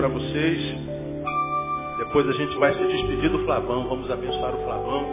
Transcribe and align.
para 0.00 0.08
vocês. 0.08 0.78
Depois 1.98 2.26
a 2.26 2.32
gente 2.32 2.56
vai 2.56 2.72
se 2.72 2.82
despedir 2.86 3.28
do 3.28 3.44
Flavão. 3.44 3.86
Vamos 3.86 4.10
abençoar 4.10 4.54
o 4.54 4.64
Flavão. 4.64 5.06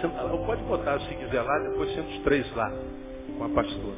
Senta 0.00 0.20
lá. 0.20 0.36
Pode 0.36 0.62
botar 0.64 0.98
se 0.98 1.14
quiser 1.14 1.42
lá, 1.42 1.58
depois 1.60 1.94
senta 1.94 2.08
os 2.08 2.18
três 2.22 2.56
lá 2.56 2.72
com 3.38 3.44
a 3.44 3.48
pastora. 3.50 3.96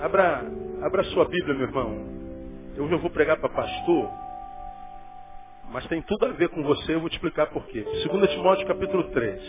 Abra, 0.00 0.44
abra 0.80 1.02
sua 1.04 1.24
Bíblia, 1.24 1.54
meu 1.54 1.66
irmão. 1.66 2.06
Eu 2.76 2.88
já 2.88 2.96
vou 2.98 3.10
pregar 3.10 3.36
para 3.38 3.48
pastor, 3.48 4.08
mas 5.72 5.84
tem 5.88 6.00
tudo 6.02 6.26
a 6.26 6.28
ver 6.28 6.48
com 6.50 6.62
você, 6.62 6.94
eu 6.94 7.00
vou 7.00 7.10
te 7.10 7.14
explicar 7.14 7.48
por 7.48 7.66
quê. 7.66 7.84
2 8.08 8.30
Timóteo 8.30 8.66
capítulo 8.66 9.04
3. 9.10 9.42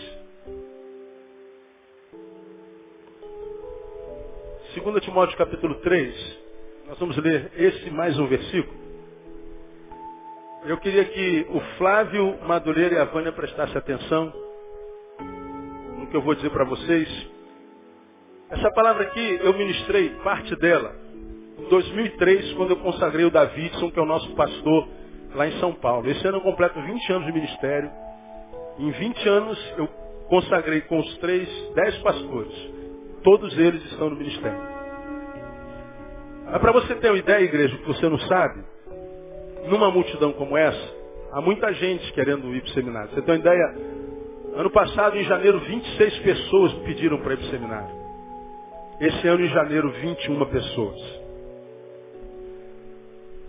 2 4.83 5.03
Timóteo 5.03 5.37
capítulo 5.37 5.75
3, 5.75 6.39
nós 6.87 6.99
vamos 6.99 7.15
ler 7.17 7.51
esse 7.55 7.91
mais 7.91 8.17
um 8.19 8.25
versículo. 8.25 8.82
Eu 10.65 10.77
queria 10.77 11.03
que 11.03 11.45
o 11.49 11.59
Flávio 11.77 12.39
Madureira 12.47 12.95
e 12.95 12.97
a 12.97 13.03
Vânia 13.03 13.33
prestassem 13.33 13.77
atenção 13.77 14.31
no 15.97 16.07
que 16.07 16.15
eu 16.15 16.21
vou 16.21 16.33
dizer 16.35 16.49
para 16.51 16.63
vocês. 16.63 17.29
Essa 18.49 18.71
palavra 18.71 19.03
aqui 19.03 19.39
eu 19.43 19.53
ministrei 19.57 20.11
parte 20.23 20.55
dela 20.55 20.95
em 21.59 21.67
2003, 21.67 22.53
quando 22.53 22.71
eu 22.71 22.77
consagrei 22.77 23.25
o 23.25 23.29
Davidson, 23.29 23.91
que 23.91 23.99
é 23.99 24.01
o 24.01 24.05
nosso 24.05 24.33
pastor 24.35 24.87
lá 25.35 25.45
em 25.45 25.59
São 25.59 25.73
Paulo. 25.73 26.09
Esse 26.09 26.25
ano 26.25 26.37
eu 26.37 26.41
completo 26.41 26.81
20 26.81 27.11
anos 27.11 27.25
de 27.25 27.33
ministério. 27.33 27.91
Em 28.79 28.89
20 28.89 29.27
anos 29.27 29.73
eu 29.77 29.87
consagrei 30.29 30.79
com 30.81 30.97
os 30.97 31.17
três, 31.17 31.49
10 31.75 31.97
pastores. 31.97 32.71
Todos 33.21 33.57
eles 33.59 33.83
estão 33.91 34.09
no 34.09 34.15
ministério. 34.15 34.61
Mas 36.45 36.61
para 36.61 36.71
você 36.71 36.95
ter 36.95 37.09
uma 37.09 37.17
ideia, 37.17 37.43
igreja, 37.43 37.77
que 37.77 37.85
você 37.85 38.07
não 38.07 38.19
sabe, 38.19 38.72
numa 39.67 39.91
multidão 39.91 40.33
como 40.33 40.57
essa, 40.57 40.95
há 41.31 41.41
muita 41.41 41.73
gente 41.73 42.11
querendo 42.13 42.53
ir 42.55 42.61
para 42.61 42.69
o 42.69 42.73
seminário. 42.73 43.09
Você 43.11 43.21
tem 43.21 43.35
uma 43.35 43.39
ideia? 43.39 43.75
Ano 44.55 44.69
passado, 44.69 45.17
em 45.17 45.23
janeiro, 45.23 45.59
26 45.59 46.19
pessoas 46.19 46.73
pediram 46.85 47.17
para 47.19 47.33
ir 47.33 47.37
para 47.37 47.47
o 47.47 47.49
seminário. 47.49 47.95
Esse 48.99 49.27
ano, 49.27 49.43
em 49.43 49.49
janeiro, 49.49 49.89
21 49.91 50.45
pessoas. 50.45 51.23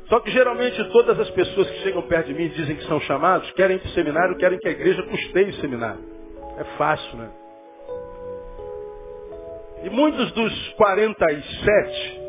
Só 0.09 0.21
que 0.21 0.31
geralmente 0.31 0.83
todas 0.91 1.19
as 1.19 1.31
pessoas 1.31 1.69
que 1.71 1.79
chegam 1.83 2.03
perto 2.03 2.27
de 2.27 2.35
mim 2.35 2.45
e 2.45 2.49
dizem 2.51 2.77
que 2.77 2.85
são 2.87 3.01
chamados, 3.01 3.51
querem 3.53 3.77
ir 3.77 3.81
para 3.81 3.89
o 3.89 3.93
seminário, 3.93 4.37
querem 4.37 4.59
que 4.59 4.69
a 4.69 4.71
igreja 4.71 5.03
custeie 5.03 5.51
o 5.51 5.55
seminário. 5.55 6.01
É 6.59 6.65
fácil, 6.77 7.19
né? 7.19 7.31
E 9.83 9.91
muitos 9.91 10.33
dos 10.33 10.69
47, 10.75 12.21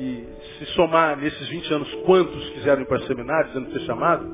e 0.00 0.26
se 0.58 0.64
somar 0.72 1.14
nesses 1.18 1.46
20 1.48 1.74
anos 1.74 1.94
quantos 2.06 2.48
quiseram 2.50 2.80
ir 2.80 2.86
para 2.86 3.00
seminário, 3.00 3.48
dizendo 3.48 3.72
ser 3.72 3.80
chamado, 3.80 4.26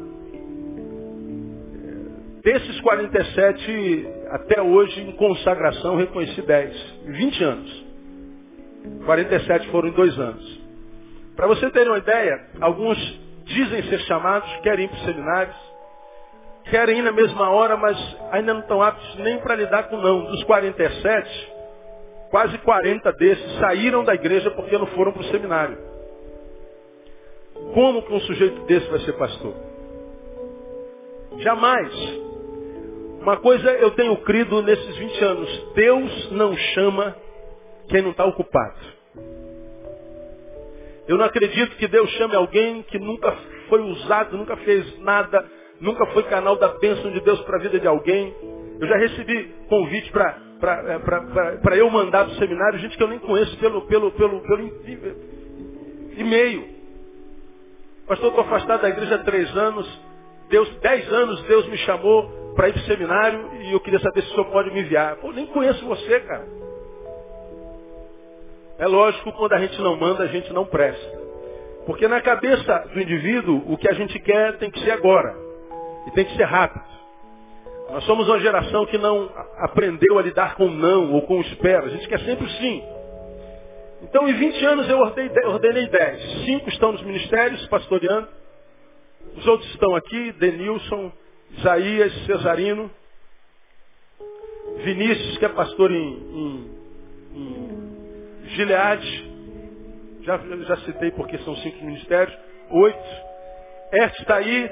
é, 1.82 2.40
desses 2.42 2.80
47, 2.80 4.08
até 4.30 4.62
hoje, 4.62 5.00
em 5.00 5.12
consagração, 5.12 5.96
reconheci 5.96 6.40
10. 6.40 6.96
Em 7.06 7.12
20 7.12 7.44
anos. 7.44 7.86
47 9.04 9.68
foram 9.70 9.88
em 9.88 9.92
dois 9.92 10.16
anos. 10.16 10.60
Para 11.34 11.48
você 11.48 11.68
ter 11.70 11.88
uma 11.88 11.98
ideia, 11.98 12.46
alguns 12.60 12.96
dizem 13.44 13.82
ser 13.84 13.98
chamados, 14.02 14.48
querem 14.62 14.84
ir 14.84 14.88
para 14.88 14.98
os 14.98 15.04
seminários, 15.04 15.56
querem 16.70 16.98
ir 17.00 17.02
na 17.02 17.12
mesma 17.12 17.50
hora, 17.50 17.76
mas 17.76 17.98
ainda 18.30 18.54
não 18.54 18.60
estão 18.60 18.80
aptos 18.80 19.16
nem 19.16 19.38
para 19.38 19.56
lidar 19.56 19.84
com 19.88 19.96
não. 19.96 20.26
Dos 20.26 20.44
47, 20.44 21.55
Quase 22.30 22.58
40 22.58 23.12
desses 23.12 23.58
saíram 23.58 24.04
da 24.04 24.14
igreja 24.14 24.50
porque 24.50 24.76
não 24.76 24.86
foram 24.88 25.12
para 25.12 25.22
o 25.22 25.30
seminário. 25.30 25.78
Como 27.72 28.02
que 28.02 28.12
um 28.12 28.20
sujeito 28.20 28.60
desse 28.66 28.88
vai 28.88 29.00
ser 29.00 29.12
pastor? 29.14 29.54
Jamais. 31.38 31.92
Uma 33.20 33.36
coisa 33.38 33.70
eu 33.72 33.90
tenho 33.92 34.16
crido 34.18 34.62
nesses 34.62 34.96
20 34.96 35.24
anos. 35.24 35.72
Deus 35.74 36.30
não 36.32 36.56
chama 36.56 37.16
quem 37.88 38.02
não 38.02 38.10
está 38.10 38.24
ocupado. 38.24 38.96
Eu 41.08 41.16
não 41.16 41.24
acredito 41.24 41.76
que 41.76 41.86
Deus 41.86 42.10
chame 42.10 42.34
alguém 42.34 42.82
que 42.82 42.98
nunca 42.98 43.32
foi 43.68 43.80
usado, 43.80 44.36
nunca 44.36 44.56
fez 44.58 44.98
nada, 45.00 45.44
nunca 45.80 46.04
foi 46.06 46.24
canal 46.24 46.56
da 46.56 46.68
bênção 46.68 47.12
de 47.12 47.20
Deus 47.20 47.40
para 47.42 47.58
a 47.58 47.60
vida 47.60 47.78
de 47.78 47.86
alguém. 47.86 48.34
Eu 48.80 48.86
já 48.86 48.96
recebi 48.96 49.54
convite 49.68 50.10
para 50.10 50.45
para 50.58 51.76
eu 51.76 51.90
mandar 51.90 52.24
para 52.24 52.34
o 52.34 52.36
seminário 52.36 52.78
gente 52.78 52.96
que 52.96 53.02
eu 53.02 53.08
nem 53.08 53.18
conheço 53.18 53.56
pelo, 53.58 53.82
pelo, 53.82 54.10
pelo, 54.12 54.40
pelo 54.40 54.72
e-mail. 56.16 56.76
Pastor, 58.06 58.28
estou 58.28 58.44
afastado 58.44 58.82
da 58.82 58.88
igreja 58.88 59.16
há 59.16 59.18
três 59.18 59.54
anos. 59.56 59.86
Deus, 60.48 60.68
dez 60.80 61.12
anos 61.12 61.42
Deus 61.42 61.66
me 61.68 61.76
chamou 61.78 62.54
para 62.54 62.68
ir 62.68 62.72
para 62.72 62.82
o 62.82 62.84
seminário 62.84 63.50
e 63.62 63.72
eu 63.72 63.80
queria 63.80 63.98
saber 63.98 64.22
se 64.22 64.28
o 64.28 64.30
senhor 64.32 64.46
pode 64.46 64.70
me 64.72 64.80
enviar. 64.80 65.16
Pô, 65.16 65.32
nem 65.32 65.46
conheço 65.46 65.84
você, 65.84 66.20
cara. 66.20 66.46
É 68.78 68.86
lógico, 68.86 69.32
quando 69.32 69.52
a 69.54 69.58
gente 69.58 69.80
não 69.80 69.96
manda, 69.96 70.24
a 70.24 70.26
gente 70.26 70.52
não 70.52 70.64
presta. 70.64 71.18
Porque 71.86 72.06
na 72.08 72.20
cabeça 72.20 72.88
do 72.92 73.00
indivíduo, 73.00 73.62
o 73.66 73.76
que 73.76 73.88
a 73.88 73.94
gente 73.94 74.18
quer 74.20 74.58
tem 74.58 74.70
que 74.70 74.80
ser 74.80 74.90
agora. 74.90 75.34
E 76.06 76.10
tem 76.12 76.24
que 76.24 76.36
ser 76.36 76.44
rápido. 76.44 76.84
Nós 77.90 78.04
somos 78.04 78.28
uma 78.28 78.40
geração 78.40 78.84
que 78.86 78.98
não 78.98 79.30
aprendeu 79.58 80.18
a 80.18 80.22
lidar 80.22 80.56
com 80.56 80.68
não 80.68 81.12
ou 81.12 81.22
com 81.22 81.40
espera. 81.40 81.86
A 81.86 81.88
gente 81.88 82.08
quer 82.08 82.20
sempre 82.20 82.48
sim. 82.58 82.82
Então, 84.02 84.28
em 84.28 84.32
20 84.32 84.64
anos 84.64 84.88
eu 84.88 84.98
ordenei 84.98 85.86
10. 85.86 86.44
Cinco 86.44 86.68
estão 86.68 86.92
nos 86.92 87.02
ministérios, 87.02 87.66
pastoreando. 87.68 88.28
Os 89.36 89.46
outros 89.46 89.70
estão 89.70 89.94
aqui, 89.94 90.32
Denilson, 90.32 91.12
Isaías, 91.58 92.12
Cesarino. 92.26 92.90
Vinícius, 94.78 95.38
que 95.38 95.44
é 95.44 95.48
pastor 95.48 95.90
em, 95.90 95.96
em, 95.96 96.70
em 97.34 98.48
Gileade. 98.48 99.30
Já, 100.22 100.38
já 100.38 100.76
citei 100.78 101.12
porque 101.12 101.38
são 101.38 101.56
cinco 101.56 101.84
ministérios. 101.84 102.36
Oito. 102.70 103.26
Este 103.92 104.22
está 104.22 104.36
aí, 104.36 104.70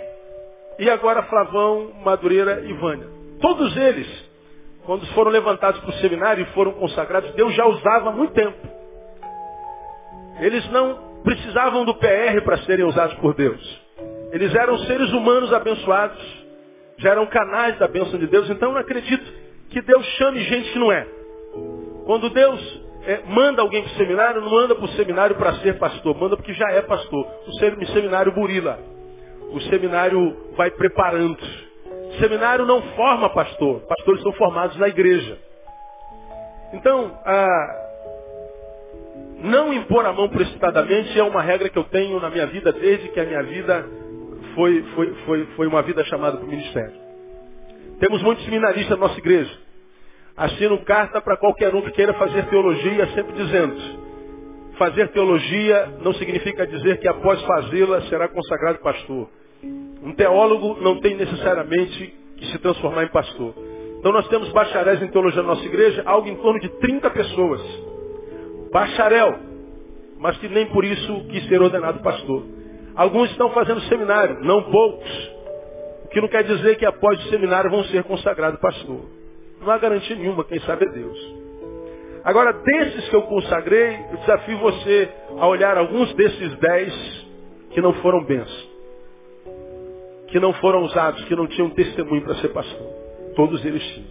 e 0.78 0.90
agora 0.90 1.22
Flavão, 1.24 1.92
Madureira 2.04 2.62
e 2.64 2.72
Vânia. 2.72 3.06
Todos 3.40 3.76
eles, 3.76 4.08
quando 4.84 5.06
foram 5.08 5.30
levantados 5.30 5.80
para 5.80 5.90
o 5.90 5.94
seminário 5.94 6.42
e 6.42 6.52
foram 6.52 6.72
consagrados, 6.72 7.30
Deus 7.32 7.54
já 7.54 7.66
usava 7.66 8.10
há 8.10 8.12
muito 8.12 8.32
tempo. 8.32 8.56
Eles 10.40 10.68
não 10.70 11.22
precisavam 11.22 11.84
do 11.84 11.94
PR 11.94 12.42
para 12.44 12.58
serem 12.58 12.84
usados 12.84 13.14
por 13.16 13.34
Deus. 13.34 13.82
Eles 14.32 14.54
eram 14.54 14.78
seres 14.80 15.12
humanos 15.12 15.52
abençoados, 15.52 16.44
já 16.98 17.10
eram 17.10 17.26
canais 17.26 17.78
da 17.78 17.86
bênção 17.86 18.18
de 18.18 18.26
Deus, 18.26 18.50
então 18.50 18.70
eu 18.70 18.74
não 18.74 18.80
acredito 18.80 19.24
que 19.70 19.80
Deus 19.80 20.04
chame 20.18 20.40
gente 20.40 20.72
que 20.72 20.78
não 20.78 20.90
é. 20.90 21.06
Quando 22.04 22.28
Deus 22.30 22.82
é, 23.06 23.22
manda 23.26 23.62
alguém 23.62 23.82
para 23.82 23.92
o 23.92 23.96
seminário, 23.96 24.40
não 24.40 24.50
manda 24.50 24.74
para 24.74 24.84
o 24.84 24.88
seminário 24.88 25.36
para 25.36 25.54
ser 25.54 25.78
pastor, 25.78 26.16
manda 26.16 26.36
porque 26.36 26.52
já 26.52 26.70
é 26.72 26.82
pastor. 26.82 27.26
O 27.46 27.86
seminário 27.92 28.32
burila 28.32 28.93
o 29.50 29.60
seminário 29.62 30.36
vai 30.56 30.70
preparando. 30.70 31.38
O 32.10 32.18
seminário 32.20 32.64
não 32.64 32.82
forma 32.94 33.28
pastor. 33.30 33.80
Pastores 33.80 34.22
são 34.22 34.32
formados 34.32 34.76
na 34.76 34.88
igreja. 34.88 35.38
Então, 36.72 37.12
não 39.40 39.72
impor 39.72 40.04
a 40.06 40.12
mão 40.12 40.28
precipitadamente 40.28 41.18
é 41.18 41.22
uma 41.22 41.42
regra 41.42 41.68
que 41.68 41.78
eu 41.78 41.84
tenho 41.84 42.18
na 42.20 42.30
minha 42.30 42.46
vida 42.46 42.72
desde 42.72 43.08
que 43.08 43.20
a 43.20 43.24
minha 43.24 43.42
vida 43.42 43.86
foi, 44.54 44.82
foi, 44.94 45.14
foi, 45.26 45.46
foi 45.56 45.66
uma 45.66 45.82
vida 45.82 46.04
chamada 46.04 46.36
para 46.36 46.46
o 46.46 46.48
ministério. 46.48 46.94
Temos 48.00 48.22
muitos 48.22 48.44
seminaristas 48.44 48.98
na 48.98 49.06
nossa 49.06 49.18
igreja. 49.18 49.52
Assinam 50.36 50.78
carta 50.78 51.20
para 51.20 51.36
qualquer 51.36 51.74
um 51.74 51.82
que 51.82 51.92
queira 51.92 52.12
fazer 52.14 52.46
teologia, 52.46 53.06
sempre 53.14 53.32
dizendo, 53.34 54.03
fazer 54.74 55.08
teologia 55.08 55.98
não 56.02 56.12
significa 56.14 56.66
dizer 56.66 56.98
que 56.98 57.08
após 57.08 57.40
fazê-la 57.42 58.02
será 58.02 58.28
consagrado 58.28 58.78
pastor. 58.78 59.28
Um 60.02 60.12
teólogo 60.12 60.78
não 60.80 61.00
tem 61.00 61.16
necessariamente 61.16 62.14
que 62.36 62.46
se 62.46 62.58
transformar 62.58 63.04
em 63.04 63.08
pastor. 63.08 63.54
Então 63.98 64.12
nós 64.12 64.28
temos 64.28 64.50
bacharéis 64.50 65.00
em 65.02 65.08
teologia 65.08 65.42
na 65.42 65.48
nossa 65.48 65.64
igreja, 65.64 66.02
algo 66.04 66.28
em 66.28 66.36
torno 66.36 66.60
de 66.60 66.68
30 66.68 67.10
pessoas. 67.10 67.60
Bacharel, 68.70 69.38
mas 70.18 70.36
que 70.38 70.48
nem 70.48 70.66
por 70.66 70.84
isso 70.84 71.24
quis 71.30 71.46
ser 71.48 71.62
ordenado 71.62 72.00
pastor. 72.00 72.44
Alguns 72.94 73.30
estão 73.30 73.50
fazendo 73.50 73.80
seminário, 73.82 74.40
não 74.40 74.62
poucos. 74.64 75.30
O 76.04 76.08
que 76.08 76.20
não 76.20 76.28
quer 76.28 76.44
dizer 76.44 76.76
que 76.76 76.84
após 76.84 77.18
o 77.24 77.28
seminário 77.30 77.70
vão 77.70 77.82
ser 77.84 78.04
consagrados 78.04 78.60
pastor. 78.60 79.00
Não 79.60 79.70
há 79.70 79.78
garantia 79.78 80.14
nenhuma, 80.16 80.44
quem 80.44 80.60
sabe 80.60 80.86
é 80.86 80.90
Deus. 80.90 81.43
Agora, 82.24 82.52
desses 82.52 83.08
que 83.08 83.16
eu 83.16 83.22
consagrei, 83.22 83.98
eu 84.10 84.16
desafio 84.18 84.58
você 84.58 85.08
a 85.38 85.46
olhar 85.46 85.76
alguns 85.76 86.12
desses 86.14 86.56
dez 86.58 87.26
que 87.70 87.80
não 87.80 87.92
foram 87.94 88.24
bênçãos 88.24 88.74
que 90.34 90.40
não 90.40 90.52
foram 90.54 90.82
usados, 90.82 91.22
que 91.26 91.36
não 91.36 91.46
tinham 91.46 91.70
testemunho 91.70 92.20
para 92.22 92.34
ser 92.34 92.48
pastor. 92.48 92.88
Todos 93.36 93.64
eles 93.64 93.80
tinham. 93.94 94.08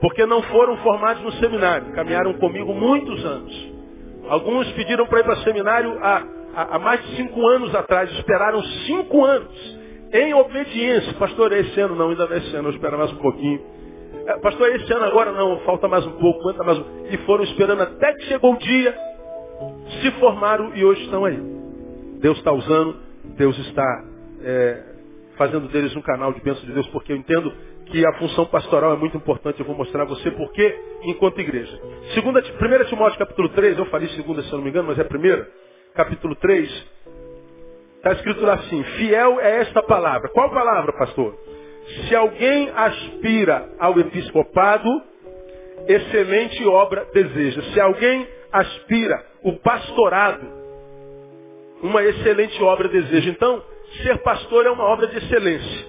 Porque 0.00 0.24
não 0.24 0.42
foram 0.44 0.78
formados 0.78 1.22
no 1.22 1.32
seminário, 1.32 1.92
caminharam 1.92 2.32
comigo 2.38 2.72
muitos 2.72 3.22
anos. 3.22 3.72
Alguns 4.26 4.72
pediram 4.72 5.06
para 5.06 5.20
ir 5.20 5.24
para 5.24 5.36
seminário 5.42 5.98
há, 6.02 6.24
há, 6.54 6.76
há, 6.76 6.78
mais 6.78 7.04
de 7.04 7.16
cinco 7.16 7.46
anos 7.46 7.74
atrás. 7.74 8.10
Esperaram 8.12 8.62
cinco 8.86 9.22
anos 9.22 9.78
em 10.14 10.32
obediência. 10.32 11.12
Pastor, 11.18 11.52
esse 11.52 11.78
ano 11.78 11.94
não, 11.94 12.08
ainda 12.08 12.26
não 12.26 12.34
é 12.34 12.38
ano, 12.38 12.68
eu 12.68 12.72
espero 12.72 12.96
mais 12.96 13.12
um 13.12 13.16
pouquinho. 13.16 13.60
É, 14.30 14.38
pastor, 14.38 14.68
esse 14.76 14.92
ano 14.92 15.06
agora 15.06 15.32
não, 15.32 15.58
falta 15.60 15.88
mais 15.88 16.06
um 16.06 16.12
pouco, 16.12 16.40
aguenta 16.40 16.62
mais 16.62 16.78
um. 16.78 17.06
E 17.10 17.16
foram 17.26 17.42
esperando 17.42 17.82
até 17.82 18.12
que 18.14 18.26
chegou 18.26 18.54
o 18.54 18.58
dia, 18.58 18.96
se 20.00 20.10
formaram 20.12 20.72
e 20.76 20.84
hoje 20.84 21.02
estão 21.02 21.24
aí. 21.24 21.36
Deus 22.20 22.38
está 22.38 22.52
usando, 22.52 22.96
Deus 23.36 23.58
está 23.58 24.04
é, 24.42 24.82
fazendo 25.36 25.66
deles 25.68 25.96
um 25.96 26.02
canal 26.02 26.32
de 26.32 26.40
bênção 26.40 26.64
de 26.64 26.72
Deus, 26.72 26.86
porque 26.88 27.12
eu 27.12 27.16
entendo 27.16 27.52
que 27.86 28.06
a 28.06 28.12
função 28.18 28.46
pastoral 28.46 28.92
é 28.94 28.96
muito 28.96 29.16
importante. 29.16 29.58
Eu 29.58 29.66
vou 29.66 29.74
mostrar 29.74 30.02
a 30.02 30.06
você 30.06 30.30
por 30.30 30.52
quê 30.52 30.78
enquanto 31.02 31.40
igreja. 31.40 31.80
Segunda, 32.14 32.40
1 32.40 32.84
Timóteo 32.88 33.18
capítulo 33.18 33.48
3, 33.48 33.78
eu 33.78 33.86
falei 33.86 34.08
segunda 34.10 34.42
se 34.44 34.52
eu 34.52 34.58
não 34.58 34.64
me 34.64 34.70
engano, 34.70 34.86
mas 34.86 34.98
é 34.98 35.02
primeira. 35.02 35.48
Capítulo 35.92 36.36
3, 36.36 36.86
está 37.96 38.12
escrito 38.12 38.42
lá 38.42 38.54
assim, 38.54 38.80
fiel 38.96 39.40
é 39.40 39.56
esta 39.62 39.82
palavra. 39.82 40.28
Qual 40.28 40.50
palavra, 40.50 40.92
pastor? 40.92 41.36
Se 42.06 42.14
alguém 42.14 42.70
aspira 42.74 43.68
ao 43.78 43.98
episcopado, 43.98 44.88
excelente 45.86 46.64
obra 46.66 47.06
deseja. 47.12 47.62
Se 47.72 47.80
alguém 47.80 48.26
aspira 48.52 49.24
o 49.42 49.54
pastorado, 49.58 50.46
uma 51.82 52.02
excelente 52.02 52.62
obra 52.62 52.88
deseja. 52.88 53.30
Então, 53.30 53.62
ser 54.02 54.18
pastor 54.18 54.66
é 54.66 54.70
uma 54.70 54.84
obra 54.84 55.06
de 55.08 55.18
excelência. 55.18 55.86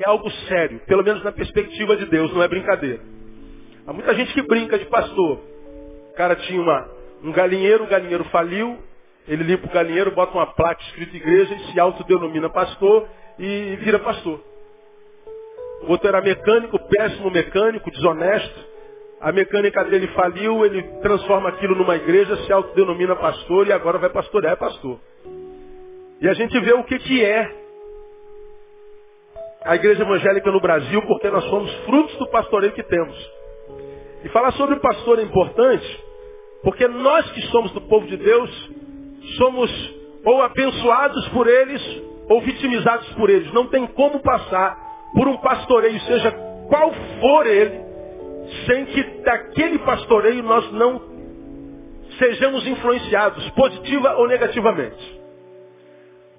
É 0.00 0.08
algo 0.08 0.30
sério, 0.48 0.80
pelo 0.86 1.02
menos 1.02 1.22
na 1.24 1.32
perspectiva 1.32 1.96
de 1.96 2.06
Deus, 2.06 2.32
não 2.32 2.42
é 2.42 2.48
brincadeira. 2.48 3.00
Há 3.86 3.92
muita 3.92 4.14
gente 4.14 4.32
que 4.34 4.42
brinca 4.42 4.78
de 4.78 4.84
pastor. 4.86 5.40
O 6.10 6.14
cara 6.14 6.36
tinha 6.36 6.60
uma, 6.60 6.88
um 7.24 7.32
galinheiro, 7.32 7.84
o 7.84 7.86
galinheiro 7.86 8.24
faliu, 8.24 8.78
ele 9.26 9.44
limpa 9.44 9.66
o 9.66 9.72
galinheiro, 9.72 10.10
bota 10.12 10.32
uma 10.36 10.46
placa 10.46 10.82
escrita 10.82 11.16
igreja 11.16 11.54
e 11.54 11.72
se 11.72 11.80
autodenomina 11.80 12.48
pastor 12.50 13.08
e 13.38 13.76
vira 13.76 13.98
pastor. 13.98 14.40
O 15.82 15.90
outro 15.92 16.08
era 16.08 16.20
mecânico, 16.20 16.78
péssimo 16.88 17.30
mecânico, 17.30 17.90
desonesto. 17.90 18.66
A 19.20 19.32
mecânica 19.32 19.84
dele 19.84 20.06
faliu, 20.08 20.64
ele 20.64 20.82
transforma 21.02 21.48
aquilo 21.48 21.74
numa 21.74 21.96
igreja, 21.96 22.36
se 22.44 22.52
autodenomina 22.52 23.16
pastor 23.16 23.66
e 23.66 23.72
agora 23.72 23.98
vai 23.98 24.10
pastorear, 24.10 24.52
é 24.52 24.56
pastor. 24.56 24.98
E 26.20 26.28
a 26.28 26.34
gente 26.34 26.58
vê 26.60 26.72
o 26.72 26.84
que, 26.84 26.98
que 26.98 27.24
é 27.24 27.48
a 29.64 29.76
igreja 29.76 30.02
evangélica 30.02 30.50
no 30.50 30.60
Brasil, 30.60 31.02
porque 31.02 31.28
nós 31.30 31.44
somos 31.44 31.72
frutos 31.84 32.16
do 32.16 32.28
pastoreio 32.28 32.72
que 32.72 32.82
temos. 32.82 33.16
E 34.24 34.28
falar 34.30 34.52
sobre 34.52 34.76
o 34.76 34.80
pastor 34.80 35.18
é 35.18 35.22
importante, 35.22 36.04
porque 36.62 36.86
nós 36.88 37.30
que 37.32 37.42
somos 37.48 37.70
do 37.72 37.80
povo 37.82 38.06
de 38.06 38.16
Deus, 38.16 38.70
somos 39.36 39.98
ou 40.24 40.42
abençoados 40.42 41.28
por 41.28 41.46
eles, 41.46 41.82
ou 42.28 42.40
vitimizados 42.40 43.08
por 43.14 43.30
eles. 43.30 43.52
Não 43.52 43.66
tem 43.68 43.86
como 43.86 44.20
passar 44.20 44.87
por 45.14 45.28
um 45.28 45.36
pastoreio, 45.38 46.00
seja 46.00 46.30
qual 46.68 46.92
for 47.20 47.46
ele, 47.46 47.80
sem 48.66 48.84
que 48.86 49.02
daquele 49.22 49.78
pastoreio 49.80 50.42
nós 50.42 50.70
não 50.72 51.00
sejamos 52.18 52.66
influenciados, 52.66 53.48
positiva 53.50 54.16
ou 54.16 54.28
negativamente. 54.28 55.18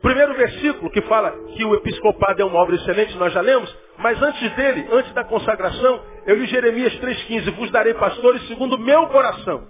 Primeiro 0.01 0.33
versículo 0.33 0.89
que 0.91 1.01
fala 1.03 1.31
que 1.55 1.65
o 1.65 1.75
episcopado 1.75 2.41
é 2.41 2.45
uma 2.45 2.59
obra 2.59 2.75
excelente, 2.75 3.17
nós 3.17 3.33
já 3.33 3.41
lemos, 3.41 3.75
mas 3.97 4.21
antes 4.21 4.55
dele, 4.55 4.87
antes 4.91 5.13
da 5.13 5.25
consagração, 5.25 6.01
eu 6.25 6.35
li 6.35 6.47
Jeremias 6.47 6.93
3,15, 6.99 7.51
vos 7.55 7.69
darei 7.69 7.93
pastores 7.93 8.47
segundo 8.47 8.75
o 8.75 8.79
meu 8.79 9.07
coração. 9.07 9.67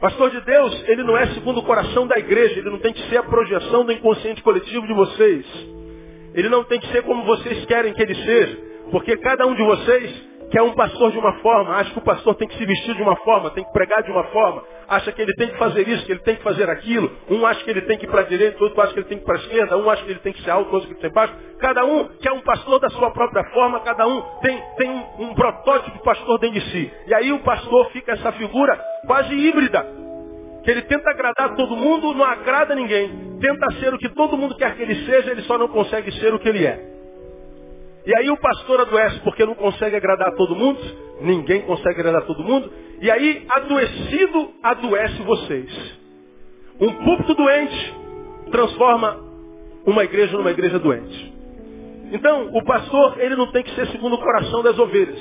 Pastor 0.00 0.30
de 0.30 0.40
Deus, 0.40 0.88
ele 0.88 1.02
não 1.02 1.16
é 1.16 1.26
segundo 1.28 1.60
o 1.60 1.62
coração 1.62 2.06
da 2.06 2.18
igreja, 2.18 2.58
ele 2.58 2.70
não 2.70 2.78
tem 2.78 2.92
que 2.92 3.08
ser 3.08 3.18
a 3.18 3.22
projeção 3.22 3.84
do 3.84 3.92
inconsciente 3.92 4.42
coletivo 4.42 4.86
de 4.86 4.94
vocês. 4.94 5.46
Ele 6.34 6.48
não 6.48 6.64
tem 6.64 6.80
que 6.80 6.88
ser 6.88 7.02
como 7.02 7.24
vocês 7.24 7.64
querem 7.66 7.94
que 7.94 8.02
ele 8.02 8.14
seja, 8.14 8.58
porque 8.90 9.16
cada 9.16 9.46
um 9.46 9.54
de 9.54 9.62
vocês 9.62 10.34
quer 10.50 10.62
um 10.62 10.72
pastor 10.72 11.10
de 11.10 11.18
uma 11.18 11.32
forma, 11.40 11.74
acha 11.74 11.90
que 11.90 11.98
o 11.98 12.02
pastor 12.02 12.34
tem 12.36 12.46
que 12.46 12.56
se 12.56 12.64
vestir 12.64 12.94
de 12.94 13.02
uma 13.02 13.16
forma, 13.16 13.50
tem 13.50 13.64
que 13.64 13.72
pregar 13.72 14.02
de 14.02 14.10
uma 14.10 14.24
forma, 14.24 14.62
acha 14.88 15.10
que 15.10 15.20
ele 15.20 15.34
tem 15.34 15.48
que 15.48 15.56
fazer 15.58 15.88
isso, 15.88 16.06
que 16.06 16.12
ele 16.12 16.20
tem 16.20 16.36
que 16.36 16.42
fazer 16.42 16.68
aquilo, 16.70 17.10
um 17.30 17.44
acha 17.44 17.64
que 17.64 17.70
ele 17.70 17.82
tem 17.82 17.98
que 17.98 18.04
ir 18.04 18.08
para 18.08 18.20
a 18.20 18.24
direita, 18.24 18.62
outro 18.62 18.80
acha 18.80 18.92
que 18.92 19.00
ele 19.00 19.08
tem 19.08 19.18
que 19.18 19.24
ir 19.24 19.26
para 19.26 19.36
a 19.36 19.40
esquerda, 19.40 19.76
um 19.76 19.90
acha 19.90 20.04
que 20.04 20.10
ele 20.10 20.20
tem 20.20 20.32
que 20.32 20.42
ser 20.42 20.50
alto, 20.50 20.72
outro 20.72 20.88
que 20.88 20.94
tem 20.94 21.02
que 21.02 21.08
ser 21.08 21.12
baixo. 21.12 21.34
Cada 21.58 21.84
um 21.84 22.08
quer 22.20 22.32
um 22.32 22.40
pastor 22.40 22.78
da 22.78 22.88
sua 22.90 23.10
própria 23.10 23.44
forma, 23.50 23.80
cada 23.80 24.06
um 24.06 24.20
tem, 24.42 24.62
tem 24.76 24.90
um, 24.90 25.24
um 25.24 25.34
protótipo 25.34 25.96
de 25.96 26.04
pastor 26.04 26.38
dentro 26.38 26.60
de 26.60 26.70
si. 26.70 26.92
E 27.06 27.14
aí 27.14 27.32
o 27.32 27.40
pastor 27.40 27.90
fica 27.90 28.12
essa 28.12 28.30
figura 28.32 28.78
quase 29.06 29.34
híbrida. 29.34 30.03
Que 30.64 30.70
ele 30.70 30.82
tenta 30.82 31.10
agradar 31.10 31.54
todo 31.56 31.76
mundo, 31.76 32.14
não 32.14 32.24
agrada 32.24 32.74
ninguém. 32.74 33.38
Tenta 33.40 33.72
ser 33.80 33.92
o 33.92 33.98
que 33.98 34.08
todo 34.10 34.36
mundo 34.36 34.56
quer 34.56 34.74
que 34.74 34.82
ele 34.82 35.06
seja, 35.06 35.30
ele 35.30 35.42
só 35.42 35.58
não 35.58 35.68
consegue 35.68 36.10
ser 36.12 36.32
o 36.32 36.38
que 36.38 36.48
ele 36.48 36.66
é. 36.66 36.94
E 38.06 38.16
aí 38.16 38.30
o 38.30 38.36
pastor 38.36 38.80
adoece 38.80 39.20
porque 39.20 39.44
não 39.46 39.54
consegue 39.54 39.96
agradar 39.96 40.34
todo 40.34 40.54
mundo. 40.54 40.80
Ninguém 41.20 41.62
consegue 41.62 42.00
agradar 42.00 42.22
todo 42.22 42.42
mundo. 42.42 42.70
E 43.00 43.10
aí, 43.10 43.46
adoecido, 43.50 44.50
adoece 44.62 45.22
vocês. 45.22 45.98
Um 46.80 46.92
púlpito 46.92 47.34
doente 47.34 47.94
transforma 48.50 49.20
uma 49.86 50.04
igreja 50.04 50.36
numa 50.36 50.50
igreja 50.50 50.78
doente. 50.78 51.32
Então, 52.12 52.50
o 52.52 52.64
pastor, 52.64 53.20
ele 53.20 53.36
não 53.36 53.50
tem 53.50 53.62
que 53.62 53.74
ser 53.74 53.86
segundo 53.88 54.14
o 54.14 54.18
coração 54.18 54.62
das 54.62 54.78
ovelhas. 54.78 55.18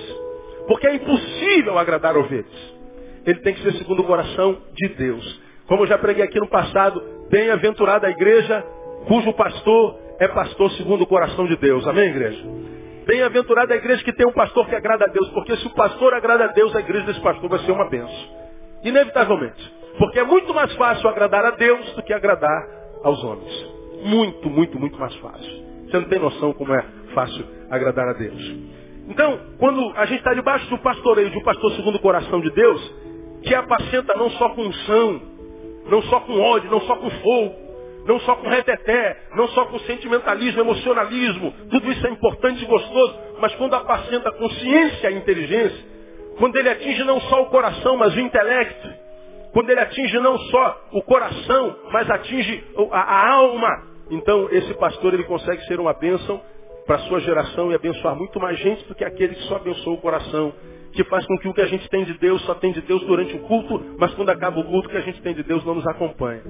Porque 0.68 0.88
é 0.88 0.96
impossível 0.96 1.78
agradar 1.78 2.18
ovelhas. 2.18 2.73
Ele 3.26 3.40
tem 3.40 3.54
que 3.54 3.62
ser 3.62 3.74
segundo 3.74 4.02
o 4.02 4.06
coração 4.06 4.58
de 4.74 4.88
Deus. 4.96 5.42
Como 5.68 5.84
eu 5.84 5.88
já 5.88 5.98
preguei 5.98 6.24
aqui 6.24 6.40
no 6.40 6.48
passado, 6.48 7.02
bem-aventurada 7.30 8.08
a 8.08 8.10
igreja 8.12 8.64
cujo 9.08 9.34
pastor 9.34 9.98
é 10.20 10.28
pastor 10.28 10.72
segundo 10.72 11.04
o 11.04 11.08
coração 11.08 11.46
de 11.46 11.56
Deus. 11.58 11.88
Amém, 11.88 12.10
igreja? 12.10 12.44
Bem-aventurada 13.06 13.74
a 13.74 13.78
igreja 13.78 14.04
que 14.04 14.14
tem 14.14 14.26
um 14.26 14.32
pastor 14.32 14.68
que 14.68 14.76
agrada 14.76 15.06
a 15.06 15.12
Deus, 15.12 15.30
porque 15.30 15.56
se 15.58 15.68
o 15.68 15.72
pastor 15.72 16.14
agrada 16.14 16.46
a 16.46 16.48
Deus, 16.48 16.76
a 16.76 16.80
igreja 16.80 17.06
desse 17.06 17.22
pastor 17.22 17.50
vai 17.50 17.60
ser 17.60 17.72
uma 17.72 17.90
benção. 17.90 18.44
Inevitavelmente. 18.84 19.74
Porque 19.98 20.20
é 20.20 20.24
muito 20.24 20.54
mais 20.54 20.74
fácil 20.76 21.08
agradar 21.10 21.46
a 21.46 21.52
Deus 21.52 21.94
do 21.94 22.04
que 22.04 22.14
agradar 22.14 22.68
aos 23.04 23.24
homens. 23.24 23.66
Muito, 24.04 24.50
muito, 24.50 24.80
muito 24.80 24.98
mais 25.00 25.14
fácil. 25.16 25.64
Você 25.86 25.98
não 25.98 26.06
tem 26.06 26.20
noção 26.20 26.54
como 26.54 26.74
é 26.74 26.84
fácil 27.14 27.46
agradar 27.70 28.08
a 28.08 28.14
Deus. 28.14 28.56
Então, 29.08 29.40
quando 29.60 29.92
a 29.96 30.06
gente 30.06 30.20
está 30.20 30.34
debaixo 30.34 30.70
do 30.70 30.78
pastoreio 30.80 31.30
de 31.30 31.38
um 31.38 31.44
pastor 31.44 31.72
segundo 31.74 31.96
o 31.96 32.00
coração 32.00 32.40
de 32.40 32.50
Deus, 32.52 32.96
que 33.44 33.54
apacenta 33.54 34.14
não 34.16 34.30
só 34.32 34.50
com 34.50 34.62
unção, 34.64 35.22
não 35.90 36.02
só 36.04 36.20
com 36.22 36.40
ódio, 36.40 36.72
não 36.72 36.82
só 36.82 36.96
com 36.96 37.10
fogo, 37.10 37.56
não 38.06 38.20
só 38.22 38.36
com 38.36 38.48
reteté, 38.48 39.18
não 39.36 39.48
só 39.50 39.66
com 39.66 39.80
sentimentalismo, 39.80 40.62
emocionalismo, 40.62 41.54
tudo 41.70 41.92
isso 41.92 42.06
é 42.06 42.10
importante 42.10 42.64
e 42.64 42.68
gostoso, 42.68 43.20
mas 43.40 43.54
quando 43.56 43.74
apacenta 43.76 44.30
a 44.30 44.34
consciência 44.34 45.10
e 45.10 45.14
a 45.14 45.18
inteligência, 45.18 45.94
quando 46.38 46.56
ele 46.58 46.70
atinge 46.70 47.04
não 47.04 47.20
só 47.22 47.44
o 47.44 47.46
coração, 47.48 47.98
mas 47.98 48.14
o 48.16 48.20
intelecto, 48.20 48.90
quando 49.54 49.70
ele 49.70 49.80
atinge 49.80 50.20
não 50.20 50.38
só 50.38 50.82
o 50.94 51.02
coração, 51.04 51.76
mas 51.92 52.10
atinge 52.10 52.64
a, 52.92 53.00
a 53.00 53.34
alma, 53.34 53.70
então 54.10 54.50
esse 54.52 54.74
pastor 54.76 55.14
ele 55.14 55.24
consegue 55.24 55.64
ser 55.66 55.80
uma 55.80 55.94
bênção 55.94 56.42
para 56.86 56.98
a 56.98 57.00
sua 57.00 57.20
geração 57.22 57.72
e 57.72 57.76
abençoar 57.76 58.16
muito 58.16 58.40
mais 58.40 58.60
gente 58.60 58.86
do 58.88 58.96
que 58.96 59.06
aquele 59.06 59.36
que 59.36 59.44
só 59.44 59.56
abençoa 59.56 59.94
o 59.94 60.02
coração, 60.02 60.54
que 60.94 61.04
faz 61.06 61.26
com 61.26 61.38
que 61.40 61.48
o 61.48 61.54
que 61.54 61.62
a 61.62 61.68
gente 61.68 61.90
tem 61.90 62.06
de 62.06 62.14
Deus 62.20 62.42
só 62.44 62.54
tem 62.56 62.72
de 62.72 62.82
Deus 62.82 63.04
durante 63.06 63.36
o 63.36 63.40
culto, 63.40 63.96
mas 63.98 64.14
quando 64.14 64.30
acaba 64.30 64.60
o 64.60 64.64
culto, 64.64 64.88
o 64.88 64.92
que 64.92 64.98
a 64.98 65.02
gente 65.02 65.22
tem 65.22 65.34
de 65.34 65.44
Deus 65.44 65.66
não 65.66 65.76
nos 65.76 65.88
acompanha. 65.88 66.42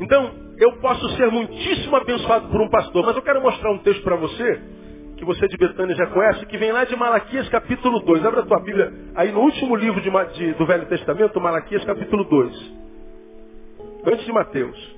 Então, 0.00 0.30
eu 0.58 0.72
posso 0.78 1.08
ser 1.16 1.30
muitíssimo 1.30 1.96
abençoado 1.96 2.48
por 2.48 2.60
um 2.60 2.68
pastor, 2.68 3.04
mas 3.04 3.16
eu 3.16 3.22
quero 3.22 3.40
mostrar 3.40 3.70
um 3.70 3.78
texto 3.78 4.02
para 4.02 4.16
você, 4.16 4.60
que 5.16 5.24
você 5.24 5.46
de 5.48 5.56
Betânia 5.56 5.94
já 5.94 6.06
conhece, 6.08 6.44
que 6.46 6.58
vem 6.58 6.72
lá 6.72 6.84
de 6.84 6.94
Malaquias 6.96 7.48
capítulo 7.48 8.00
2. 8.00 8.26
Abra 8.26 8.40
a 8.40 8.46
tua 8.46 8.60
Bíblia 8.60 8.92
aí 9.14 9.32
no 9.32 9.40
último 9.40 9.74
livro 9.76 10.00
de, 10.00 10.10
de, 10.34 10.52
do 10.54 10.66
Velho 10.66 10.86
Testamento, 10.86 11.40
Malaquias 11.40 11.84
capítulo 11.84 12.24
2. 12.24 12.72
Antes 14.06 14.26
de 14.26 14.32
Mateus. 14.32 14.96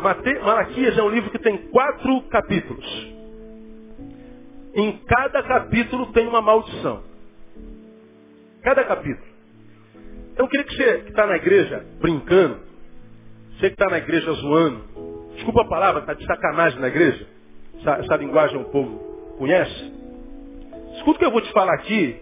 Malaquias 0.00 0.96
é 0.96 1.02
um 1.02 1.08
livro 1.08 1.30
que 1.30 1.38
tem 1.38 1.58
quatro 1.68 2.22
capítulos. 2.22 2.86
Em 4.74 4.98
cada 5.06 5.42
capítulo 5.42 6.06
tem 6.12 6.26
uma 6.26 6.40
maldição. 6.40 7.02
Cada 8.62 8.84
capítulo. 8.84 9.30
Então 10.32 10.46
eu 10.46 10.48
queria 10.48 10.66
que 10.66 10.76
você 10.76 10.98
que 11.00 11.10
está 11.10 11.26
na 11.26 11.36
igreja 11.36 11.84
brincando, 12.00 12.60
você 13.52 13.68
que 13.68 13.74
está 13.74 13.86
na 13.90 13.98
igreja 13.98 14.32
zoando, 14.32 14.84
desculpa 15.34 15.62
a 15.62 15.68
palavra, 15.68 16.00
está 16.00 16.14
de 16.14 16.24
sacanagem 16.24 16.80
na 16.80 16.88
igreja, 16.88 17.26
essa, 17.78 17.90
essa 17.96 18.16
linguagem 18.16 18.60
o 18.60 18.64
povo 18.66 19.34
conhece. 19.38 19.92
Escuta 20.96 21.16
o 21.16 21.18
que 21.18 21.24
eu 21.24 21.30
vou 21.30 21.40
te 21.40 21.52
falar 21.52 21.74
aqui, 21.74 22.16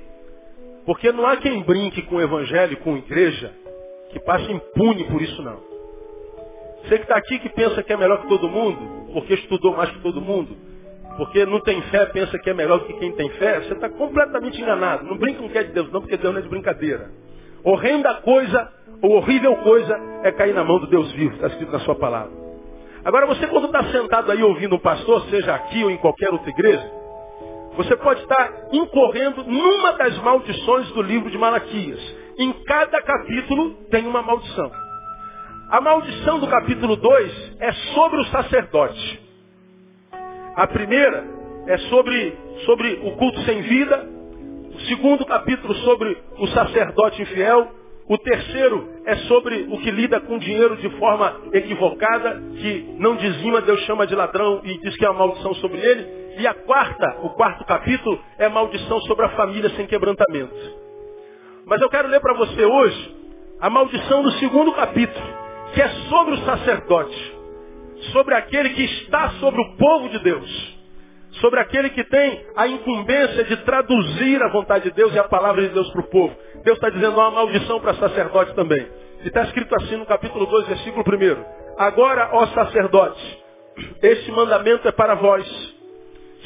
porque 0.87 1.13
não 1.13 1.27
há 1.27 1.37
quem 1.37 1.63
brinque 1.63 2.03
com 2.03 2.17
o 2.17 2.21
evangelho, 2.21 2.77
com 2.79 2.95
a 2.95 2.99
igreja, 2.99 3.53
que 4.11 4.21
passe 4.21 4.51
impune 4.51 5.05
por 5.05 5.21
isso 5.21 5.43
não. 5.43 5.68
Você 6.83 6.97
que 6.97 7.03
está 7.03 7.17
aqui 7.17 7.39
que 7.39 7.49
pensa 7.51 7.83
que 7.83 7.93
é 7.93 7.97
melhor 7.97 8.23
que 8.23 8.29
todo 8.29 8.49
mundo, 8.49 9.13
porque 9.13 9.35
estudou 9.35 9.77
mais 9.77 9.91
que 9.91 10.01
todo 10.01 10.21
mundo, 10.21 10.57
porque 11.17 11.45
não 11.45 11.61
tem 11.61 11.83
fé, 11.83 12.07
pensa 12.07 12.39
que 12.39 12.49
é 12.49 12.55
melhor 12.55 12.87
que 12.87 12.93
quem 12.95 13.13
tem 13.13 13.29
fé, 13.31 13.61
você 13.61 13.75
está 13.75 13.89
completamente 13.89 14.61
enganado. 14.61 15.05
Não 15.05 15.19
brinca 15.19 15.41
com 15.41 15.47
o 15.47 15.51
que 15.51 15.59
é 15.59 15.65
de 15.65 15.73
Deus, 15.73 15.91
não, 15.91 16.01
porque 16.01 16.17
Deus 16.17 16.33
não 16.33 16.41
é 16.41 16.43
de 16.43 16.49
brincadeira. 16.49 17.11
Horrenda 17.65 18.15
coisa, 18.23 18.73
ou 19.03 19.17
horrível 19.17 19.57
coisa, 19.57 19.99
é 20.23 20.33
cair 20.33 20.55
na 20.55 20.65
mão 20.65 20.79
do 20.79 20.87
Deus 20.87 21.11
vivo, 21.13 21.35
está 21.35 21.49
escrito 21.49 21.73
na 21.73 21.81
sua 21.81 21.97
palavra. 21.97 22.31
Agora 23.05 23.27
você 23.27 23.47
quando 23.47 23.67
está 23.67 23.85
sentado 23.91 24.31
aí 24.31 24.43
ouvindo 24.43 24.77
um 24.77 24.79
pastor, 24.79 25.23
seja 25.29 25.55
aqui 25.55 25.83
ou 25.83 25.91
em 25.91 25.97
qualquer 25.97 26.31
outra 26.31 26.51
igreja, 26.51 26.99
você 27.77 27.97
pode 27.97 28.21
estar 28.23 28.69
incorrendo 28.73 29.45
numa 29.45 29.93
das 29.93 30.19
maldições 30.19 30.91
do 30.93 31.03
livro 31.03 31.31
de 31.31 31.39
Malaquias. 31.39 32.01
Em 32.39 32.53
cada 32.65 33.01
capítulo 33.03 33.75
tem 33.91 34.07
uma 34.07 34.23
maldição. 34.23 34.71
A 35.71 35.83
maldição 35.83 36.39
do 36.39 36.47
capítulo 36.47 36.97
2 36.97 37.57
é 37.61 37.73
sobre 37.95 38.21
o 38.21 38.25
sacerdote. 38.27 39.21
A 40.57 40.67
primeira 40.67 41.25
é 41.67 41.77
sobre, 41.91 42.37
sobre 42.65 43.01
o 43.05 43.11
culto 43.17 43.39
sem 43.43 43.61
vida. 43.61 44.09
O 44.75 44.81
segundo 44.87 45.27
capítulo 45.27 45.75
sobre 45.75 46.17
o 46.39 46.47
sacerdote 46.49 47.21
infiel. 47.21 47.69
O 48.09 48.17
terceiro 48.17 48.89
é 49.05 49.17
sobre 49.17 49.67
o 49.69 49.79
que 49.81 49.91
lida 49.91 50.19
com 50.21 50.39
dinheiro 50.39 50.79
de 50.79 50.89
forma 50.99 51.39
equivocada, 51.53 52.41
que 52.59 52.95
não 52.99 53.17
dizima, 53.17 53.61
Deus 53.61 53.81
chama 53.81 54.07
de 54.07 54.15
ladrão 54.15 54.63
e 54.65 54.79
diz 54.79 54.97
que 54.97 55.05
é 55.05 55.11
uma 55.11 55.27
maldição 55.27 55.53
sobre 55.57 55.79
ele. 55.79 56.35
E 56.39 56.47
a 56.47 56.55
quarta, 56.55 57.19
o 57.21 57.29
quarto 57.31 57.67
capítulo, 57.67 58.19
é 58.39 58.49
maldição 58.49 59.03
sobre 59.03 59.27
a 59.27 59.31
família 59.31 59.69
sem 59.77 59.87
quebrantamento. 59.87 60.57
Mas 61.67 61.83
eu 61.83 61.91
quero 61.91 62.09
ler 62.09 62.21
para 62.21 62.33
você 62.33 62.65
hoje 62.65 63.17
a 63.61 63.69
maldição 63.69 64.23
do 64.23 64.33
segundo 64.33 64.73
capítulo, 64.73 65.48
que 65.75 65.83
é 65.83 65.89
sobre 66.09 66.35
o 66.35 66.45
sacerdote 66.45 67.39
sobre 68.13 68.35
aquele 68.35 68.71
que 68.71 68.85
está 68.85 69.31
sobre 69.41 69.61
o 69.61 69.77
povo 69.77 70.09
de 70.09 70.19
Deus. 70.21 70.79
Sobre 71.41 71.61
aquele 71.61 71.91
que 71.91 72.05
tem 72.05 72.47
a 72.57 72.67
incumbência 72.67 73.45
de 73.45 73.57
traduzir 73.59 74.43
a 74.43 74.49
vontade 74.49 74.85
de 74.85 74.91
Deus 74.93 75.15
e 75.15 75.19
a 75.19 75.25
palavra 75.25 75.63
de 75.63 75.69
Deus 75.69 75.91
para 75.91 76.01
o 76.01 76.09
povo. 76.09 76.35
Deus 76.65 76.77
está 76.77 76.91
dizendo 76.91 77.15
uma 77.15 77.31
maldição 77.31 77.81
para 77.81 77.95
sacerdote 77.95 78.55
também. 78.55 78.87
E 79.23 79.29
está 79.29 79.43
escrito 79.43 79.75
assim 79.77 79.97
no 79.97 80.07
capítulo 80.07 80.47
2, 80.47 80.69
versículo 80.69 81.05
1. 81.05 81.45
Agora, 81.79 82.31
ó 82.33 82.47
sacerdotes, 82.47 83.39
este 84.03 84.33
mandamento 84.33 84.89
é 84.89 84.93
para 84.93 85.15
vós. 85.15 85.47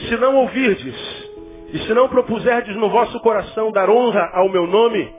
Se 0.09 0.17
não 0.17 0.37
ouvirdes, 0.37 1.31
e 1.73 1.79
se 1.87 1.95
não 1.95 2.09
propuserdes 2.09 2.77
no 2.77 2.91
vosso 2.91 3.19
coração 3.21 3.71
dar 3.73 3.89
honra 3.89 4.31
ao 4.35 4.49
meu 4.49 4.67
nome, 4.67 5.11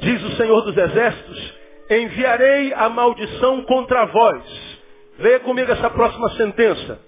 diz 0.00 0.22
o 0.22 0.36
Senhor 0.36 0.60
dos 0.62 0.76
Exércitos, 0.76 1.59
enviarei 1.90 2.72
a 2.72 2.88
maldição 2.88 3.62
contra 3.62 4.06
vós 4.06 4.70
Leia 5.20 5.40
comigo 5.40 5.70
essa 5.70 5.90
próxima 5.90 6.30
sentença. 6.30 6.98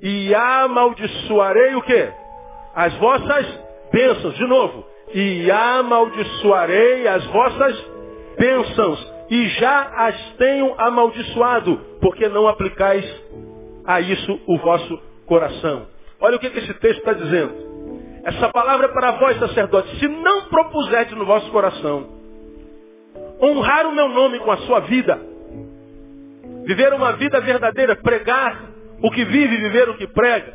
E 0.00 0.34
amaldiçoarei 0.34 1.74
o 1.74 1.82
quê? 1.82 2.08
As 2.74 2.94
vossas 2.94 3.60
bênçãos. 3.92 4.34
De 4.36 4.46
novo. 4.46 4.86
E 5.12 5.50
amaldiçoarei 5.50 7.06
as 7.06 7.24
vossas 7.26 7.86
bênçãos. 8.38 9.12
E 9.30 9.48
já 9.48 9.82
as 10.06 10.16
tenho 10.38 10.74
amaldiçoado, 10.80 11.78
porque 12.00 12.26
não 12.30 12.48
aplicais 12.48 13.04
a 13.84 14.00
isso 14.00 14.40
o 14.46 14.56
vosso 14.58 14.98
coração. 15.26 15.86
Olha 16.18 16.36
o 16.36 16.38
que, 16.38 16.46
esse 16.46 16.72
texto 16.74 17.00
está 17.00 17.12
dizendo. 17.12 17.68
Essa 18.24 18.48
palavra 18.48 18.86
é 18.86 18.92
para 18.92 19.12
vós, 19.12 19.38
sacerdotes. 19.38 19.98
Se 19.98 20.08
não 20.08 20.46
propuserdes 20.46 21.16
no 21.16 21.26
vosso 21.26 21.50
coração 21.50 22.17
honrar 23.42 23.86
o 23.86 23.94
meu 23.94 24.08
nome 24.08 24.38
com 24.40 24.50
a 24.50 24.58
sua 24.58 24.80
vida, 24.80 25.18
Viver 26.68 26.92
uma 26.92 27.12
vida 27.12 27.40
verdadeira, 27.40 27.96
pregar 27.96 28.62
o 29.02 29.10
que 29.10 29.24
vive, 29.24 29.56
viver 29.56 29.88
o 29.88 29.96
que 29.96 30.06
prega. 30.06 30.52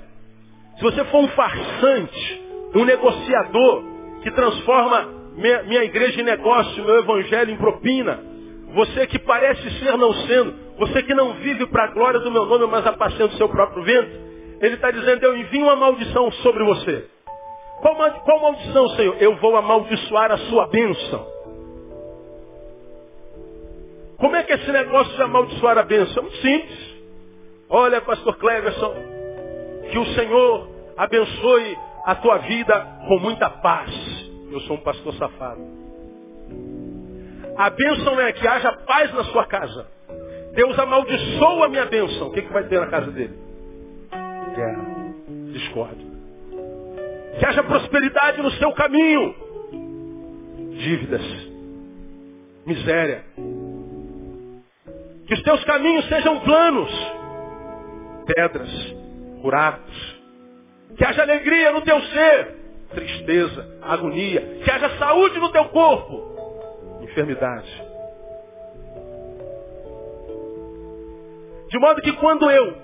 Se 0.77 0.84
você 0.84 1.03
for 1.05 1.24
um 1.24 1.27
farsante, 1.29 2.41
um 2.75 2.86
negociador 2.86 3.84
que 4.22 4.29
transforma 4.29 5.10
minha, 5.36 5.63
minha 5.63 5.84
igreja 5.84 6.22
em 6.22 6.24
negócio, 6.24 6.86
meu 6.86 7.00
evangelho 7.00 7.50
em 7.50 7.58
propina, 7.58 8.20
você 8.75 9.08
que 9.08 9.17
parece 9.17 9.67
ser 9.79 9.98
não 9.98 10.13
sendo, 10.27 10.53
você 10.77 11.01
que 11.01 11.15
não 11.15 11.34
vive 11.34 11.65
para 11.65 11.86
a 11.86 11.91
glória 11.93 12.20
do 12.20 12.29
meu 12.29 12.46
nome, 12.46 12.67
mas 12.67 12.86
apacendo 12.86 13.34
o 13.34 13.38
seu 13.38 13.50
próprio 13.50 13.84
vento, 13.84 14.12
ele 14.62 14.75
está 14.75 14.91
dizendo, 14.91 15.24
eu 15.24 15.36
envio 15.36 15.63
uma 15.63 15.75
maldição 15.75 16.32
sobre 16.43 16.63
você. 16.63 17.08
Qual, 17.82 17.96
qual 17.96 18.39
maldição, 18.39 18.89
Senhor? 18.89 19.15
Eu 19.20 19.36
vou 19.38 19.58
amaldiçoar 19.58 20.32
a 20.32 20.38
sua 20.38 20.67
bênção. 20.67 21.33
Como 24.24 24.38
é 24.38 24.44
que 24.44 24.53
é 24.53 24.56
esse 24.56 24.72
negócio 24.72 25.13
de 25.18 25.22
amaldiçoar 25.22 25.77
a 25.77 25.84
bênção? 25.84 26.20
É 26.20 26.22
muito 26.22 26.38
simples. 26.38 26.96
Olha, 27.70 28.00
pastor 28.00 28.38
Cleverson, 28.38 28.96
que 29.92 29.98
o 30.00 30.06
Senhor 30.15 30.70
abençoe 30.96 31.77
a 32.06 32.15
tua 32.15 32.38
vida 32.38 32.88
com 33.06 33.20
muita 33.20 33.50
paz. 33.50 33.92
Eu 34.50 34.62
sou 34.62 34.77
um 34.77 34.80
pastor 34.80 35.13
safado. 35.15 35.60
A 37.58 37.70
bênção 37.70 38.18
é 38.22 38.32
que 38.32 38.48
haja 38.48 38.72
paz 38.88 39.13
na 39.13 39.25
sua 39.25 39.46
casa. 39.46 39.88
Deus 40.56 40.80
amaldiçoa 40.80 41.65
a 41.65 41.70
minha 41.70 41.86
bênção. 41.88 42.30
O 42.30 42.32
que, 42.32 42.44
que 42.44 42.53
vai 42.53 42.63
ter 42.63 42.80
na 42.80 42.88
casa 42.88 43.12
dele? 43.12 43.38
Guerra, 44.56 44.86
discórdia. 45.51 46.08
Que 47.39 47.46
haja 47.46 47.62
prosperidade 47.62 48.42
no 48.42 48.51
seu 48.51 48.72
caminho. 48.72 49.36
Dívidas, 50.77 51.22
miséria, 52.65 53.25
que 55.34 55.40
os 55.40 55.44
teus 55.44 55.63
caminhos 55.63 56.06
sejam 56.08 56.40
planos, 56.42 56.92
pedras, 58.25 58.70
buracos. 59.42 60.22
Que 60.96 61.04
haja 61.04 61.24
alegria 61.24 61.72
no 61.72 61.82
teu 61.82 62.00
ser, 62.02 62.56
tristeza, 62.94 63.80
agonia. 63.82 64.60
Que 64.63 64.70
haja 64.70 64.98
saúde 65.00 65.40
no 65.40 65.52
teu 65.52 65.66
corpo, 65.66 67.02
enfermidade. 67.02 67.84
De 71.70 71.80
modo 71.80 72.02
que 72.02 72.13
quando 72.13 72.52
eu 72.52 72.78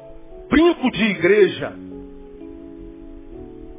brinco 0.49 0.89
de 0.89 1.03
igreja, 1.03 1.73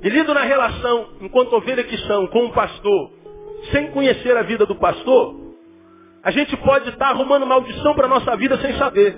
e 0.02 0.08
lido 0.08 0.32
na 0.32 0.44
relação, 0.44 1.08
enquanto 1.20 1.54
ovelha 1.54 1.82
que 1.82 1.98
são, 2.06 2.28
com 2.28 2.46
o 2.46 2.52
pastor, 2.52 3.10
sem 3.72 3.90
conhecer 3.90 4.36
a 4.36 4.42
vida 4.42 4.64
do 4.64 4.76
pastor, 4.76 5.39
a 6.22 6.30
gente 6.30 6.56
pode 6.58 6.88
estar 6.90 7.08
arrumando 7.08 7.46
maldição 7.46 7.94
para 7.94 8.06
a 8.06 8.08
nossa 8.08 8.36
vida 8.36 8.58
sem 8.58 8.76
saber. 8.76 9.16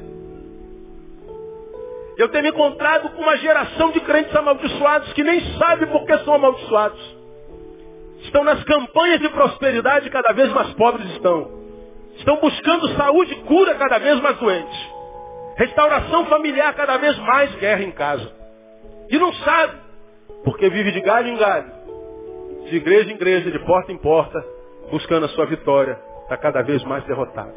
Eu 2.16 2.28
tenho 2.28 2.44
me 2.44 2.50
encontrado 2.50 3.10
com 3.10 3.22
uma 3.22 3.36
geração 3.38 3.90
de 3.90 4.00
crentes 4.00 4.34
amaldiçoados 4.36 5.12
que 5.12 5.24
nem 5.24 5.40
sabem 5.58 5.88
por 5.88 6.04
que 6.04 6.16
são 6.18 6.34
amaldiçoados. 6.34 7.16
Estão 8.20 8.44
nas 8.44 8.62
campanhas 8.64 9.18
de 9.18 9.28
prosperidade 9.30 10.10
cada 10.10 10.32
vez 10.32 10.52
mais 10.52 10.72
pobres 10.74 11.10
estão. 11.10 11.50
Estão 12.18 12.36
buscando 12.36 12.94
saúde 12.96 13.32
e 13.32 13.42
cura 13.42 13.74
cada 13.74 13.98
vez 13.98 14.20
mais 14.20 14.36
doentes. 14.36 14.90
Restauração 15.56 16.26
familiar 16.26 16.72
cada 16.74 16.98
vez 16.98 17.18
mais 17.18 17.52
guerra 17.56 17.82
em 17.82 17.90
casa. 17.90 18.30
E 19.10 19.18
não 19.18 19.32
sabe, 19.32 19.76
porque 20.44 20.70
vive 20.70 20.92
de 20.92 21.00
galho 21.00 21.28
em 21.28 21.36
galho. 21.36 21.72
De 22.68 22.76
igreja 22.76 23.10
em 23.10 23.14
igreja, 23.14 23.50
de 23.50 23.58
porta 23.60 23.90
em 23.90 23.98
porta, 23.98 24.44
buscando 24.90 25.26
a 25.26 25.28
sua 25.30 25.46
vitória 25.46 26.11
está 26.32 26.36
cada 26.36 26.62
vez 26.62 26.82
mais 26.84 27.04
derrotado. 27.04 27.52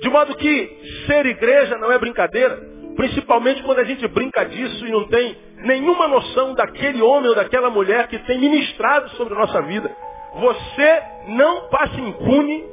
De 0.00 0.10
modo 0.10 0.34
que 0.34 1.04
ser 1.06 1.24
igreja 1.26 1.78
não 1.78 1.92
é 1.92 1.98
brincadeira, 1.98 2.60
principalmente 2.96 3.62
quando 3.62 3.78
a 3.78 3.84
gente 3.84 4.06
brinca 4.08 4.44
disso 4.44 4.86
e 4.86 4.90
não 4.90 5.06
tem 5.06 5.36
nenhuma 5.58 6.08
noção 6.08 6.54
daquele 6.54 7.00
homem 7.00 7.28
ou 7.28 7.36
daquela 7.36 7.70
mulher 7.70 8.08
que 8.08 8.18
tem 8.20 8.38
ministrado 8.38 9.08
sobre 9.10 9.34
a 9.34 9.38
nossa 9.38 9.62
vida. 9.62 9.94
Você 10.34 11.02
não 11.28 11.68
passa 11.68 12.00
impune 12.00 12.64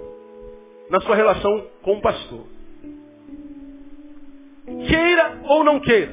na 0.89 0.99
sua 1.01 1.15
relação 1.15 1.67
com 1.83 1.97
o 1.97 2.01
pastor. 2.01 2.45
Queira 4.87 5.41
ou 5.45 5.63
não 5.63 5.79
queira. 5.79 6.11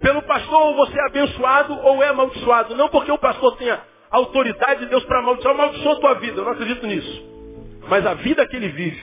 Pelo 0.00 0.22
pastor 0.22 0.74
você 0.74 0.98
é 0.98 1.06
abençoado 1.06 1.78
ou 1.84 2.02
é 2.02 2.08
amaldiçoado. 2.08 2.74
Não 2.74 2.88
porque 2.88 3.12
o 3.12 3.18
pastor 3.18 3.56
tenha 3.56 3.80
autoridade 4.10 4.80
de 4.80 4.86
Deus 4.86 5.04
para 5.04 5.20
amaldiçoar, 5.20 5.54
amaldiçoa 5.54 5.92
a 5.92 6.00
tua 6.00 6.14
vida. 6.14 6.40
Eu 6.40 6.44
não 6.44 6.52
acredito 6.52 6.86
nisso. 6.86 7.30
Mas 7.88 8.04
a 8.06 8.14
vida 8.14 8.46
que 8.46 8.56
ele 8.56 8.68
vive, 8.68 9.02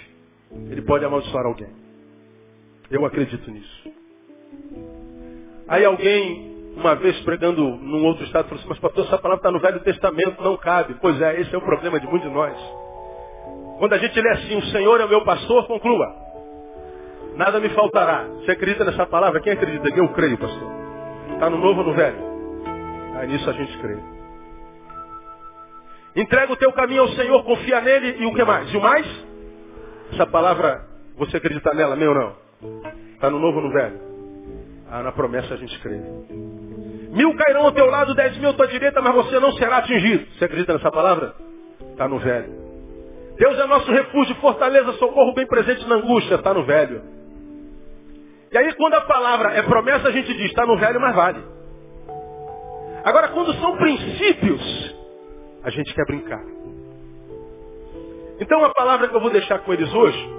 ele 0.69 0.81
pode 0.81 1.05
amaldiçoar 1.05 1.45
alguém. 1.45 1.69
Eu 2.89 3.05
acredito 3.05 3.49
nisso. 3.49 3.91
Aí 5.67 5.83
alguém, 5.83 6.73
uma 6.77 6.95
vez 6.95 7.19
pregando 7.21 7.61
num 7.61 8.05
outro 8.05 8.23
estado, 8.23 8.45
falou 8.45 8.59
assim, 8.59 8.69
mas 8.69 8.79
pastor, 8.79 9.05
essa 9.05 9.17
palavra 9.17 9.39
está 9.39 9.51
no 9.51 9.59
Velho 9.59 9.79
Testamento, 9.81 10.41
não 10.41 10.55
cabe. 10.57 10.95
Pois 11.01 11.19
é, 11.21 11.41
esse 11.41 11.53
é 11.53 11.57
o 11.57 11.61
problema 11.61 11.99
de 11.99 12.07
muitos 12.07 12.29
de 12.29 12.33
nós. 12.33 12.57
Quando 13.79 13.93
a 13.93 13.97
gente 13.97 14.19
lê 14.19 14.29
assim, 14.29 14.57
o 14.57 14.65
Senhor 14.67 14.99
é 15.01 15.05
o 15.05 15.09
meu 15.09 15.23
pastor, 15.23 15.67
conclua. 15.67 16.15
Nada 17.35 17.59
me 17.59 17.69
faltará. 17.69 18.23
Você 18.23 18.51
acredita 18.51 18.83
nessa 18.83 19.05
palavra? 19.05 19.39
Quem 19.41 19.53
acredita? 19.53 19.87
Eu 19.89 20.07
creio, 20.13 20.37
pastor. 20.37 20.71
Está 21.33 21.49
no 21.49 21.57
novo 21.57 21.81
ou 21.81 21.87
no 21.87 21.93
velho? 21.93 22.17
Aí 23.15 23.27
nisso 23.27 23.47
a 23.49 23.53
gente 23.53 23.77
crê. 23.79 24.16
Entrega 26.17 26.51
o 26.51 26.55
teu 26.55 26.73
caminho 26.73 27.03
ao 27.03 27.09
Senhor, 27.09 27.43
confia 27.43 27.79
nele 27.79 28.23
e 28.23 28.25
o 28.25 28.33
que 28.33 28.43
mais? 28.43 28.73
E 28.73 28.77
o 28.77 28.81
mais? 28.81 29.05
Essa 30.11 30.25
palavra, 30.25 30.83
você 31.15 31.37
acredita 31.37 31.75
nela, 31.75 31.95
meu 31.95 32.11
não? 32.11 32.35
Está 33.13 33.29
no 33.29 33.37
novo 33.37 33.57
ou 33.57 33.65
no 33.65 33.71
velho? 33.71 33.99
Ah, 34.89 35.03
na 35.03 35.11
promessa 35.11 35.53
a 35.53 35.57
gente 35.57 35.77
crê. 35.79 36.01
Mil 37.11 37.35
cairão 37.35 37.65
ao 37.65 37.71
teu 37.71 37.85
lado, 37.85 38.15
dez 38.15 38.35
mil 38.39 38.49
à 38.49 38.53
tua 38.53 38.67
direita, 38.67 38.99
mas 38.99 39.13
você 39.13 39.39
não 39.39 39.51
será 39.53 39.77
atingido. 39.77 40.25
Você 40.33 40.45
acredita 40.45 40.73
nessa 40.73 40.91
palavra? 40.91 41.35
Está 41.91 42.07
no 42.07 42.17
velho. 42.17 42.51
Deus 43.37 43.59
é 43.59 43.67
nosso 43.67 43.91
refúgio, 43.91 44.35
fortaleza, 44.37 44.93
socorro 44.93 45.35
bem 45.35 45.45
presente 45.45 45.87
na 45.87 45.97
angústia. 45.97 46.33
Está 46.33 46.51
no 46.51 46.63
velho. 46.63 46.99
E 48.51 48.57
aí 48.57 48.73
quando 48.73 48.95
a 48.95 49.01
palavra 49.01 49.53
é 49.53 49.61
promessa, 49.61 50.07
a 50.07 50.11
gente 50.11 50.33
diz, 50.33 50.47
está 50.47 50.65
no 50.65 50.79
velho, 50.79 50.99
mas 50.99 51.15
vale. 51.15 51.43
Agora, 53.03 53.27
quando 53.27 53.53
são 53.53 53.77
princípios, 53.77 54.97
a 55.67 55.69
gente 55.69 55.93
quer 55.93 56.05
brincar. 56.05 56.41
Então 58.39 58.63
a 58.63 58.69
palavra 58.69 59.09
que 59.09 59.15
eu 59.15 59.19
vou 59.19 59.29
deixar 59.29 59.59
com 59.59 59.73
eles 59.73 59.93
hoje 59.93 60.29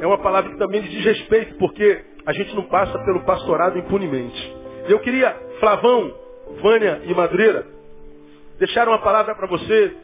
é 0.00 0.06
uma 0.06 0.18
palavra 0.18 0.52
que 0.52 0.56
também 0.56 0.82
diz 0.82 1.04
respeito, 1.04 1.56
porque 1.56 2.00
a 2.24 2.32
gente 2.32 2.54
não 2.54 2.62
passa 2.66 2.96
pelo 3.00 3.24
pastorado 3.24 3.76
impunemente. 3.76 4.56
Eu 4.88 5.00
queria, 5.00 5.34
Flavão, 5.58 6.14
Vânia 6.62 7.02
e 7.04 7.12
Madureira, 7.12 7.66
deixar 8.60 8.86
uma 8.86 9.00
palavra 9.00 9.34
para 9.34 9.48
você, 9.48 9.96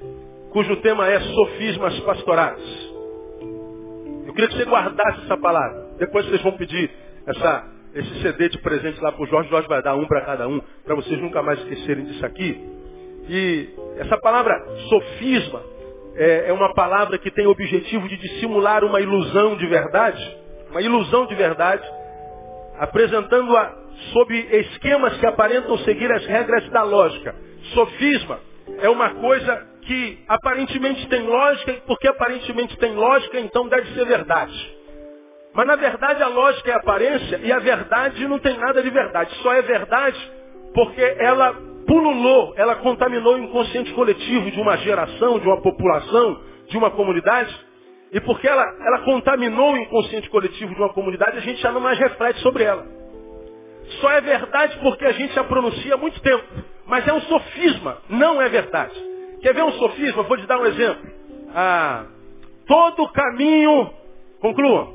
cujo 0.51 0.75
tema 0.79 1.07
é 1.07 1.21
sofismas 1.21 2.01
pastorais. 2.01 2.61
Eu 4.27 4.35
queria 4.35 4.49
que 4.49 4.57
você 4.57 4.65
guardasse 4.65 5.21
essa 5.25 5.37
palavra. 5.37 5.87
Depois 5.99 6.27
vocês 6.27 6.43
vão 6.43 6.57
pedir 6.57 6.91
essa, 7.25 7.65
esse 7.95 8.23
CD 8.23 8.49
de 8.49 8.59
presente 8.59 9.01
lá 9.01 9.13
para 9.13 9.23
o 9.23 9.27
Jorge. 9.27 9.51
Jorge 9.51 9.69
vai 9.69 9.83
dar 9.83 9.95
um 9.95 10.05
para 10.05 10.23
cada 10.23 10.49
um, 10.49 10.61
para 10.85 10.97
vocês 10.97 11.21
nunca 11.21 11.45
mais 11.45 11.61
esquecerem 11.61 12.07
disso 12.07 12.27
aqui. 12.27 12.78
E 13.29 13.69
essa 13.99 14.17
palavra 14.19 14.55
sofisma 14.89 15.63
é, 16.17 16.49
é 16.49 16.53
uma 16.53 16.73
palavra 16.75 17.19
que 17.19 17.31
tem 17.31 17.47
o 17.47 17.51
objetivo 17.51 18.09
de 18.09 18.17
dissimular 18.17 18.85
uma 18.85 19.01
ilusão 19.01 19.57
de 19.57 19.67
verdade, 19.67 20.37
uma 20.71 20.81
ilusão 20.81 21.27
de 21.27 21.35
verdade, 21.35 21.87
apresentando-a 22.79 23.75
sob 24.13 24.35
esquemas 24.35 25.17
que 25.19 25.27
aparentam 25.27 25.77
seguir 25.79 26.11
as 26.11 26.25
regras 26.27 26.69
da 26.71 26.83
lógica. 26.83 27.35
Sofisma 27.75 28.41
é 28.81 28.89
uma 28.89 29.11
coisa 29.11 29.67
que 29.83 30.19
aparentemente 30.29 31.07
tem 31.09 31.23
lógica, 31.23 31.73
e 31.73 31.81
porque 31.81 32.09
aparentemente 32.09 32.77
tem 32.79 32.95
lógica, 32.95 33.41
então 33.41 33.69
deve 33.69 33.93
ser 33.95 34.05
verdade. 34.05 34.79
Mas 35.55 35.67
na 35.67 35.77
verdade 35.77 36.23
a 36.23 36.29
lógica 36.29 36.71
é 36.71 36.75
aparência 36.75 37.41
e 37.43 37.51
a 37.51 37.59
verdade 37.59 38.29
não 38.29 38.39
tem 38.39 38.57
nada 38.59 38.83
de 38.83 38.91
verdade. 38.91 39.35
Só 39.43 39.53
é 39.55 39.63
verdade 39.63 40.33
porque 40.75 41.03
ela 41.19 41.57
pululou, 41.89 42.53
ela 42.55 42.77
contaminou 42.77 43.35
o 43.35 43.39
inconsciente 43.39 43.93
coletivo 43.95 44.51
de 44.51 44.61
uma 44.61 44.77
geração, 44.77 45.39
de 45.41 45.47
uma 45.47 45.61
população, 45.63 46.41
de 46.69 46.77
uma 46.77 46.91
comunidade. 46.91 47.67
E 48.13 48.21
porque 48.21 48.47
ela, 48.47 48.63
ela 48.63 48.99
contaminou 49.01 49.73
o 49.73 49.79
inconsciente 49.79 50.29
coletivo 50.29 50.75
de 50.75 50.81
uma 50.81 50.93
comunidade, 50.93 51.39
a 51.39 51.41
gente 51.41 51.61
já 51.61 51.73
não 51.73 51.81
mais 51.81 51.99
reflete 51.99 52.39
sobre 52.41 52.65
ela. 52.65 52.87
Só 54.01 54.11
é 54.13 54.21
verdade 54.21 54.79
porque 54.83 55.05
a 55.07 55.13
gente 55.13 55.39
a 55.39 55.45
pronuncia 55.45 55.95
há 55.95 55.97
muito 55.97 56.21
tempo. 56.21 56.45
Mas 56.87 57.09
é 57.09 57.13
um 57.13 57.23
sofisma, 57.23 57.99
não 58.11 58.41
é 58.41 58.49
verdade. 58.51 58.95
Quer 59.41 59.55
ver 59.55 59.65
um 59.65 59.73
sofisma? 59.73 60.23
Vou 60.25 60.37
te 60.37 60.47
dar 60.47 60.59
um 60.59 60.67
exemplo. 60.67 61.11
Ah, 61.55 62.05
todo 62.67 63.09
caminho, 63.13 63.91
conclua. 64.41 64.93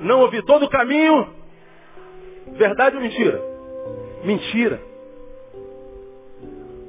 Não 0.00 0.20
ouvi 0.22 0.42
todo 0.42 0.68
caminho, 0.68 1.28
verdade 2.56 2.96
ou 2.96 3.02
mentira? 3.02 3.40
Mentira. 4.24 4.89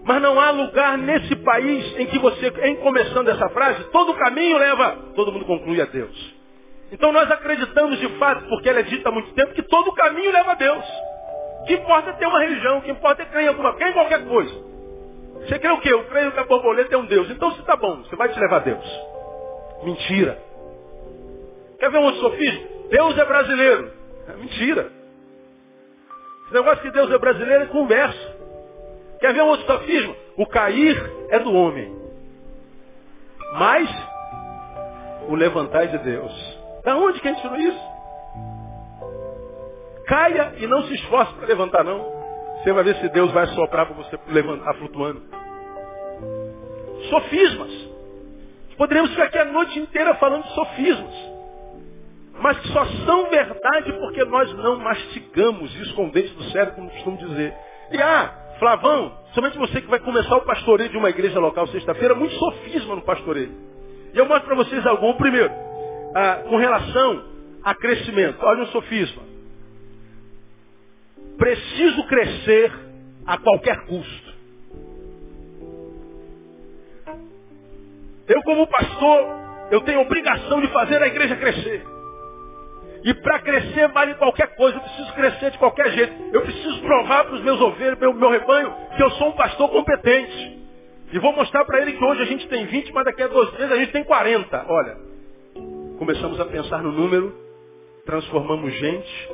Mas 0.03 0.21
não 0.21 0.39
há 0.39 0.49
lugar 0.49 0.97
nesse 0.97 1.35
país 1.37 1.99
em 1.99 2.07
que 2.07 2.17
você, 2.17 2.47
em 2.63 2.75
começando 2.77 3.27
essa 3.27 3.49
frase, 3.49 3.83
todo 3.91 4.15
caminho 4.15 4.57
leva, 4.57 4.97
todo 5.15 5.31
mundo 5.31 5.45
conclui 5.45 5.79
a 5.81 5.85
Deus. 5.85 6.35
Então 6.91 7.11
nós 7.11 7.29
acreditamos 7.31 7.99
de 7.99 8.09
fato, 8.17 8.47
porque 8.49 8.67
ela 8.67 8.79
é 8.79 8.83
dita 8.83 9.09
há 9.09 9.11
muito 9.11 9.31
tempo, 9.33 9.53
que 9.53 9.63
todo 9.63 9.93
caminho 9.93 10.31
leva 10.31 10.51
a 10.51 10.55
Deus. 10.55 10.85
O 11.61 11.65
que 11.65 11.73
importa 11.75 12.09
é 12.09 12.13
ter 12.13 12.25
uma 12.25 12.39
religião, 12.39 12.79
o 12.79 12.81
que 12.81 12.91
importa 12.91 13.21
é 13.21 13.25
crer 13.25 13.43
em 13.45 13.47
alguma 13.49 13.73
crer 13.75 13.89
em 13.89 13.93
qualquer 13.93 14.25
coisa. 14.25 14.71
Você 15.35 15.59
crê 15.59 15.71
o 15.71 15.79
quê? 15.79 15.93
Eu 15.93 16.03
creio 16.05 16.31
que 16.31 16.39
a 16.39 16.43
borboleta 16.43 16.93
é 16.93 16.97
um 16.97 17.05
Deus. 17.05 17.29
Então 17.29 17.51
se 17.51 17.59
está 17.59 17.75
bom, 17.75 17.97
você 17.97 18.15
vai 18.15 18.29
te 18.29 18.39
levar 18.39 18.57
a 18.57 18.59
Deus. 18.59 19.01
Mentira. 19.83 20.37
Quer 21.79 21.91
ver 21.91 21.97
um 21.99 22.13
sofismo? 22.15 22.67
Deus 22.89 23.17
é 23.17 23.25
brasileiro. 23.25 23.91
É 24.27 24.33
mentira. 24.33 24.91
Esse 26.45 26.53
negócio 26.53 26.81
que 26.81 26.91
Deus 26.91 27.11
é 27.11 27.17
brasileiro 27.17 27.63
é 27.63 27.67
conversa. 27.67 28.30
Quer 29.21 29.33
ver 29.35 29.43
um 29.43 29.47
outro 29.49 29.67
sofismo? 29.67 30.15
O 30.35 30.47
cair 30.47 30.97
é 31.29 31.39
do 31.39 31.53
homem. 31.53 31.95
Mas 33.53 33.89
o 35.29 35.35
levantar 35.35 35.83
é 35.83 35.87
de 35.87 35.97
Deus. 35.99 36.59
Da 36.83 36.97
onde 36.97 37.19
que 37.21 37.27
a 37.27 37.31
gente 37.31 37.41
tirou 37.41 37.57
isso? 37.57 37.91
Caia 40.07 40.55
e 40.57 40.65
não 40.65 40.83
se 40.83 40.95
esforce 40.95 41.33
para 41.35 41.47
levantar, 41.47 41.83
não. 41.83 42.03
Você 42.57 42.73
vai 42.73 42.83
ver 42.83 42.95
se 42.95 43.09
Deus 43.09 43.31
vai 43.31 43.45
soprar 43.47 43.85
para 43.85 43.95
você 43.95 44.19
levantar 44.27 44.73
flutuando. 44.75 45.21
Sofismas. 47.09 47.71
Poderíamos 48.77 49.11
ficar 49.11 49.25
aqui 49.25 49.37
a 49.37 49.45
noite 49.45 49.79
inteira 49.79 50.15
falando 50.15 50.43
de 50.43 50.53
sofismas. 50.55 51.31
Mas 52.39 52.59
que 52.59 52.67
só 52.69 52.85
são 53.05 53.29
verdade 53.29 53.93
porque 53.93 54.25
nós 54.25 54.51
não 54.55 54.79
mastigamos 54.79 55.75
isso 55.75 55.93
com 55.93 56.07
o 56.07 56.11
dente 56.11 56.33
do 56.33 56.43
cérebro, 56.45 56.75
como 56.75 56.89
costumo 56.89 57.17
dizer. 57.17 57.53
E 57.91 58.01
ah, 58.01 58.40
Flavão, 58.61 59.11
somente 59.33 59.57
você 59.57 59.81
que 59.81 59.87
vai 59.87 59.99
começar 59.99 60.37
o 60.37 60.45
pastoreio 60.45 60.91
de 60.91 60.95
uma 60.95 61.09
igreja 61.09 61.39
local 61.39 61.65
sexta-feira, 61.69 62.13
muito 62.13 62.35
sofisma 62.35 62.95
no 62.95 63.01
pastoreio. 63.01 63.51
E 64.13 64.17
eu 64.19 64.27
mostro 64.27 64.45
para 64.45 64.55
vocês 64.55 64.85
algum. 64.85 65.15
Primeiro, 65.15 65.51
ah, 66.13 66.43
com 66.47 66.57
relação 66.57 67.25
a 67.63 67.73
crescimento. 67.73 68.37
Olha 68.39 68.61
um 68.61 68.67
sofisma. 68.67 69.23
Preciso 71.39 72.05
crescer 72.05 72.71
a 73.25 73.39
qualquer 73.39 73.83
custo. 73.87 74.31
Eu, 78.27 78.43
como 78.43 78.67
pastor, 78.67 79.25
eu 79.71 79.81
tenho 79.81 80.01
obrigação 80.01 80.61
de 80.61 80.67
fazer 80.67 81.01
a 81.01 81.07
igreja 81.07 81.35
crescer. 81.35 81.83
E 83.03 83.13
para 83.15 83.39
crescer 83.39 83.87
vale 83.89 84.13
qualquer 84.15 84.55
coisa. 84.55 84.77
Eu 84.77 84.81
preciso 84.81 85.13
crescer 85.13 85.51
de 85.51 85.57
qualquer 85.57 85.91
jeito. 85.91 86.13
Eu 86.33 86.41
preciso 86.41 86.81
provar 86.81 87.25
para 87.25 87.35
os 87.35 87.41
meus 87.41 87.59
ovelhas, 87.59 87.97
para 87.97 88.09
o 88.09 88.13
meu 88.13 88.29
rebanho, 88.29 88.73
que 88.95 89.03
eu 89.03 89.11
sou 89.11 89.29
um 89.29 89.31
pastor 89.33 89.69
competente. 89.69 90.59
E 91.11 91.19
vou 91.19 91.33
mostrar 91.33 91.65
para 91.65 91.81
ele 91.81 91.93
que 91.93 92.03
hoje 92.03 92.21
a 92.21 92.25
gente 92.25 92.47
tem 92.47 92.65
20, 92.65 92.93
mas 92.93 93.05
daqui 93.05 93.21
a 93.21 93.27
dois 93.27 93.51
meses 93.53 93.71
a 93.71 93.75
gente 93.75 93.91
tem 93.91 94.03
40. 94.03 94.65
Olha, 94.67 94.97
começamos 95.97 96.39
a 96.39 96.45
pensar 96.45 96.81
no 96.81 96.91
número, 96.91 97.35
transformamos 98.05 98.73
gente 98.73 99.29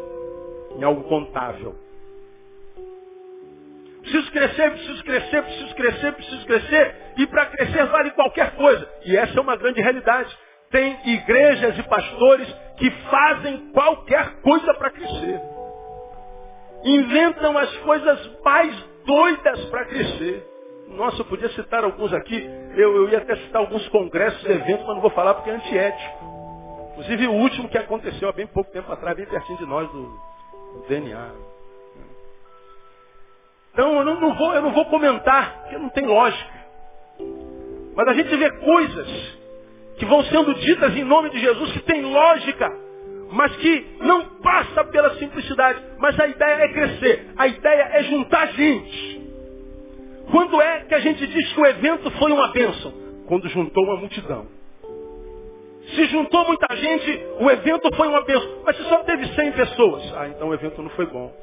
em 0.77 0.83
algo 0.83 1.03
contável. 1.03 1.75
Preciso 4.01 4.31
crescer, 4.31 4.71
preciso 4.71 5.03
crescer, 5.03 5.43
preciso 5.43 5.75
crescer, 5.75 6.11
preciso 6.13 6.45
crescer. 6.45 6.95
E 7.17 7.27
para 7.27 7.45
crescer 7.47 7.85
vale 7.87 8.11
qualquer 8.11 8.55
coisa. 8.55 8.89
E 9.05 9.17
essa 9.17 9.37
é 9.37 9.41
uma 9.41 9.57
grande 9.57 9.81
realidade. 9.81 10.35
Tem 10.69 10.99
igrejas 11.05 11.77
e 11.77 11.83
pastores 11.83 12.47
que 12.77 12.91
fazem 13.09 13.71
qualquer 13.71 14.41
coisa 14.41 14.73
para 14.73 14.91
crescer. 14.91 15.41
Inventam 16.83 17.57
as 17.57 17.75
coisas 17.77 18.39
mais 18.43 18.75
doidas 19.05 19.65
para 19.65 19.85
crescer. 19.85 20.45
Nossa, 20.89 21.21
eu 21.21 21.25
podia 21.25 21.49
citar 21.49 21.83
alguns 21.83 22.13
aqui. 22.13 22.37
Eu, 22.75 22.95
eu 22.95 23.09
ia 23.09 23.17
até 23.17 23.35
citar 23.35 23.61
alguns 23.61 23.87
congressos, 23.89 24.43
eventos, 24.45 24.85
mas 24.85 24.95
não 24.95 25.01
vou 25.01 25.11
falar 25.11 25.33
porque 25.35 25.49
é 25.49 25.53
antiético. 25.53 26.25
Inclusive 26.91 27.27
o 27.27 27.33
último 27.33 27.69
que 27.69 27.77
aconteceu 27.77 28.29
há 28.29 28.31
bem 28.31 28.47
pouco 28.47 28.71
tempo 28.71 28.91
atrás, 28.91 29.15
bem 29.15 29.25
pertinho 29.25 29.57
de 29.57 29.65
nós, 29.65 29.87
do, 29.91 30.03
do 30.03 30.85
DNA. 30.87 31.31
Então 33.73 33.95
eu 33.97 34.03
não, 34.03 34.19
não, 34.19 34.33
vou, 34.33 34.53
eu 34.53 34.61
não 34.61 34.71
vou 34.71 34.85
comentar, 34.85 35.61
porque 35.61 35.77
não 35.77 35.89
tem 35.89 36.05
lógica. 36.05 36.57
Mas 37.95 38.07
a 38.07 38.13
gente 38.13 38.35
vê 38.35 38.51
coisas 38.59 39.37
que 39.97 40.05
vão 40.05 40.23
sendo 40.25 40.53
ditas 40.55 40.95
em 40.95 41.03
nome 41.03 41.29
de 41.31 41.39
Jesus 41.39 41.71
que 41.71 41.79
tem 41.81 42.01
lógica, 42.03 42.71
mas 43.31 43.55
que 43.57 43.85
não 44.01 44.23
passa 44.41 44.83
pela 44.85 45.15
simplicidade. 45.15 45.81
Mas 45.97 46.19
a 46.19 46.27
ideia 46.27 46.63
é 46.63 46.67
crescer, 46.69 47.27
a 47.35 47.47
ideia 47.47 47.89
é 47.93 48.03
juntar 48.03 48.47
gente. 48.53 49.21
Quando 50.31 50.61
é 50.61 50.81
que 50.81 50.93
a 50.93 50.99
gente 50.99 51.25
diz 51.25 51.53
que 51.53 51.59
o 51.59 51.65
evento 51.65 52.11
foi 52.11 52.31
uma 52.31 52.49
bênção? 52.49 52.93
Quando 53.27 53.47
juntou 53.49 53.83
uma 53.83 53.97
multidão. 53.97 54.47
Se 55.95 56.05
juntou 56.05 56.45
muita 56.45 56.75
gente, 56.75 57.25
o 57.39 57.49
evento 57.49 57.95
foi 57.95 58.07
uma 58.07 58.21
bênção. 58.23 58.61
Mas 58.65 58.75
se 58.75 58.83
só 58.83 58.97
teve 59.03 59.25
100 59.33 59.51
pessoas, 59.53 60.13
ah, 60.15 60.27
então 60.27 60.49
o 60.49 60.53
evento 60.53 60.81
não 60.81 60.89
foi 60.91 61.05
bom. 61.05 61.33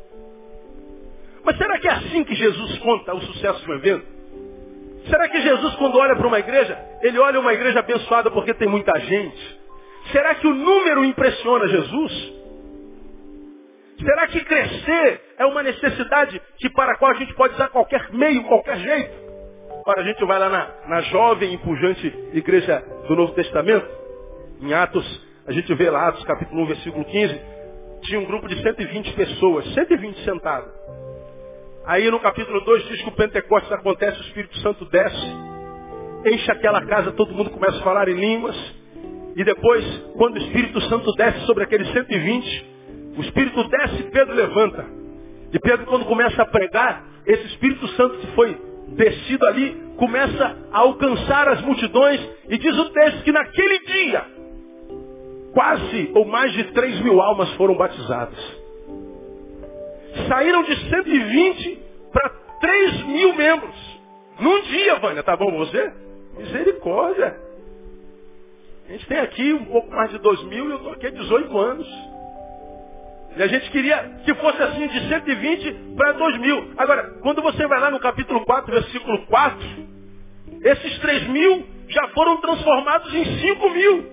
Mas 1.44 1.56
será 1.58 1.78
que 1.78 1.88
é 1.88 1.92
assim 1.92 2.24
que 2.24 2.34
Jesus 2.34 2.78
conta 2.78 3.14
o 3.14 3.20
sucesso 3.22 3.64
do 3.66 3.74
evento? 3.74 4.13
Será 5.08 5.28
que 5.28 5.40
Jesus, 5.40 5.74
quando 5.76 5.98
olha 5.98 6.16
para 6.16 6.26
uma 6.26 6.38
igreja, 6.38 6.78
ele 7.02 7.18
olha 7.18 7.38
uma 7.38 7.52
igreja 7.52 7.80
abençoada 7.80 8.30
porque 8.30 8.54
tem 8.54 8.68
muita 8.68 8.98
gente? 9.00 9.60
Será 10.12 10.34
que 10.34 10.46
o 10.46 10.54
número 10.54 11.04
impressiona 11.04 11.68
Jesus? 11.68 12.32
Será 13.98 14.26
que 14.26 14.44
crescer 14.44 15.20
é 15.38 15.46
uma 15.46 15.62
necessidade 15.62 16.40
que 16.58 16.68
para 16.70 16.92
a 16.92 16.96
qual 16.96 17.12
a 17.12 17.14
gente 17.14 17.34
pode 17.34 17.54
usar 17.54 17.68
qualquer 17.68 18.10
meio, 18.12 18.44
qualquer 18.44 18.76
jeito? 18.76 19.24
Para 19.84 20.00
a 20.00 20.04
gente 20.04 20.24
vai 20.24 20.38
lá 20.38 20.48
na, 20.48 20.68
na 20.88 21.00
jovem 21.02 21.52
e 21.52 21.58
pujante 21.58 22.06
igreja 22.32 22.82
do 23.06 23.14
Novo 23.14 23.32
Testamento, 23.32 23.86
em 24.60 24.72
Atos, 24.72 25.26
a 25.46 25.52
gente 25.52 25.72
vê 25.74 25.90
lá, 25.90 26.08
Atos 26.08 26.24
capítulo 26.24 26.62
1, 26.62 26.66
versículo 26.66 27.04
15, 27.04 27.40
tinha 28.02 28.20
um 28.20 28.24
grupo 28.24 28.48
de 28.48 28.60
120 28.62 29.12
pessoas, 29.12 29.74
120 29.74 30.24
sentados. 30.24 30.72
Aí 31.86 32.10
no 32.10 32.18
capítulo 32.18 32.60
2 32.62 32.88
diz 32.88 33.02
que 33.02 33.08
o 33.10 33.12
Pentecostes 33.12 33.70
acontece, 33.70 34.18
o 34.18 34.22
Espírito 34.22 34.56
Santo 34.60 34.86
desce, 34.86 35.26
enche 36.24 36.50
aquela 36.50 36.80
casa, 36.86 37.12
todo 37.12 37.34
mundo 37.34 37.50
começa 37.50 37.76
a 37.76 37.82
falar 37.82 38.08
em 38.08 38.14
línguas. 38.14 38.56
E 39.36 39.44
depois, 39.44 39.84
quando 40.16 40.36
o 40.36 40.38
Espírito 40.38 40.80
Santo 40.82 41.12
desce 41.12 41.40
sobre 41.44 41.64
aqueles 41.64 41.86
120, 41.92 42.74
o 43.18 43.20
Espírito 43.20 43.68
desce 43.68 44.00
e 44.00 44.10
Pedro 44.10 44.34
levanta. 44.34 44.86
E 45.52 45.58
Pedro, 45.58 45.84
quando 45.84 46.06
começa 46.06 46.40
a 46.40 46.46
pregar, 46.46 47.04
esse 47.26 47.46
Espírito 47.48 47.86
Santo 47.88 48.16
que 48.16 48.26
foi 48.28 48.56
descido 48.88 49.46
ali, 49.46 49.76
começa 49.98 50.56
a 50.72 50.78
alcançar 50.78 51.48
as 51.48 51.60
multidões. 51.60 52.20
E 52.48 52.56
diz 52.56 52.78
o 52.78 52.90
texto 52.90 53.24
que 53.24 53.32
naquele 53.32 53.78
dia, 53.80 54.24
quase 55.52 56.12
ou 56.14 56.24
mais 56.24 56.50
de 56.54 56.64
3 56.72 57.00
mil 57.00 57.20
almas 57.20 57.50
foram 57.56 57.76
batizadas. 57.76 58.63
Saíram 60.28 60.62
de 60.62 60.76
120 60.88 61.78
para 62.12 62.30
3 62.60 63.02
mil 63.06 63.34
membros. 63.34 63.74
Num 64.40 64.62
dia, 64.62 64.96
Vânia, 64.96 65.22
tá 65.22 65.36
bom 65.36 65.50
você? 65.58 65.92
Misericórdia. 66.36 67.36
A 68.88 68.92
gente 68.92 69.06
tem 69.06 69.18
aqui 69.18 69.52
um 69.52 69.64
pouco 69.64 69.90
mais 69.90 70.10
de 70.10 70.18
2 70.18 70.42
mil 70.44 70.68
e 70.68 70.70
eu 70.70 70.76
estou 70.76 70.92
aqui 70.92 71.06
há 71.06 71.10
18 71.10 71.58
anos. 71.58 71.88
E 73.36 73.42
a 73.42 73.46
gente 73.48 73.70
queria 73.70 73.98
que 74.24 74.34
fosse 74.34 74.62
assim 74.62 74.86
de 74.86 75.08
120 75.08 75.72
para 75.96 76.12
2 76.12 76.38
mil. 76.40 76.70
Agora, 76.76 77.18
quando 77.20 77.42
você 77.42 77.66
vai 77.66 77.80
lá 77.80 77.90
no 77.90 77.98
capítulo 77.98 78.44
4, 78.44 78.72
versículo 78.72 79.26
4, 79.26 79.66
esses 80.62 80.98
3 81.00 81.28
mil 81.28 81.66
já 81.88 82.08
foram 82.08 82.40
transformados 82.40 83.12
em 83.12 83.24
5 83.40 83.70
mil. 83.70 84.12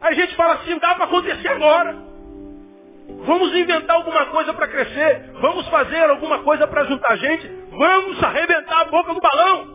A 0.00 0.12
gente 0.12 0.36
fala 0.36 0.54
assim, 0.54 0.78
dá 0.78 0.94
para 0.94 1.04
acontecer 1.04 1.48
agora. 1.48 1.96
Vamos 3.26 3.54
inventar 3.54 3.96
alguma 3.96 4.26
coisa 4.26 4.52
para 4.52 4.68
crescer. 4.68 5.30
Vamos 5.40 5.68
fazer 5.68 6.10
alguma 6.10 6.42
coisa 6.42 6.66
para 6.66 6.84
juntar 6.84 7.16
gente. 7.16 7.46
Vamos 7.70 8.22
arrebentar 8.22 8.80
a 8.80 8.84
boca 8.86 9.14
do 9.14 9.20
balão. 9.20 9.74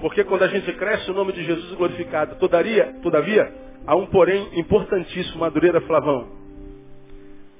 Porque 0.00 0.24
quando 0.24 0.42
a 0.42 0.48
gente 0.48 0.72
cresce, 0.74 1.10
o 1.10 1.14
nome 1.14 1.32
de 1.32 1.44
Jesus 1.44 1.72
é 1.72 1.76
glorificado. 1.76 2.36
Todavia, 2.36 2.94
todavia, 3.02 3.52
há 3.86 3.96
um 3.96 4.06
porém 4.06 4.58
importantíssimo, 4.58 5.40
Madureira 5.40 5.80
Flavão. 5.82 6.28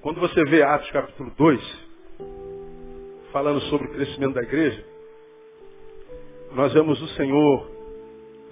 Quando 0.02 0.20
você 0.20 0.44
vê 0.44 0.62
Atos 0.62 0.90
capítulo 0.90 1.32
2, 1.36 1.86
falando 3.32 3.60
sobre 3.62 3.88
o 3.88 3.90
crescimento 3.92 4.34
da 4.34 4.42
igreja, 4.42 4.84
nós 6.52 6.72
vemos 6.72 7.00
o 7.02 7.08
Senhor 7.08 7.70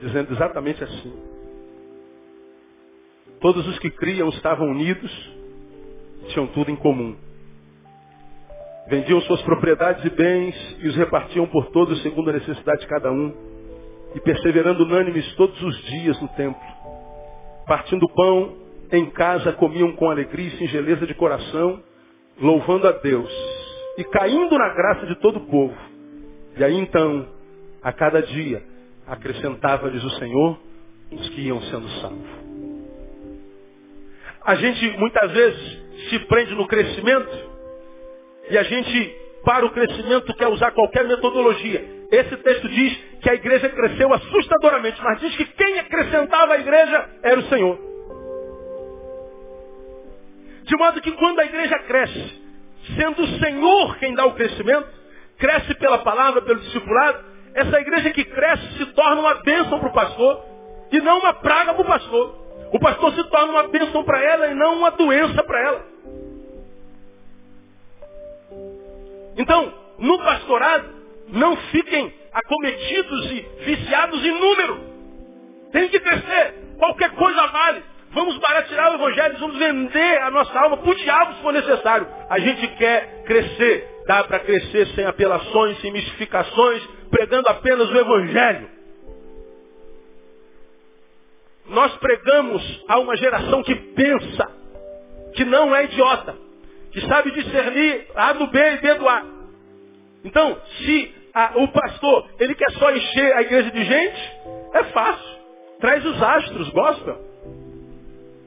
dizendo 0.00 0.32
exatamente 0.32 0.82
assim. 0.82 1.12
Todos 3.40 3.66
os 3.68 3.78
que 3.78 3.90
criam 3.90 4.28
estavam 4.30 4.66
unidos, 4.68 5.10
tinham 6.24 6.46
tudo 6.48 6.70
em 6.70 6.76
comum. 6.76 7.16
Vendiam 8.86 9.20
suas 9.22 9.40
propriedades 9.42 10.04
e 10.04 10.10
bens 10.10 10.76
e 10.80 10.88
os 10.88 10.96
repartiam 10.96 11.46
por 11.46 11.66
todos 11.70 12.02
segundo 12.02 12.30
a 12.30 12.34
necessidade 12.34 12.82
de 12.82 12.86
cada 12.86 13.10
um. 13.10 13.32
E 14.14 14.20
perseverando 14.20 14.84
unânimes 14.84 15.34
todos 15.34 15.60
os 15.60 15.76
dias 15.84 16.20
no 16.20 16.28
templo. 16.28 16.60
Partindo 17.66 18.08
pão 18.14 18.56
em 18.92 19.10
casa 19.10 19.52
comiam 19.52 19.92
com 19.92 20.10
alegria 20.10 20.48
e 20.48 20.58
singeleza 20.58 21.06
de 21.06 21.14
coração, 21.14 21.82
louvando 22.40 22.86
a 22.86 22.92
Deus. 22.92 23.30
E 23.96 24.04
caindo 24.04 24.56
na 24.58 24.68
graça 24.74 25.06
de 25.06 25.16
todo 25.16 25.38
o 25.38 25.46
povo. 25.46 25.74
E 26.56 26.62
aí 26.62 26.78
então, 26.78 27.26
a 27.82 27.92
cada 27.92 28.22
dia, 28.22 28.62
acrescentava-lhes 29.06 30.04
o 30.04 30.10
Senhor 30.10 30.58
os 31.10 31.28
que 31.30 31.42
iam 31.42 31.60
sendo 31.62 31.88
salvos. 32.00 32.44
A 34.44 34.54
gente 34.56 34.98
muitas 34.98 35.32
vezes 35.32 35.83
se 36.08 36.18
prende 36.20 36.54
no 36.54 36.66
crescimento 36.66 37.54
e 38.50 38.58
a 38.58 38.62
gente, 38.62 39.16
para 39.44 39.64
o 39.64 39.70
crescimento, 39.70 40.34
quer 40.34 40.48
usar 40.48 40.70
qualquer 40.72 41.04
metodologia. 41.04 41.84
Esse 42.10 42.36
texto 42.36 42.68
diz 42.68 42.96
que 43.22 43.30
a 43.30 43.34
igreja 43.34 43.68
cresceu 43.70 44.12
assustadoramente, 44.12 45.00
mas 45.02 45.20
diz 45.20 45.34
que 45.36 45.44
quem 45.46 45.78
acrescentava 45.78 46.54
a 46.54 46.58
igreja 46.58 47.08
era 47.22 47.40
o 47.40 47.48
Senhor. 47.48 47.78
De 50.64 50.76
modo 50.76 51.00
que 51.00 51.12
quando 51.12 51.40
a 51.40 51.44
igreja 51.44 51.78
cresce, 51.80 52.42
sendo 52.96 53.22
o 53.22 53.38
Senhor 53.38 53.96
quem 53.98 54.14
dá 54.14 54.26
o 54.26 54.34
crescimento, 54.34 54.88
cresce 55.38 55.74
pela 55.74 55.98
palavra, 55.98 56.42
pelo 56.42 56.60
discipulado, 56.60 57.24
essa 57.54 57.80
igreja 57.80 58.10
que 58.10 58.24
cresce 58.24 58.78
se 58.78 58.86
torna 58.92 59.20
uma 59.20 59.34
bênção 59.42 59.78
para 59.78 59.88
o 59.88 59.92
pastor 59.92 60.44
e 60.92 61.00
não 61.00 61.18
uma 61.18 61.34
praga 61.34 61.74
para 61.74 61.82
o 61.82 61.86
pastor. 61.86 62.43
O 62.74 62.80
pastor 62.80 63.14
se 63.14 63.22
torna 63.30 63.52
uma 63.52 63.68
bênção 63.68 64.02
para 64.02 64.20
ela 64.20 64.48
e 64.48 64.54
não 64.54 64.78
uma 64.78 64.90
doença 64.90 65.44
para 65.44 65.60
ela. 65.60 65.86
Então, 69.36 69.72
no 70.00 70.18
pastorado, 70.18 70.88
não 71.28 71.56
fiquem 71.70 72.12
acometidos 72.32 73.30
e 73.30 73.40
viciados 73.60 74.24
em 74.24 74.40
número. 74.40 74.80
Tem 75.70 75.88
que 75.88 76.00
crescer. 76.00 76.54
Qualquer 76.76 77.12
coisa 77.12 77.46
vale. 77.46 77.80
Vamos 78.10 78.38
baratear 78.38 78.90
o 78.90 78.94
evangelho, 78.96 79.38
vamos 79.38 79.56
vender 79.56 80.22
a 80.22 80.30
nossa 80.32 80.58
alma 80.58 80.80
o 80.84 80.94
diabo 80.96 81.34
se 81.34 81.42
for 81.42 81.52
necessário. 81.52 82.08
A 82.28 82.40
gente 82.40 82.66
quer 82.76 83.22
crescer. 83.22 84.02
Dá 84.08 84.24
para 84.24 84.40
crescer 84.40 84.88
sem 84.96 85.06
apelações, 85.06 85.80
sem 85.80 85.92
mistificações, 85.92 86.84
pregando 87.08 87.48
apenas 87.48 87.88
o 87.88 87.96
evangelho. 87.96 88.73
Nós 91.66 91.96
pregamos 91.96 92.84
a 92.88 92.98
uma 92.98 93.16
geração 93.16 93.62
que 93.62 93.74
pensa, 93.74 94.50
que 95.34 95.44
não 95.44 95.74
é 95.74 95.84
idiota, 95.84 96.36
que 96.92 97.00
sabe 97.08 97.30
discernir 97.30 98.06
A 98.14 98.32
do 98.34 98.46
B 98.48 98.58
e 98.58 98.76
B 98.78 98.94
do 98.94 99.08
A. 99.08 99.22
Então, 100.24 100.56
se 100.78 101.14
a, 101.34 101.52
o 101.56 101.68
pastor, 101.68 102.28
ele 102.38 102.54
quer 102.54 102.70
só 102.72 102.90
encher 102.90 103.32
a 103.34 103.42
igreja 103.42 103.70
de 103.70 103.84
gente, 103.84 104.32
é 104.74 104.84
fácil. 104.84 105.34
Traz 105.80 106.04
os 106.04 106.22
astros, 106.22 106.68
gospel. 106.70 107.18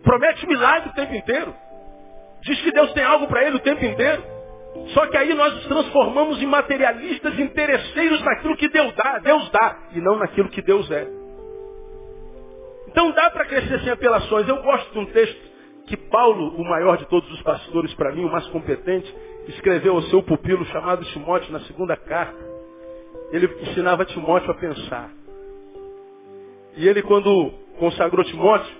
Promete 0.03 0.47
milagre 0.47 0.89
o 0.89 0.93
tempo 0.93 1.13
inteiro. 1.13 1.53
Diz 2.43 2.61
que 2.61 2.71
Deus 2.71 2.93
tem 2.93 3.03
algo 3.03 3.27
para 3.27 3.43
ele 3.43 3.57
o 3.57 3.61
tempo 3.61 3.83
inteiro. 3.83 4.23
Só 4.93 5.05
que 5.07 5.17
aí 5.17 5.33
nós 5.33 5.53
nos 5.55 5.65
transformamos 5.65 6.41
em 6.41 6.45
materialistas 6.45 7.37
interesseiros 7.37 8.21
naquilo 8.21 8.55
que 8.55 8.69
Deus 8.69 8.93
dá, 8.95 9.19
Deus 9.19 9.49
dá, 9.49 9.77
e 9.93 9.99
não 9.99 10.17
naquilo 10.17 10.49
que 10.49 10.61
Deus 10.61 10.89
é. 10.91 11.26
Então 12.97 13.11
dá 13.11 13.29
para 13.29 13.45
crescer 13.45 13.79
sem 13.81 13.91
apelações. 13.91 14.47
Eu 14.47 14.59
gosto 14.63 14.91
de 14.91 14.97
um 14.97 15.05
texto 15.05 15.39
que 15.85 15.95
Paulo, 15.95 16.59
o 16.59 16.67
maior 16.67 16.97
de 16.97 17.05
todos 17.05 17.31
os 17.31 17.39
pastores 17.43 17.93
para 17.93 18.11
mim, 18.11 18.25
o 18.25 18.31
mais 18.31 18.47
competente, 18.47 19.15
escreveu 19.49 19.93
ao 19.93 20.01
seu 20.01 20.23
pupilo 20.23 20.65
chamado 20.65 21.05
Timóteo 21.05 21.51
na 21.51 21.59
segunda 21.59 21.95
carta. 21.95 22.43
Ele 23.31 23.45
ensinava 23.61 24.03
Timóteo 24.03 24.49
a 24.49 24.55
pensar. 24.55 25.11
E 26.75 26.87
ele, 26.87 27.03
quando 27.03 27.51
consagrou 27.77 28.25
Timóteo, 28.25 28.75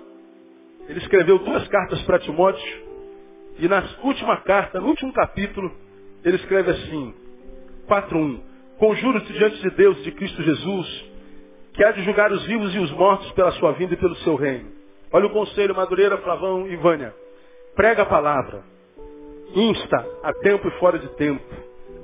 ele 0.90 0.98
escreveu 0.98 1.38
duas 1.38 1.68
cartas 1.68 2.02
para 2.02 2.18
Timóteo. 2.18 2.84
E 3.60 3.68
na 3.68 3.84
última 4.02 4.38
carta, 4.38 4.82
no 4.82 4.88
último 4.88 5.14
capítulo, 5.14 5.72
ele 6.26 6.38
escreve 6.38 6.72
assim, 6.72 7.14
4.1. 7.88 8.40
Conjuro-te 8.80 9.32
diante 9.32 9.62
de 9.62 9.70
Deus, 9.70 10.04
de 10.04 10.12
Cristo 10.12 10.42
Jesus, 10.42 11.06
que 11.78 11.84
há 11.86 11.92
de 11.92 12.04
julgar 12.04 12.32
os 12.32 12.46
vivos 12.46 12.76
e 12.76 12.80
os 12.80 12.92
mortos 12.92 13.32
pela 13.32 13.52
sua 13.54 13.72
vinda 13.72 13.94
e 13.94 13.98
pelo 13.98 14.16
seu 14.18 14.36
reino 14.36 14.78
Olha 15.12 15.28
o 15.28 15.30
conselho, 15.30 15.74
Madureira, 15.74 16.18
Flavão 16.18 16.68
e 16.68 16.76
Vânia. 16.76 17.14
Prega 17.76 18.04
a 18.04 18.06
palavra. 18.06 18.62
Insta 19.56 20.06
a 20.22 20.34
tempo 20.34 20.68
e 20.68 20.72
fora 20.80 21.00
de 21.00 21.08
tempo. 21.16 21.46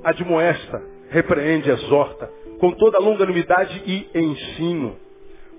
Admoesta, 0.02 0.82
repreende, 1.10 1.70
exorta, 1.70 2.30
com 2.58 2.72
toda 2.72 2.98
longanimidade 2.98 3.82
e 3.84 4.08
ensino. 4.18 4.96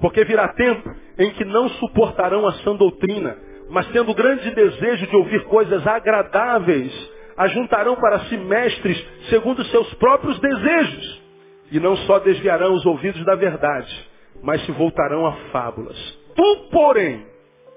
Porque 0.02 0.26
virá 0.26 0.48
tempo 0.50 0.90
em 1.20 1.32
que 1.32 1.46
não 1.46 1.70
suportarão 1.70 2.48
a 2.48 2.54
sã 2.54 2.76
doutrina, 2.76 3.38
mas 3.70 3.88
tendo 3.90 4.14
grande 4.14 4.50
desejo 4.52 5.06
de 5.06 5.16
ouvir 5.16 5.44
coisas 5.46 5.86
agradáveis, 5.86 6.92
ajuntarão 7.38 7.96
para 7.96 8.22
si 8.22 8.38
mestres 8.38 9.06
segundo 9.30 9.64
seus 9.66 9.94
próprios 9.96 10.40
desejos. 10.40 11.25
E 11.72 11.80
não 11.80 11.96
só 11.98 12.20
desviarão 12.20 12.74
os 12.74 12.86
ouvidos 12.86 13.24
da 13.26 13.36
verdade, 13.36 14.10
mas 14.42 14.64
se 14.66 14.72
voltarão 14.72 15.26
a 15.26 15.34
fábulas. 15.52 15.98
Tu, 16.36 16.70
porém, 16.72 17.26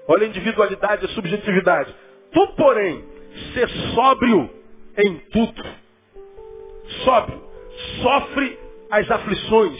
Olha 0.09 0.25
a 0.25 0.27
individualidade, 0.27 1.05
a 1.05 1.09
subjetividade. 1.09 1.95
Tu, 2.31 2.47
porém, 2.55 3.05
ser 3.53 3.69
sóbrio 3.93 4.49
em 4.97 5.19
tudo. 5.31 5.63
Sóbrio. 7.03 7.39
Sofre 8.01 8.57
as 8.89 9.09
aflições. 9.11 9.79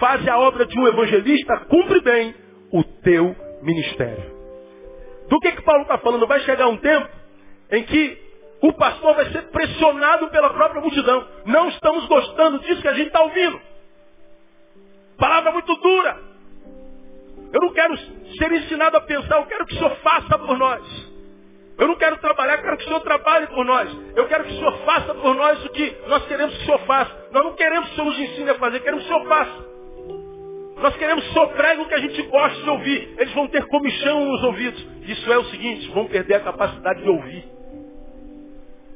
Faz 0.00 0.26
a 0.26 0.36
obra 0.40 0.66
de 0.66 0.76
um 0.76 0.88
evangelista, 0.88 1.58
cumpre 1.68 2.00
bem 2.00 2.34
o 2.72 2.82
teu 2.82 3.36
ministério. 3.62 4.34
Do 5.28 5.38
que, 5.38 5.52
que 5.52 5.62
Paulo 5.62 5.82
está 5.82 5.96
falando? 5.98 6.26
Vai 6.26 6.40
chegar 6.40 6.66
um 6.66 6.76
tempo 6.78 7.08
em 7.70 7.84
que 7.84 8.18
o 8.66 8.72
pastor 8.72 9.14
vai 9.14 9.30
ser 9.30 9.42
pressionado 9.50 10.28
pela 10.28 10.50
própria 10.50 10.80
multidão. 10.80 11.26
Não 11.44 11.68
estamos 11.68 12.06
gostando 12.06 12.58
disso 12.60 12.82
que 12.82 12.88
a 12.88 12.94
gente 12.94 13.08
está 13.08 13.22
ouvindo. 13.22 13.60
Palavra 15.18 15.52
muito 15.52 15.74
dura. 15.76 16.20
Eu 17.52 17.60
não 17.60 17.72
quero 17.72 17.96
ser 18.38 18.52
ensinado 18.52 18.96
a 18.96 19.00
pensar, 19.00 19.36
eu 19.36 19.46
quero 19.46 19.66
que 19.66 19.74
o 19.74 19.78
Senhor 19.78 19.96
faça 19.96 20.38
por 20.38 20.58
nós. 20.58 20.82
Eu 21.78 21.88
não 21.88 21.96
quero 21.96 22.16
trabalhar, 22.18 22.56
eu 22.56 22.62
quero 22.62 22.76
que 22.78 22.84
o 22.84 22.86
Senhor 22.88 23.00
trabalhe 23.00 23.46
por 23.48 23.64
nós. 23.64 23.90
Eu 24.16 24.26
quero 24.26 24.44
que 24.44 24.52
o 24.52 24.56
Senhor 24.56 24.78
faça 24.78 25.14
por 25.14 25.34
nós 25.34 25.64
o 25.64 25.68
que 25.70 25.96
nós 26.08 26.26
queremos 26.26 26.56
que 26.56 26.62
o 26.62 26.66
Senhor 26.66 26.80
faça. 26.80 27.28
Nós 27.32 27.44
não 27.44 27.54
queremos 27.54 27.88
que 27.88 27.92
o 27.92 27.96
Senhor 27.96 28.10
nos 28.10 28.18
ensine 28.18 28.50
a 28.50 28.54
fazer, 28.54 28.80
queremos 28.80 29.04
que 29.04 29.12
o 29.12 29.14
Senhor 29.14 29.28
faça. 29.28 29.76
Nós 30.78 30.96
queremos 30.96 31.24
que 31.24 31.30
o 31.30 31.32
Senhor 31.32 31.48
pregue 31.48 31.82
o 31.82 31.86
que 31.86 31.94
a 31.94 32.00
gente 32.00 32.22
gosta 32.22 32.62
de 32.62 32.70
ouvir. 32.70 33.14
Eles 33.18 33.32
vão 33.32 33.48
ter 33.48 33.66
comichão 33.66 34.24
nos 34.24 34.42
ouvidos. 34.42 34.86
Isso 35.06 35.32
é 35.32 35.38
o 35.38 35.44
seguinte, 35.44 35.88
vão 35.92 36.06
perder 36.06 36.34
a 36.34 36.40
capacidade 36.40 37.02
de 37.02 37.08
ouvir. 37.08 37.55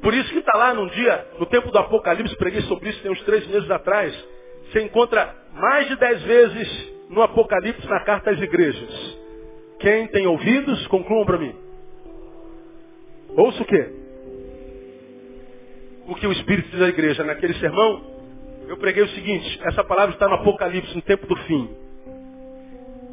Por 0.02 0.14
isso 0.14 0.32
que 0.32 0.38
está 0.38 0.56
lá 0.56 0.72
num 0.72 0.86
dia, 0.88 1.26
no 1.38 1.46
tempo 1.46 1.70
do 1.70 1.78
Apocalipse, 1.78 2.36
preguei 2.36 2.62
sobre 2.62 2.88
isso 2.88 3.02
tem 3.02 3.10
uns 3.10 3.22
três 3.22 3.46
meses 3.48 3.70
atrás. 3.70 4.14
Você 4.66 4.80
encontra 4.82 5.34
mais 5.52 5.88
de 5.88 5.96
dez 5.96 6.22
vezes 6.22 6.92
no 7.10 7.22
Apocalipse 7.22 7.86
na 7.86 8.00
carta 8.00 8.30
às 8.30 8.40
igrejas. 8.40 9.18
Quem 9.80 10.06
tem 10.08 10.26
ouvidos, 10.26 10.86
concluam 10.86 11.26
para 11.26 11.38
mim. 11.38 11.54
Ouça 13.36 13.62
o 13.62 13.66
quê? 13.66 13.90
O 16.06 16.14
que 16.14 16.26
o 16.26 16.32
Espírito 16.32 16.70
diz 16.70 16.80
à 16.80 16.88
igreja. 16.88 17.24
Naquele 17.24 17.54
sermão, 17.54 18.02
eu 18.68 18.76
preguei 18.76 19.02
o 19.02 19.08
seguinte, 19.08 19.60
essa 19.64 19.84
palavra 19.84 20.14
está 20.14 20.28
no 20.28 20.34
Apocalipse, 20.34 20.94
no 20.94 21.02
tempo 21.02 21.26
do 21.26 21.36
fim. 21.36 21.68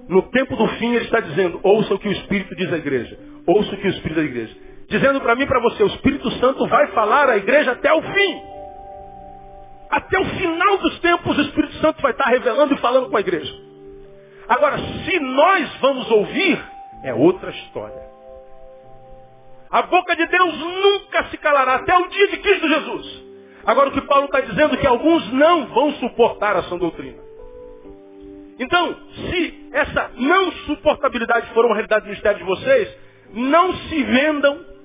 No 0.07 0.21
tempo 0.23 0.55
do 0.55 0.67
fim 0.77 0.95
ele 0.95 1.05
está 1.05 1.19
dizendo, 1.19 1.59
ouça 1.63 1.93
o 1.93 1.99
que 1.99 2.07
o 2.07 2.11
Espírito 2.11 2.55
diz 2.55 2.71
à 2.71 2.77
igreja. 2.77 3.17
Ouça 3.45 3.73
o 3.73 3.77
que 3.77 3.87
o 3.87 3.89
Espírito 3.89 4.15
diz 4.15 4.23
à 4.23 4.25
igreja. 4.25 4.55
Dizendo 4.89 5.19
para 5.19 5.35
mim 5.35 5.43
e 5.43 5.47
para 5.47 5.59
você, 5.59 5.83
o 5.83 5.87
Espírito 5.87 6.31
Santo 6.39 6.65
vai 6.67 6.87
falar 6.87 7.29
à 7.29 7.37
igreja 7.37 7.71
até 7.73 7.93
o 7.93 8.01
fim. 8.01 8.41
Até 9.89 10.19
o 10.19 10.25
final 10.25 10.77
dos 10.77 10.99
tempos 10.99 11.37
o 11.37 11.41
Espírito 11.41 11.73
Santo 11.75 12.01
vai 12.01 12.11
estar 12.11 12.29
revelando 12.29 12.73
e 12.73 12.77
falando 12.77 13.09
com 13.09 13.17
a 13.17 13.21
igreja. 13.21 13.53
Agora, 14.47 14.77
se 14.77 15.19
nós 15.19 15.77
vamos 15.81 16.09
ouvir, 16.09 16.61
é 17.03 17.13
outra 17.13 17.51
história. 17.51 18.07
A 19.69 19.81
boca 19.81 20.15
de 20.15 20.25
Deus 20.27 20.57
nunca 20.57 21.25
se 21.25 21.37
calará 21.37 21.75
até 21.75 21.97
o 21.97 22.07
dia 22.07 22.27
de 22.29 22.37
Cristo 22.37 22.67
Jesus. 22.69 23.23
Agora 23.65 23.89
o 23.89 23.91
que 23.91 24.01
Paulo 24.01 24.25
está 24.25 24.39
dizendo 24.39 24.75
é 24.75 24.77
que 24.77 24.87
alguns 24.87 25.29
não 25.33 25.67
vão 25.67 25.91
suportar 25.95 26.55
a 26.55 26.63
sã 26.63 26.77
doutrina. 26.77 27.17
Então, 28.57 28.95
se 29.13 29.69
essa 29.73 30.11
não 30.15 30.51
suportabilidade 30.65 31.51
for 31.53 31.65
uma 31.65 31.75
realidade 31.75 32.05
do 32.05 32.07
ministério 32.07 32.39
de 32.39 32.45
vocês, 32.45 32.97
não 33.33 33.73
se 33.73 34.03
vendam 34.03 34.76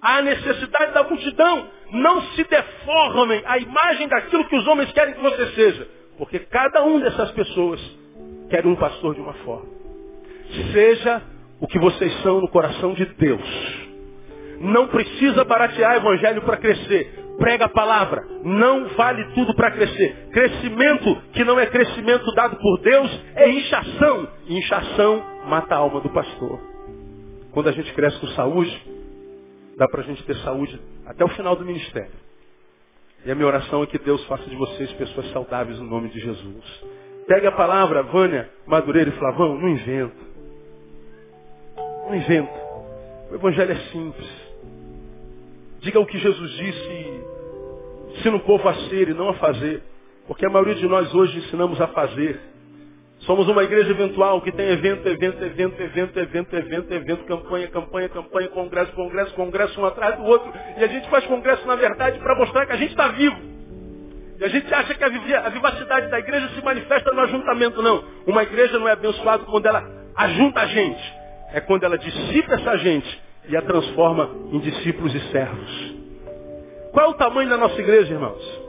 à 0.00 0.22
necessidade 0.22 0.92
da 0.92 1.02
multidão. 1.04 1.68
Não 1.92 2.22
se 2.32 2.44
deformem 2.44 3.42
a 3.46 3.58
imagem 3.58 4.08
daquilo 4.08 4.48
que 4.48 4.56
os 4.56 4.66
homens 4.66 4.90
querem 4.92 5.14
que 5.14 5.20
você 5.20 5.46
seja. 5.54 5.88
Porque 6.18 6.38
cada 6.40 6.84
um 6.84 6.98
dessas 7.00 7.30
pessoas 7.32 7.80
quer 8.50 8.66
um 8.66 8.76
pastor 8.76 9.14
de 9.14 9.20
uma 9.20 9.34
forma. 9.34 9.66
Seja 10.72 11.22
o 11.60 11.66
que 11.66 11.78
vocês 11.78 12.12
são 12.22 12.40
no 12.40 12.48
coração 12.48 12.94
de 12.94 13.04
Deus. 13.04 13.86
Não 14.60 14.88
precisa 14.88 15.44
baratear 15.44 15.94
o 15.94 15.96
evangelho 15.96 16.42
para 16.42 16.56
crescer. 16.56 17.24
Prega 17.38 17.66
a 17.66 17.68
palavra. 17.68 18.26
Não 18.42 18.86
vale 18.88 19.24
tudo 19.34 19.54
para 19.54 19.70
crescer. 19.70 20.28
Crescimento 20.32 21.16
que 21.32 21.44
não 21.44 21.58
é 21.60 21.66
crescimento 21.66 22.24
dado 22.34 22.56
por 22.56 22.80
Deus 22.80 23.20
é 23.34 23.50
inchação. 23.50 24.28
E 24.46 24.58
inchação 24.58 25.22
mata 25.46 25.74
a 25.74 25.78
alma 25.78 26.00
do 26.00 26.08
pastor. 26.08 26.58
Quando 27.52 27.68
a 27.68 27.72
gente 27.72 27.92
cresce 27.92 28.18
com 28.18 28.26
saúde, 28.28 28.82
dá 29.76 29.86
para 29.88 30.00
a 30.00 30.04
gente 30.04 30.22
ter 30.24 30.36
saúde 30.36 30.80
até 31.06 31.24
o 31.24 31.28
final 31.28 31.54
do 31.54 31.64
ministério. 31.64 32.26
E 33.24 33.30
a 33.30 33.34
minha 33.34 33.46
oração 33.46 33.82
é 33.82 33.86
que 33.86 33.98
Deus 33.98 34.24
faça 34.26 34.44
de 34.44 34.56
vocês 34.56 34.92
pessoas 34.92 35.30
saudáveis 35.32 35.78
no 35.78 35.86
nome 35.86 36.08
de 36.08 36.20
Jesus. 36.20 36.84
Pegue 37.26 37.46
a 37.46 37.52
palavra, 37.52 38.02
Vânia, 38.04 38.48
Madureira 38.66 39.10
e 39.10 39.18
Flavão, 39.18 39.58
não 39.58 39.68
invento. 39.68 40.26
Não 42.06 42.14
invento. 42.14 42.52
O 43.30 43.34
evangelho 43.34 43.72
é 43.72 43.78
simples. 43.90 44.46
Diga 45.80 46.00
o 46.00 46.06
que 46.06 46.18
Jesus 46.18 46.50
disse, 46.52 47.22
ensina 48.16 48.36
o 48.36 48.40
povo 48.40 48.68
a 48.68 48.74
ser 48.88 49.08
e 49.08 49.14
não 49.14 49.28
a 49.28 49.34
fazer. 49.34 49.82
Porque 50.26 50.46
a 50.46 50.50
maioria 50.50 50.76
de 50.76 50.86
nós 50.86 51.12
hoje 51.14 51.38
ensinamos 51.38 51.80
a 51.80 51.88
fazer. 51.88 52.40
Somos 53.20 53.48
uma 53.48 53.64
igreja 53.64 53.90
eventual 53.90 54.40
que 54.40 54.52
tem 54.52 54.68
evento, 54.68 55.06
evento, 55.08 55.42
evento, 55.42 55.82
evento, 55.82 56.18
evento, 56.18 56.54
evento, 56.54 56.92
evento, 56.92 57.24
campanha, 57.24 57.68
campanha, 57.68 58.08
campanha, 58.08 58.48
congresso, 58.48 58.92
congresso, 58.92 59.34
congresso, 59.34 59.80
um 59.80 59.86
atrás 59.86 60.16
do 60.16 60.24
outro. 60.24 60.52
E 60.76 60.84
a 60.84 60.86
gente 60.86 61.08
faz 61.08 61.24
congresso, 61.26 61.66
na 61.66 61.74
verdade, 61.74 62.18
para 62.20 62.36
mostrar 62.36 62.66
que 62.66 62.72
a 62.72 62.76
gente 62.76 62.90
está 62.90 63.08
vivo. 63.08 63.36
E 64.38 64.44
a 64.44 64.48
gente 64.48 64.72
acha 64.72 64.94
que 64.94 65.02
a 65.02 65.48
vivacidade 65.48 66.10
da 66.10 66.18
igreja 66.18 66.48
se 66.50 66.62
manifesta 66.62 67.10
no 67.12 67.22
ajuntamento, 67.22 67.82
não. 67.82 68.04
Uma 68.26 68.42
igreja 68.42 68.78
não 68.78 68.86
é 68.86 68.92
abençoada 68.92 69.44
quando 69.44 69.66
ela 69.66 69.82
ajunta 70.14 70.60
a 70.60 70.66
gente. 70.66 71.14
É 71.52 71.60
quando 71.60 71.84
ela 71.84 71.96
dissipa 71.96 72.54
essa 72.54 72.76
gente 72.76 73.22
e 73.48 73.56
a 73.56 73.62
transforma 73.62 74.30
em 74.52 74.58
discípulos 74.58 75.14
e 75.14 75.20
servos. 75.30 75.96
Qual 76.92 77.06
é 77.06 77.08
o 77.08 77.14
tamanho 77.14 77.48
da 77.48 77.56
nossa 77.56 77.80
igreja, 77.80 78.12
irmãos? 78.12 78.65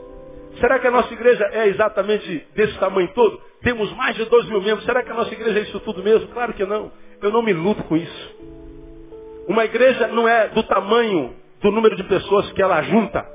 Será 0.60 0.78
que 0.78 0.86
a 0.86 0.90
nossa 0.90 1.12
igreja 1.12 1.44
é 1.52 1.68
exatamente 1.68 2.46
desse 2.54 2.76
tamanho 2.78 3.08
todo? 3.14 3.40
Temos 3.62 3.92
mais 3.96 4.16
de 4.16 4.24
12 4.24 4.48
mil 4.48 4.60
membros. 4.60 4.84
Será 4.84 5.02
que 5.02 5.10
a 5.10 5.14
nossa 5.14 5.32
igreja 5.32 5.58
é 5.58 5.62
isso 5.62 5.78
tudo 5.80 6.02
mesmo? 6.02 6.28
Claro 6.28 6.52
que 6.54 6.64
não. 6.64 6.90
Eu 7.22 7.30
não 7.30 7.42
me 7.42 7.52
luto 7.52 7.82
com 7.84 7.96
isso. 7.96 8.36
Uma 9.46 9.64
igreja 9.64 10.08
não 10.08 10.28
é 10.28 10.48
do 10.48 10.62
tamanho 10.64 11.34
do 11.60 11.70
número 11.70 11.96
de 11.96 12.04
pessoas 12.04 12.50
que 12.52 12.62
ela 12.62 12.82
junta. 12.82 13.26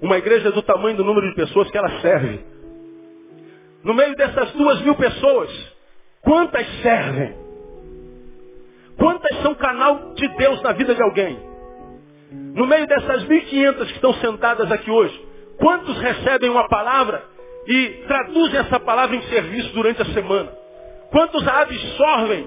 Uma 0.00 0.18
igreja 0.18 0.48
é 0.48 0.52
do 0.52 0.62
tamanho 0.62 0.96
do 0.96 1.04
número 1.04 1.28
de 1.28 1.34
pessoas 1.34 1.70
que 1.70 1.78
ela 1.78 2.00
serve. 2.00 2.40
No 3.82 3.94
meio 3.94 4.14
dessas 4.16 4.52
duas 4.52 4.80
mil 4.80 4.94
pessoas, 4.94 5.50
quantas 6.22 6.66
servem? 6.82 7.34
Quantas 8.96 9.42
são 9.42 9.54
canal 9.54 10.14
de 10.14 10.26
Deus 10.36 10.62
na 10.62 10.72
vida 10.72 10.94
de 10.94 11.02
alguém? 11.02 11.38
No 12.54 12.66
meio 12.66 12.86
dessas 12.86 13.24
1.500 13.26 13.86
que 13.86 13.92
estão 13.92 14.14
sentadas 14.14 14.70
aqui 14.72 14.90
hoje, 14.90 15.33
quantos 15.58 15.98
recebem 15.98 16.50
uma 16.50 16.68
palavra 16.68 17.24
e 17.66 18.04
traduzem 18.06 18.60
essa 18.60 18.78
palavra 18.80 19.16
em 19.16 19.22
serviço 19.22 19.72
durante 19.74 20.02
a 20.02 20.06
semana? 20.06 20.50
Quantos 21.10 21.46
a 21.46 21.60
absorvem 21.60 22.46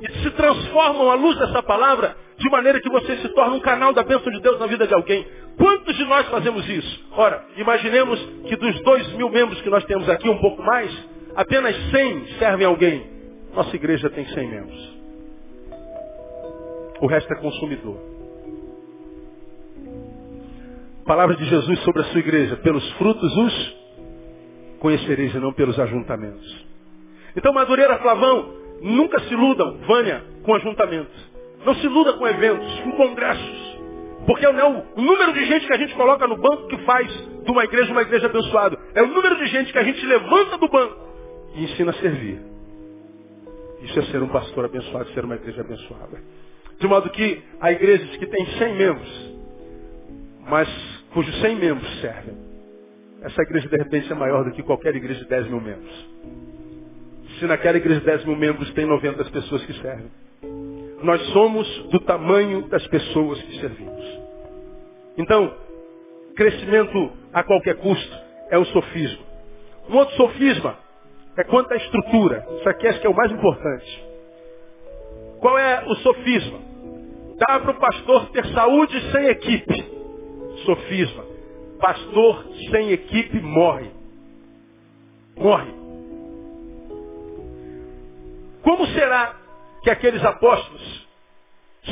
e 0.00 0.22
se 0.22 0.30
transformam 0.30 1.10
à 1.10 1.14
luz 1.14 1.38
dessa 1.38 1.62
palavra 1.62 2.16
de 2.38 2.50
maneira 2.50 2.80
que 2.80 2.90
você 2.90 3.16
se 3.18 3.28
torna 3.30 3.54
um 3.54 3.60
canal 3.60 3.92
da 3.92 4.02
bênção 4.02 4.30
de 4.32 4.40
Deus 4.40 4.58
na 4.58 4.66
vida 4.66 4.86
de 4.86 4.94
alguém? 4.94 5.26
Quantos 5.56 5.96
de 5.96 6.04
nós 6.04 6.26
fazemos 6.28 6.68
isso? 6.68 7.06
Ora, 7.12 7.44
imaginemos 7.56 8.20
que 8.46 8.56
dos 8.56 8.80
dois 8.82 9.06
mil 9.14 9.30
membros 9.30 9.60
que 9.62 9.70
nós 9.70 9.84
temos 9.84 10.08
aqui, 10.08 10.28
um 10.28 10.38
pouco 10.38 10.62
mais, 10.62 10.90
apenas 11.34 11.74
100 11.90 12.38
servem 12.38 12.66
alguém. 12.66 13.06
Nossa 13.54 13.74
igreja 13.74 14.10
tem 14.10 14.26
100 14.26 14.48
membros. 14.48 14.96
O 17.00 17.06
resto 17.06 17.32
é 17.32 17.36
consumidor. 17.36 18.15
Palavra 21.06 21.36
de 21.36 21.44
Jesus 21.44 21.78
sobre 21.80 22.02
a 22.02 22.04
sua 22.06 22.18
igreja. 22.18 22.56
Pelos 22.56 22.90
frutos 22.94 23.36
os 23.36 23.76
conhecereis 24.80 25.32
e 25.34 25.38
não 25.38 25.52
pelos 25.52 25.78
ajuntamentos. 25.78 26.66
Então, 27.36 27.52
Madureira, 27.52 27.98
Flavão, 27.98 28.52
nunca 28.82 29.20
se 29.20 29.32
iludam, 29.32 29.78
Vânia, 29.86 30.24
com 30.42 30.54
ajuntamentos. 30.54 31.14
Não 31.64 31.76
se 31.76 31.86
iluda 31.86 32.14
com 32.14 32.26
eventos, 32.26 32.80
com 32.80 32.92
congressos. 32.92 33.78
Porque 34.26 34.46
não 34.50 34.58
é 34.58 34.64
o 34.64 35.00
número 35.00 35.32
de 35.32 35.44
gente 35.46 35.66
que 35.66 35.72
a 35.72 35.78
gente 35.78 35.94
coloca 35.94 36.26
no 36.26 36.36
banco 36.36 36.66
que 36.66 36.78
faz 36.78 37.06
de 37.44 37.50
uma 37.52 37.62
igreja 37.62 37.92
uma 37.92 38.02
igreja 38.02 38.26
abençoada. 38.26 38.76
É 38.94 39.02
o 39.02 39.06
número 39.06 39.36
de 39.36 39.46
gente 39.46 39.72
que 39.72 39.78
a 39.78 39.84
gente 39.84 40.04
levanta 40.04 40.58
do 40.58 40.68
banco 40.68 40.96
e 41.54 41.64
ensina 41.64 41.92
a 41.92 41.94
servir. 41.94 42.40
Isso 43.82 43.96
é 44.00 44.02
ser 44.06 44.20
um 44.22 44.28
pastor 44.28 44.64
abençoado, 44.64 45.08
ser 45.10 45.24
uma 45.24 45.36
igreja 45.36 45.60
abençoada. 45.60 46.20
De 46.80 46.88
modo 46.88 47.08
que 47.10 47.42
há 47.60 47.70
igrejas 47.70 48.16
que 48.16 48.26
têm 48.26 48.46
100 48.58 48.74
membros, 48.74 49.35
mas 50.48 50.68
cujos 51.12 51.40
100 51.40 51.56
membros 51.56 52.00
servem. 52.00 52.36
Essa 53.22 53.42
igreja 53.42 53.68
de 53.68 53.76
repente 53.76 54.10
é 54.10 54.14
maior 54.14 54.44
do 54.44 54.52
que 54.52 54.62
qualquer 54.62 54.94
igreja 54.94 55.20
de 55.20 55.28
10 55.28 55.48
mil 55.48 55.60
membros. 55.60 56.06
Se 57.38 57.46
naquela 57.46 57.76
igreja 57.76 58.00
de 58.00 58.06
10 58.06 58.24
mil 58.24 58.36
membros 58.36 58.70
tem 58.72 58.86
90 58.86 59.24
pessoas 59.24 59.64
que 59.64 59.72
servem. 59.80 60.10
Nós 61.02 61.20
somos 61.32 61.66
do 61.90 62.00
tamanho 62.00 62.62
das 62.68 62.86
pessoas 62.86 63.40
que 63.42 63.60
servimos. 63.60 64.20
Então, 65.18 65.52
crescimento 66.36 67.12
a 67.32 67.42
qualquer 67.42 67.76
custo 67.76 68.16
é 68.50 68.58
o 68.58 68.64
sofisma. 68.66 69.24
Um 69.88 69.96
outro 69.96 70.16
sofisma 70.16 70.78
é 71.36 71.44
quanto 71.44 71.72
à 71.72 71.76
estrutura. 71.76 72.46
Isso 72.58 72.68
aqui 72.68 72.86
acho 72.86 73.00
que 73.00 73.06
é 73.06 73.10
o 73.10 73.16
mais 73.16 73.30
importante. 73.32 74.04
Qual 75.40 75.58
é 75.58 75.84
o 75.86 75.94
sofisma? 75.96 76.58
Dá 77.38 77.60
para 77.60 77.72
o 77.72 77.80
pastor 77.80 78.30
ter 78.30 78.46
saúde 78.46 79.12
sem 79.12 79.26
equipe. 79.26 79.95
Sofisma. 80.64 81.24
Pastor 81.80 82.44
sem 82.70 82.92
equipe 82.92 83.40
morre. 83.40 83.90
Morre. 85.36 85.70
Como 88.62 88.86
será 88.88 89.36
que 89.82 89.90
aqueles 89.90 90.24
apóstolos 90.24 91.06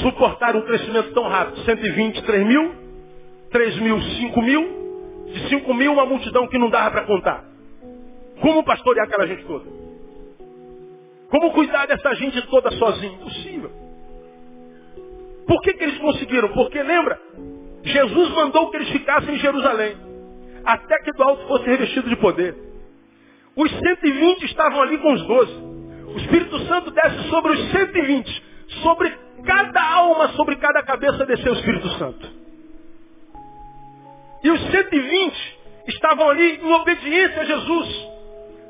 suportaram 0.02 0.60
um 0.60 0.66
crescimento 0.66 1.12
tão 1.12 1.28
rápido? 1.28 1.60
120, 1.64 2.22
3 2.22 2.46
mil? 2.46 2.74
3 3.50 3.78
mil, 3.78 4.00
5 4.00 4.42
mil? 4.42 4.84
De 5.26 5.48
5 5.48 5.74
mil, 5.74 5.92
uma 5.92 6.06
multidão 6.06 6.48
que 6.48 6.58
não 6.58 6.70
dava 6.70 6.90
para 6.90 7.04
contar. 7.04 7.44
Como 8.40 8.64
pastorear 8.64 9.06
aquela 9.06 9.26
gente 9.26 9.44
toda? 9.44 9.64
Como 11.30 11.52
cuidar 11.52 11.86
dessa 11.86 12.14
gente 12.14 12.42
toda 12.48 12.70
sozinho? 12.72 13.14
Impossível. 13.14 13.70
Por 15.46 15.60
que, 15.62 15.74
que 15.74 15.84
eles 15.84 15.98
conseguiram? 15.98 16.48
Porque 16.48 16.82
lembra, 16.82 17.20
Jesus 17.84 18.30
mandou 18.30 18.70
que 18.70 18.76
eles 18.78 18.88
ficassem 18.88 19.34
em 19.34 19.38
Jerusalém, 19.38 19.96
até 20.64 20.98
que 21.02 21.12
do 21.12 21.22
alto 21.22 21.46
fosse 21.46 21.64
revestido 21.66 22.08
de 22.08 22.16
poder. 22.16 22.56
Os 23.54 23.70
120 23.70 24.44
estavam 24.46 24.82
ali 24.82 24.98
com 24.98 25.12
os 25.12 25.22
12. 25.26 25.52
O 26.14 26.16
Espírito 26.18 26.58
Santo 26.66 26.90
desce 26.90 27.28
sobre 27.28 27.52
os 27.52 27.70
120. 27.70 28.54
Sobre 28.82 29.10
cada 29.44 29.82
alma, 29.82 30.28
sobre 30.28 30.56
cada 30.56 30.82
cabeça 30.82 31.26
desceu 31.26 31.52
o 31.52 31.56
Espírito 31.56 31.88
Santo. 31.98 32.28
E 34.42 34.50
os 34.50 34.60
120 34.70 35.58
estavam 35.88 36.30
ali 36.30 36.56
em 36.56 36.72
obediência 36.72 37.42
a 37.42 37.44
Jesus. 37.44 38.08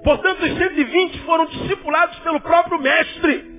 Portanto, 0.03 0.42
os 0.42 0.59
120 0.59 1.20
foram 1.20 1.46
discipulados 1.46 2.18
pelo 2.18 2.40
próprio 2.40 2.81
Mestre. 2.81 3.55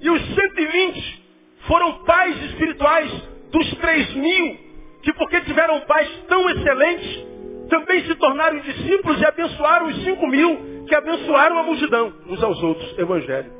E 0.00 0.10
os 0.10 0.34
120 0.34 1.24
foram 1.66 2.04
pais 2.04 2.42
espirituais 2.44 3.29
dos 3.50 3.70
3 3.76 4.14
mil, 4.14 4.58
que 5.02 5.12
porque 5.14 5.40
tiveram 5.42 5.80
pais 5.80 6.08
tão 6.28 6.48
excelentes, 6.50 7.26
também 7.68 8.04
se 8.04 8.14
tornaram 8.16 8.58
discípulos 8.60 9.20
e 9.20 9.24
abençoaram 9.24 9.86
os 9.86 10.04
5 10.04 10.26
mil, 10.26 10.84
que 10.86 10.94
abençoaram 10.94 11.58
a 11.58 11.62
multidão, 11.62 12.12
uns 12.26 12.42
aos 12.42 12.62
outros, 12.62 12.98
evangelho. 12.98 13.52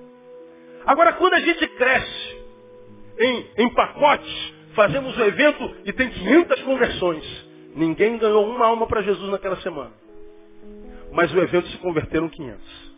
Agora, 0.84 1.12
quando 1.12 1.34
a 1.34 1.40
gente 1.40 1.66
cresce 1.68 2.36
em, 3.18 3.46
em 3.58 3.68
pacotes, 3.70 4.52
fazemos 4.74 5.16
um 5.16 5.24
evento 5.24 5.76
e 5.84 5.92
tem 5.92 6.08
500 6.10 6.62
conversões, 6.62 7.46
ninguém 7.74 8.18
ganhou 8.18 8.46
uma 8.48 8.66
alma 8.66 8.86
para 8.86 9.02
Jesus 9.02 9.30
naquela 9.30 9.56
semana. 9.56 9.92
Mas 11.12 11.32
o 11.32 11.38
evento 11.40 11.68
se 11.68 11.78
converteram 11.78 12.28
500. 12.28 12.90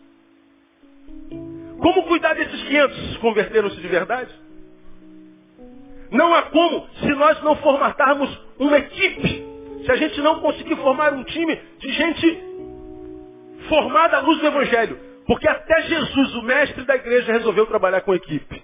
Como 1.79 2.03
cuidar 2.03 2.33
desses 2.35 2.63
500? 2.63 3.17
Converteram-se 3.17 3.75
de 3.77 3.87
verdade? 3.87 4.31
Não 6.13 6.31
há 6.31 6.43
como 6.43 6.87
se 6.99 7.09
nós 7.15 7.41
não 7.41 7.55
formatarmos 7.55 8.29
uma 8.59 8.77
equipe. 8.77 9.43
Se 9.83 9.91
a 9.91 9.95
gente 9.95 10.21
não 10.21 10.39
conseguir 10.39 10.75
formar 10.77 11.11
um 11.11 11.23
time 11.23 11.55
de 11.79 11.91
gente 11.91 12.43
formada 13.67 14.17
à 14.17 14.19
luz 14.21 14.39
do 14.39 14.45
Evangelho. 14.45 14.99
Porque 15.25 15.47
até 15.47 15.81
Jesus, 15.81 16.35
o 16.35 16.43
mestre 16.43 16.83
da 16.83 16.95
igreja, 16.95 17.33
resolveu 17.33 17.65
trabalhar 17.65 18.01
com 18.01 18.13
equipe. 18.13 18.61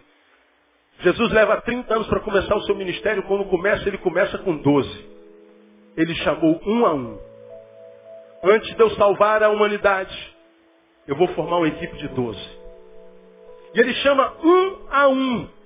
Jesus 0.99 1.31
leva 1.31 1.59
30 1.61 1.91
anos 1.91 2.07
para 2.07 2.19
começar 2.19 2.55
o 2.55 2.61
seu 2.63 2.75
ministério. 2.75 3.23
Quando 3.23 3.45
começa, 3.45 3.87
ele 3.87 3.97
começa 3.97 4.37
com 4.37 4.55
12. 4.55 5.09
Ele 5.97 6.13
chamou 6.15 6.61
um 6.67 6.85
a 6.85 6.93
um. 6.93 7.19
Antes 8.43 8.75
de 8.75 8.79
eu 8.79 8.91
salvar 8.91 9.41
a 9.41 9.49
humanidade, 9.49 10.15
eu 11.07 11.15
vou 11.15 11.27
formar 11.29 11.57
uma 11.57 11.67
equipe 11.67 11.97
de 11.97 12.09
12. 12.09 12.39
E 13.73 13.79
ele 13.79 13.93
chama 13.95 14.33
um 14.43 14.77
a 14.91 15.07
um 15.07 15.58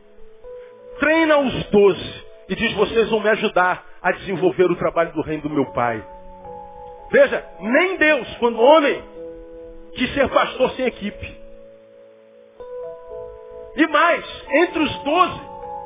treina 1.00 1.38
os 1.40 1.66
doze 1.66 2.24
e 2.50 2.56
diz, 2.56 2.74
vocês 2.74 3.10
vão 3.10 3.20
me 3.20 3.30
ajudar 3.30 3.86
a 4.02 4.12
desenvolver 4.12 4.70
o 4.70 4.76
trabalho 4.76 5.14
do 5.14 5.22
reino 5.22 5.44
do 5.44 5.50
meu 5.50 5.66
pai. 5.68 6.04
Veja, 7.12 7.46
nem 7.60 7.98
Deus, 7.98 8.28
quando 8.38 8.60
homem, 8.60 9.04
quis 9.96 10.14
ser 10.14 10.28
pastor 10.30 10.72
sem 10.72 10.86
equipe. 10.86 11.38
E 13.76 13.88
mais, 13.88 14.26
entre 14.52 14.84
os 14.84 15.04
doze, 15.04 15.42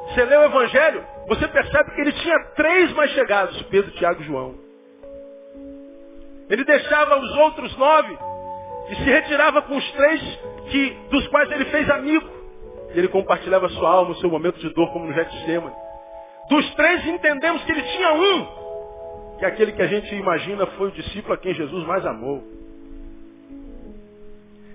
você 0.08 0.24
lê 0.26 0.38
o 0.38 0.46
Evangelho, 0.46 1.06
você 1.28 1.48
percebe 1.48 1.91
que 1.91 2.02
ele 2.02 2.12
tinha 2.13 2.39
três 2.56 2.91
mais 2.93 3.12
chegados, 3.12 3.62
Pedro, 3.63 3.91
Tiago 3.91 4.22
e 4.22 4.26
João. 4.26 4.56
Ele 6.50 6.63
deixava 6.63 7.20
os 7.20 7.38
outros 7.38 7.78
nove 7.78 8.17
e 8.89 8.96
se 8.96 9.04
retirava 9.04 9.62
com 9.62 9.76
os 9.76 9.91
três 9.91 10.22
que, 10.70 10.89
dos 11.10 11.28
quais 11.28 11.52
ele 11.52 11.65
fez 11.65 11.89
amigo. 11.89 12.28
E 12.93 13.00
ele 13.00 13.08
compartilhava 13.08 13.69
sua 13.69 13.89
alma, 13.89 14.12
o 14.12 14.15
seu 14.15 14.30
momento 14.30 14.60
de 14.60 14.69
dor, 14.73 14.91
como 14.91 15.06
no 15.06 15.13
Getsemane. 15.13 15.76
Dos 16.50 16.76
três 16.76 17.06
entendemos 17.06 17.63
que 17.63 17.71
ele 17.71 17.82
tinha 17.82 18.13
um, 18.13 19.38
que 19.38 19.45
é 19.45 19.47
aquele 19.47 19.73
que 19.73 19.82
a 19.82 19.88
gente 19.88 20.15
imagina 20.15 20.65
foi 20.78 20.88
o 20.88 20.91
discípulo 20.91 21.34
a 21.34 21.38
quem 21.38 21.54
Jesus 21.54 21.86
mais 21.86 22.06
amou. 22.06 22.43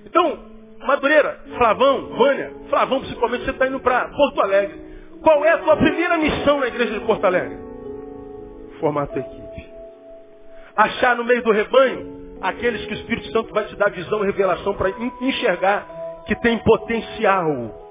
Então, 0.05 0.39
Madureira, 0.81 1.41
Flavão, 1.57 2.09
Vânia, 2.17 2.53
Flavão 2.69 3.01
principalmente, 3.01 3.45
você 3.45 3.51
está 3.53 3.67
indo 3.67 3.81
para 3.81 4.09
Porto 4.09 4.43
Alegre. 4.43 4.81
Qual 5.23 5.45
é 5.45 5.51
a 5.51 5.59
tua 5.59 5.77
primeira 5.77 6.19
missão 6.19 6.61
na 6.61 6.67
igreja 6.67 6.99
de 6.99 7.07
Porto 7.07 7.25
Alegre? 7.25 7.57
Formar 8.81 9.05
a 9.05 9.07
tua 9.07 9.21
equipe. 9.21 9.73
Achar 10.77 11.17
no 11.17 11.25
meio 11.25 11.43
do 11.43 11.53
rebanho 11.53 12.37
aqueles 12.43 12.85
que 12.85 12.93
o 12.93 12.97
Espírito 12.97 13.31
Santo 13.31 13.55
vai 13.55 13.65
te 13.67 13.77
dar 13.77 13.91
visão 13.91 14.23
e 14.23 14.27
revelação 14.27 14.75
para 14.75 14.91
enxergar 15.21 15.87
que 16.27 16.35
tem 16.37 16.59
potencial 16.59 17.82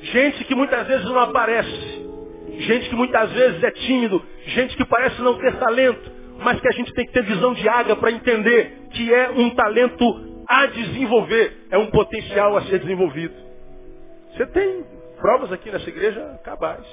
Gente 0.00 0.44
que 0.44 0.54
muitas 0.54 0.86
vezes 0.86 1.04
não 1.06 1.18
aparece. 1.18 2.04
Gente 2.58 2.88
que 2.88 2.94
muitas 2.94 3.30
vezes 3.32 3.62
é 3.62 3.70
tímido. 3.70 4.22
Gente 4.46 4.76
que 4.76 4.84
parece 4.84 5.20
não 5.22 5.38
ter 5.38 5.56
talento. 5.56 6.12
Mas 6.38 6.60
que 6.60 6.68
a 6.68 6.72
gente 6.72 6.92
tem 6.94 7.06
que 7.06 7.12
ter 7.12 7.22
visão 7.22 7.54
de 7.54 7.68
águia 7.68 7.96
para 7.96 8.10
entender 8.10 8.88
que 8.90 9.12
é 9.12 9.30
um 9.30 9.50
talento 9.50 10.04
a 10.48 10.66
desenvolver. 10.66 11.66
É 11.70 11.78
um 11.78 11.86
potencial 11.86 12.56
a 12.56 12.62
ser 12.62 12.80
desenvolvido. 12.80 13.34
Você 14.32 14.46
tem 14.46 14.84
provas 15.16 15.52
aqui 15.52 15.70
nessa 15.70 15.88
igreja 15.88 16.38
cabais. 16.44 16.84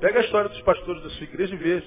Pega 0.00 0.18
a 0.18 0.22
história 0.22 0.48
dos 0.48 0.60
pastores 0.62 1.02
da 1.02 1.10
sua 1.10 1.24
igreja 1.24 1.54
e 1.54 1.58
veja. 1.58 1.86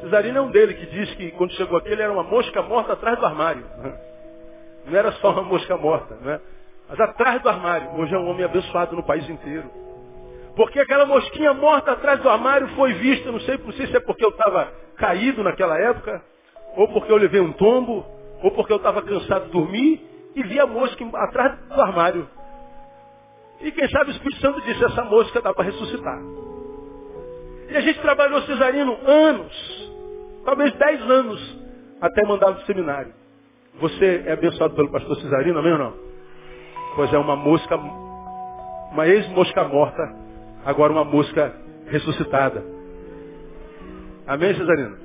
Cesarino 0.00 0.38
é 0.38 0.40
um 0.40 0.50
dele 0.50 0.74
que 0.74 0.86
diz 0.86 1.12
que 1.14 1.30
quando 1.32 1.52
chegou 1.54 1.76
aqui 1.78 1.88
ele 1.88 2.02
era 2.02 2.12
uma 2.12 2.22
mosca 2.22 2.62
morta 2.62 2.92
atrás 2.92 3.18
do 3.18 3.26
armário. 3.26 3.64
Não 4.86 4.96
era 4.96 5.12
só 5.12 5.32
uma 5.32 5.42
mosca 5.42 5.76
morta. 5.76 6.14
Né? 6.16 6.40
Mas 6.90 6.98
atrás 7.00 7.40
do 7.40 7.48
armário. 7.48 7.88
Hoje 7.96 8.12
é 8.12 8.18
um 8.18 8.28
homem 8.28 8.44
abençoado 8.44 8.96
no 8.96 9.02
país 9.04 9.28
inteiro. 9.30 9.70
Porque 10.56 10.80
aquela 10.80 11.06
mosquinha 11.06 11.54
morta 11.54 11.92
atrás 11.92 12.20
do 12.20 12.28
armário 12.28 12.66
foi 12.74 12.92
vista, 12.94 13.30
não 13.30 13.40
sei, 13.40 13.56
não 13.58 13.72
sei 13.72 13.86
se 13.86 13.96
é 13.96 14.00
porque 14.00 14.24
eu 14.24 14.30
estava 14.30 14.72
caído 14.96 15.44
naquela 15.44 15.78
época, 15.78 16.20
ou 16.76 16.88
porque 16.88 17.10
eu 17.12 17.16
levei 17.16 17.40
um 17.40 17.52
tombo, 17.52 18.04
ou 18.42 18.50
porque 18.50 18.72
eu 18.72 18.78
estava 18.78 19.00
cansado 19.02 19.46
de 19.46 19.52
dormir, 19.52 20.04
e 20.34 20.42
vi 20.42 20.58
a 20.58 20.66
mosca 20.66 21.04
atrás 21.14 21.56
do 21.60 21.80
armário. 21.80 22.28
E 23.60 23.70
quem 23.70 23.88
sabe 23.88 24.10
o 24.10 24.12
Espírito 24.12 24.40
Santo 24.40 24.60
disse, 24.62 24.84
essa 24.84 25.04
mosca 25.04 25.40
dá 25.40 25.54
para 25.54 25.64
ressuscitar. 25.64 26.18
E 27.68 27.76
a 27.76 27.80
gente 27.80 28.00
trabalhou 28.00 28.42
cesarino 28.42 28.98
anos, 29.06 29.92
talvez 30.44 30.72
dez 30.72 31.00
anos, 31.08 31.58
até 32.00 32.26
mandar 32.26 32.50
do 32.50 32.62
seminário. 32.62 33.12
Você 33.74 34.24
é 34.26 34.32
abençoado 34.32 34.74
pelo 34.74 34.90
pastor 34.90 35.16
Cesarino, 35.20 35.58
amém 35.60 35.72
ou 35.72 35.78
não? 35.78 36.09
Pois 37.00 37.14
é 37.14 37.16
uma 37.16 37.34
mosca, 37.34 37.76
uma 37.76 39.08
ex-mosca 39.08 39.64
morta, 39.64 40.14
agora 40.66 40.92
uma 40.92 41.02
mosca 41.02 41.50
ressuscitada. 41.86 42.62
Amém, 44.26 44.54
Cesarina? 44.54 44.98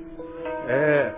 É, 0.68 1.14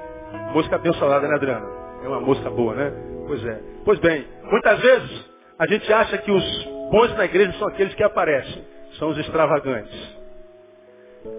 mosca 0.55 0.77
abençoada, 0.77 1.27
né, 1.27 1.35
Adriana? 1.35 1.67
É 2.05 2.07
uma 2.07 2.21
mosca 2.21 2.49
boa, 2.49 2.77
né? 2.77 2.93
Pois 3.27 3.45
é. 3.45 3.61
Pois 3.85 3.99
bem, 3.99 4.25
muitas 4.45 4.79
vezes 4.79 5.31
a 5.59 5.67
gente 5.67 5.93
acha 5.93 6.17
que 6.19 6.31
os 6.31 6.65
bons 6.93 7.13
na 7.17 7.25
igreja 7.25 7.59
são 7.59 7.67
aqueles 7.67 7.93
que 7.97 8.05
aparecem, 8.05 8.65
são 9.01 9.09
os 9.09 9.19
extravagantes. 9.19 10.17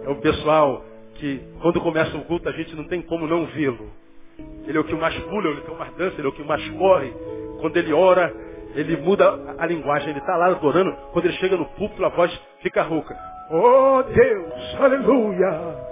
É 0.03 0.09
o 0.09 0.17
pessoal 0.17 0.83
que, 1.15 1.41
quando 1.61 1.79
começa 1.79 2.17
o 2.17 2.25
culto, 2.25 2.49
a 2.49 2.51
gente 2.51 2.75
não 2.75 2.83
tem 2.89 3.01
como 3.03 3.25
não 3.25 3.45
vê-lo. 3.45 3.89
Ele 4.67 4.77
é 4.77 4.81
o 4.81 4.83
que 4.83 4.95
mais 4.95 5.17
pula, 5.17 5.47
ele 5.47 5.59
é 5.59 5.61
o 5.61 5.65
que 5.65 5.75
mais 5.75 5.95
dança, 5.95 6.15
ele 6.17 6.27
é 6.27 6.29
o 6.29 6.33
que 6.33 6.43
mais 6.43 6.69
corre. 6.71 7.13
Quando 7.61 7.77
ele 7.77 7.93
ora, 7.93 8.49
ele 8.76 8.97
muda 8.97 9.55
a 9.57 9.65
linguagem, 9.65 10.09
ele 10.09 10.20
está 10.20 10.36
lá 10.36 10.47
adorando, 10.47 10.95
quando 11.11 11.26
ele 11.26 11.34
chega 11.36 11.57
no 11.57 11.65
púlpito, 11.65 12.05
a 12.05 12.09
voz 12.09 12.32
fica 12.61 12.84
rouca. 12.84 13.17
Oh 13.51 14.03
Deus, 14.03 14.76
aleluia! 14.80 15.89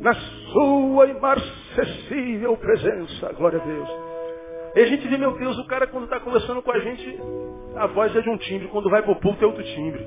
Na 0.00 0.14
sua 0.14 1.06
imarcessível 1.06 2.56
presença, 2.56 3.32
glória 3.32 3.60
a 3.60 3.64
Deus. 3.64 3.88
E 4.74 4.80
a 4.80 4.86
gente 4.86 5.08
vê, 5.08 5.16
meu 5.16 5.36
Deus, 5.36 5.58
o 5.58 5.66
cara 5.66 5.86
quando 5.86 6.04
está 6.04 6.20
conversando 6.20 6.62
com 6.62 6.72
a 6.72 6.78
gente, 6.78 7.20
a 7.76 7.86
voz 7.86 8.14
é 8.14 8.20
de 8.20 8.28
um 8.28 8.36
timbre, 8.38 8.68
quando 8.68 8.90
vai 8.90 9.02
para 9.02 9.12
o 9.12 9.16
púlpito 9.20 9.44
é 9.44 9.46
outro 9.46 9.62
timbre. 9.62 10.04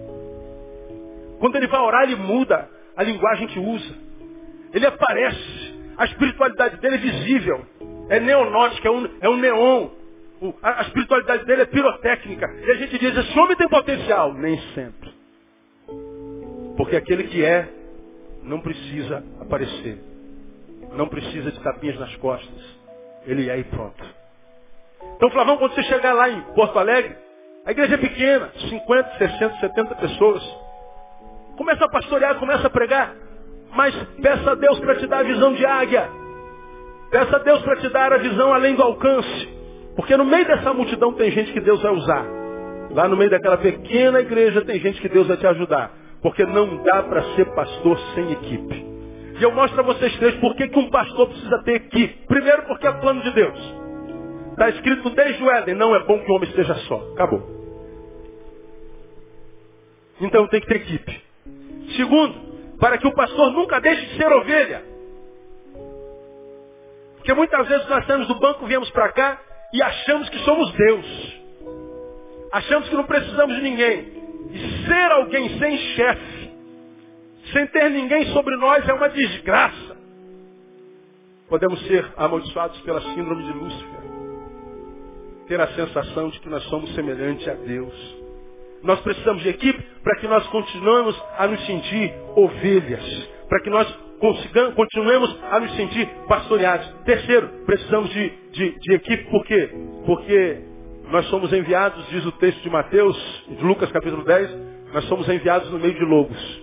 Quando 1.39 1.55
ele 1.55 1.68
vai 1.68 1.80
orar, 1.80 2.03
ele 2.03 2.18
muda 2.18 2.70
a 2.95 3.03
linguagem 3.03 3.47
que 3.47 3.59
usa. 3.59 3.95
Ele 4.74 4.86
aparece. 4.86 5.82
A 5.97 6.05
espiritualidade 6.05 6.78
dele 6.78 6.95
é 6.95 6.99
visível. 6.99 7.66
É 8.09 8.20
neonótica, 8.20 8.88
é 8.88 8.91
um, 8.91 9.09
é 9.22 9.30
um 9.30 9.38
neon 9.38 10.01
a, 10.64 10.82
espiritualidade 10.82 11.46
dele 11.46 11.62
é 11.62 11.66
pirotécnica. 11.66 12.48
E 12.66 12.72
a 12.72 12.76
gente 12.76 12.98
diz, 12.98 13.16
esse 13.16 13.39
homem 13.39 13.56
tem 13.56 13.70
potencial. 13.70 14.34
Nem 14.34 14.60
sempre. 14.74 15.14
Porque 16.76 16.96
aquele 16.96 17.26
que 17.26 17.46
é, 17.46 17.70
não 18.42 18.60
precisa 18.60 19.24
aparecer. 19.39 20.00
Não 20.94 21.08
precisa 21.08 21.52
de 21.52 21.60
tapinhas 21.62 22.00
nas 22.00 22.16
costas. 22.16 22.80
Ele 23.26 23.50
é 23.50 23.60
e 23.60 23.64
pronto. 23.66 24.04
Então, 25.16 25.30
Flavão, 25.30 25.58
quando 25.58 25.76
você 25.76 25.84
chegar 25.84 26.14
lá 26.14 26.30
em 26.30 26.42
Porto 26.54 26.80
Alegre, 26.80 27.16
a 27.66 27.72
igreja 27.72 27.94
é 27.94 27.98
pequena, 27.98 28.52
50, 28.70 29.18
60, 29.20 29.60
70 29.60 29.96
pessoas. 29.96 30.44
Começa 31.56 31.86
a 31.86 31.89
pastorear, 31.89 32.39
começa 32.39 32.66
a 32.66 32.70
pregar. 32.70 33.16
Mas 33.74 33.96
peça 34.22 34.52
a 34.52 34.56
Deus 34.56 34.80
para 34.80 34.96
te 34.96 35.06
dar 35.06 35.20
a 35.20 35.24
visão 35.24 35.54
de 35.54 35.66
águia. 35.66 36.10
Peça 37.12 37.36
a 37.36 37.39
Deus 37.39 37.62
para 37.62 37.76
te 37.78 37.89
dar 37.89 38.12
a 38.12 38.18
visão 38.18 38.52
além 38.52 38.76
do 38.76 38.82
alcance. 38.82 39.61
Porque 39.96 40.16
no 40.16 40.26
meio 40.26 40.46
dessa 40.46 40.74
multidão 40.74 41.14
tem 41.14 41.32
gente 41.32 41.52
que 41.52 41.60
Deus 41.60 41.82
vai 41.82 41.92
usar. 41.92 42.26
Lá 42.92 43.08
no 43.08 43.18
meio 43.18 43.30
daquela 43.30 43.58
pequena 43.58 44.20
igreja 44.20 44.62
tem 44.62 44.80
gente 44.80 45.02
que 45.02 45.10
Deus 45.10 45.28
vai 45.28 45.38
te 45.38 45.48
ajudar. 45.48 45.92
Porque 46.22 46.46
não 46.46 46.84
dá 46.84 47.04
para 47.04 47.24
ser 47.36 47.46
pastor 47.54 48.00
sem 48.14 48.32
equipe. 48.32 48.86
E 49.39 49.44
eu 49.44 49.52
mostro 49.52 49.80
a 49.80 49.84
vocês 49.84 50.16
três 50.18 50.36
por 50.36 50.56
que 50.56 50.70
um 50.78 50.89
pastor 50.89 51.28
precisa 51.28 51.64
ter 51.64 51.76
equipe. 51.76 52.28
Primeiro 52.28 52.64
porque 52.64 52.88
é 52.88 52.92
plano 52.94 53.22
de 53.22 53.32
Deus. 53.32 53.76
Está 54.52 54.70
escrito 54.70 55.10
desde 55.10 55.44
o 55.44 55.50
Éden, 55.50 55.76
não 55.76 55.96
é 55.96 56.04
bom 56.04 56.20
que 56.20 56.32
o 56.32 56.36
homem 56.36 56.48
esteja 56.50 56.76
só. 56.88 56.96
Acabou. 57.14 57.42
Então 60.20 60.48
tem 60.48 60.62
que 60.62 60.68
ter 60.68 60.76
equipe. 60.76 61.22
Segundo, 61.96 62.36
para 62.80 62.98
que 62.98 63.08
o 63.08 63.14
pastor 63.14 63.52
nunca 63.52 63.82
deixe 63.82 64.06
de 64.06 64.18
ser 64.18 64.32
ovelha. 64.32 64.84
Porque 67.18 67.34
muitas 67.34 67.68
vezes 67.68 67.88
nós 67.89 68.02
estamos 68.02 68.28
do 68.28 68.36
banco, 68.36 68.66
viemos 68.66 68.89
para 68.92 69.12
cá 69.12 69.51
e 69.74 69.82
achamos 69.82 70.30
que 70.30 70.38
somos 70.39 70.72
Deus. 70.74 71.41
Achamos 72.51 72.89
que 72.89 72.95
não 72.95 73.05
precisamos 73.05 73.55
de 73.55 73.61
ninguém. 73.61 74.22
E 74.51 74.86
ser 74.86 75.11
alguém 75.11 75.57
sem 75.57 75.78
chefe, 75.78 76.51
sem 77.53 77.67
ter 77.67 77.89
ninguém 77.89 78.26
sobre 78.34 78.55
nós, 78.57 78.88
é 78.88 78.93
uma 78.93 79.09
desgraça. 79.09 79.97
Podemos 81.47 81.82
ser 81.88 82.05
amaldiçoados 82.17 82.80
pela 82.82 83.01
síndrome 83.01 83.43
de 83.43 83.51
Lúcifer. 83.53 84.01
Ter 85.47 85.59
a 85.59 85.67
sensação 85.67 86.30
de 86.30 86.39
que 86.39 86.49
nós 86.49 86.63
somos 86.63 86.93
semelhantes 86.95 87.47
a 87.47 87.53
Deus. 87.53 88.22
Nós 88.84 88.99
precisamos 89.01 89.43
de 89.43 89.49
equipe 89.49 89.82
para 90.03 90.17
que 90.19 90.28
nós 90.28 90.45
continuemos 90.47 91.22
a 91.38 91.47
nos 91.47 91.65
sentir 91.65 92.13
ovelhas. 92.36 93.30
Para 93.47 93.61
que 93.61 93.69
nós 93.69 93.88
continuemos 94.76 95.36
a 95.51 95.59
nos 95.59 95.76
sentir 95.76 96.07
pastoreados. 96.28 96.88
Terceiro, 97.05 97.47
precisamos 97.65 98.09
de, 98.11 98.30
de, 98.51 98.80
de 98.80 98.93
equipe, 98.93 99.30
por 99.32 99.43
quê? 99.45 99.69
Porque 100.05 100.61
nós 101.09 101.26
somos 101.28 101.51
enviados, 101.51 102.07
diz 102.09 102.26
o 102.26 102.32
texto 102.34 102.61
de 102.61 102.69
Mateus, 102.69 103.17
de 103.47 103.63
Lucas 103.63 103.91
capítulo 103.91 104.24
10, 104.24 104.51
nós 104.93 105.05
somos 105.05 105.28
enviados 105.28 105.72
no 105.72 105.80
meio 105.80 105.93
de 105.93 106.05
lobos. 106.05 106.61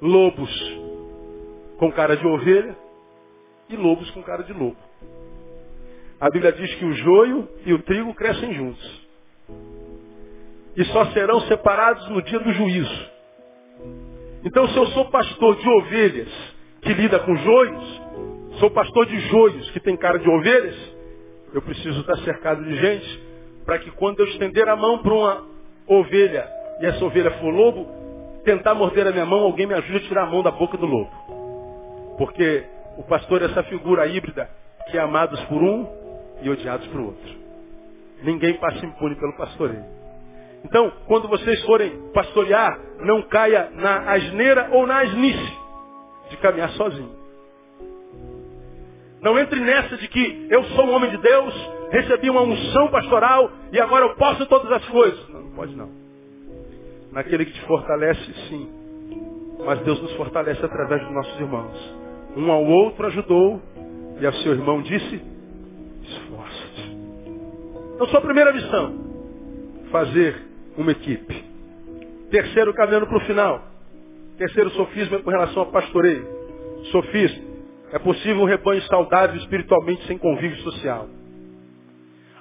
Lobos 0.00 0.80
com 1.78 1.90
cara 1.90 2.16
de 2.16 2.26
ovelha 2.26 2.76
e 3.68 3.76
lobos 3.76 4.08
com 4.12 4.22
cara 4.22 4.44
de 4.44 4.52
lobo. 4.52 4.76
A 6.20 6.30
Bíblia 6.30 6.52
diz 6.52 6.72
que 6.76 6.84
o 6.84 6.92
joio 6.92 7.48
e 7.66 7.72
o 7.72 7.82
trigo 7.82 8.14
crescem 8.14 8.54
juntos. 8.54 9.02
E 10.76 10.84
só 10.84 11.06
serão 11.06 11.40
separados 11.42 12.08
no 12.08 12.22
dia 12.22 12.38
do 12.38 12.52
juízo. 12.52 13.11
Então, 14.44 14.68
se 14.68 14.76
eu 14.76 14.86
sou 14.88 15.04
pastor 15.06 15.56
de 15.56 15.68
ovelhas 15.68 16.28
que 16.82 16.92
lida 16.94 17.18
com 17.20 17.36
joios, 17.36 18.02
sou 18.58 18.70
pastor 18.70 19.06
de 19.06 19.18
joios 19.28 19.70
que 19.70 19.80
tem 19.80 19.96
cara 19.96 20.18
de 20.18 20.28
ovelhas, 20.28 20.76
eu 21.54 21.62
preciso 21.62 22.00
estar 22.00 22.16
cercado 22.18 22.64
de 22.64 22.74
gente 22.76 23.22
para 23.64 23.78
que 23.78 23.90
quando 23.92 24.20
eu 24.20 24.26
estender 24.26 24.68
a 24.68 24.74
mão 24.74 24.98
para 24.98 25.14
uma 25.14 25.46
ovelha 25.86 26.48
e 26.80 26.86
essa 26.86 27.04
ovelha 27.04 27.30
for 27.38 27.54
lobo, 27.54 27.86
tentar 28.44 28.74
morder 28.74 29.06
a 29.06 29.12
minha 29.12 29.26
mão, 29.26 29.40
alguém 29.40 29.66
me 29.66 29.74
ajude 29.74 29.98
a 29.98 30.08
tirar 30.08 30.22
a 30.24 30.30
mão 30.30 30.42
da 30.42 30.50
boca 30.50 30.76
do 30.76 30.86
lobo. 30.86 31.10
Porque 32.18 32.64
o 32.98 33.04
pastor 33.04 33.42
é 33.42 33.44
essa 33.44 33.62
figura 33.64 34.06
híbrida 34.06 34.50
que 34.90 34.98
é 34.98 35.00
amados 35.00 35.40
por 35.44 35.62
um 35.62 35.86
e 36.42 36.50
odiados 36.50 36.86
por 36.88 37.00
outro. 37.00 37.36
Ninguém 38.22 38.54
passa 38.54 38.84
impune 38.84 39.14
pelo 39.14 39.36
pastoreio. 39.36 39.84
Então, 40.64 40.92
quando 41.06 41.28
vocês 41.28 41.62
forem 41.64 41.90
pastorear, 42.12 42.78
não 43.00 43.22
caia 43.22 43.70
na 43.74 44.12
asneira 44.12 44.68
ou 44.72 44.86
na 44.86 45.00
asnice 45.00 45.58
de 46.30 46.36
caminhar 46.38 46.70
sozinho. 46.70 47.22
Não 49.20 49.38
entre 49.38 49.60
nessa 49.60 49.96
de 49.96 50.08
que 50.08 50.46
eu 50.50 50.64
sou 50.64 50.86
um 50.86 50.94
homem 50.94 51.10
de 51.10 51.18
Deus, 51.18 51.70
recebi 51.90 52.28
uma 52.28 52.42
unção 52.42 52.88
pastoral 52.88 53.50
e 53.72 53.80
agora 53.80 54.06
eu 54.06 54.14
posso 54.16 54.46
todas 54.46 54.70
as 54.72 54.84
coisas. 54.86 55.28
Não, 55.28 55.42
não 55.42 55.50
pode 55.52 55.76
não. 55.76 55.90
Naquele 57.12 57.44
que 57.44 57.52
te 57.52 57.60
fortalece, 57.66 58.32
sim. 58.48 58.68
Mas 59.64 59.78
Deus 59.80 60.00
nos 60.02 60.12
fortalece 60.14 60.64
através 60.64 61.02
dos 61.02 61.12
nossos 61.12 61.38
irmãos. 61.38 61.94
Um 62.36 62.50
ao 62.50 62.64
outro 62.64 63.06
ajudou 63.06 63.60
e 64.20 64.26
ao 64.26 64.32
seu 64.34 64.52
irmão 64.52 64.82
disse, 64.82 65.22
esforça-te. 66.02 66.96
Então 67.94 68.08
sua 68.08 68.20
primeira 68.20 68.52
missão, 68.52 68.98
fazer 69.92 70.51
uma 70.76 70.92
equipe. 70.92 71.44
Terceiro, 72.30 72.72
caminhando 72.74 73.06
para 73.06 73.18
o 73.18 73.26
final. 73.26 73.62
Terceiro 74.38 74.70
sofisma 74.70 75.18
é 75.18 75.22
com 75.22 75.30
relação 75.30 75.62
ao 75.62 75.70
pastoreio. 75.70 76.26
Sofisma. 76.90 77.52
É 77.92 77.98
possível 77.98 78.42
um 78.42 78.46
rebanho 78.46 78.80
saudável 78.82 79.36
espiritualmente 79.36 80.06
sem 80.06 80.16
convívio 80.16 80.56
social. 80.62 81.08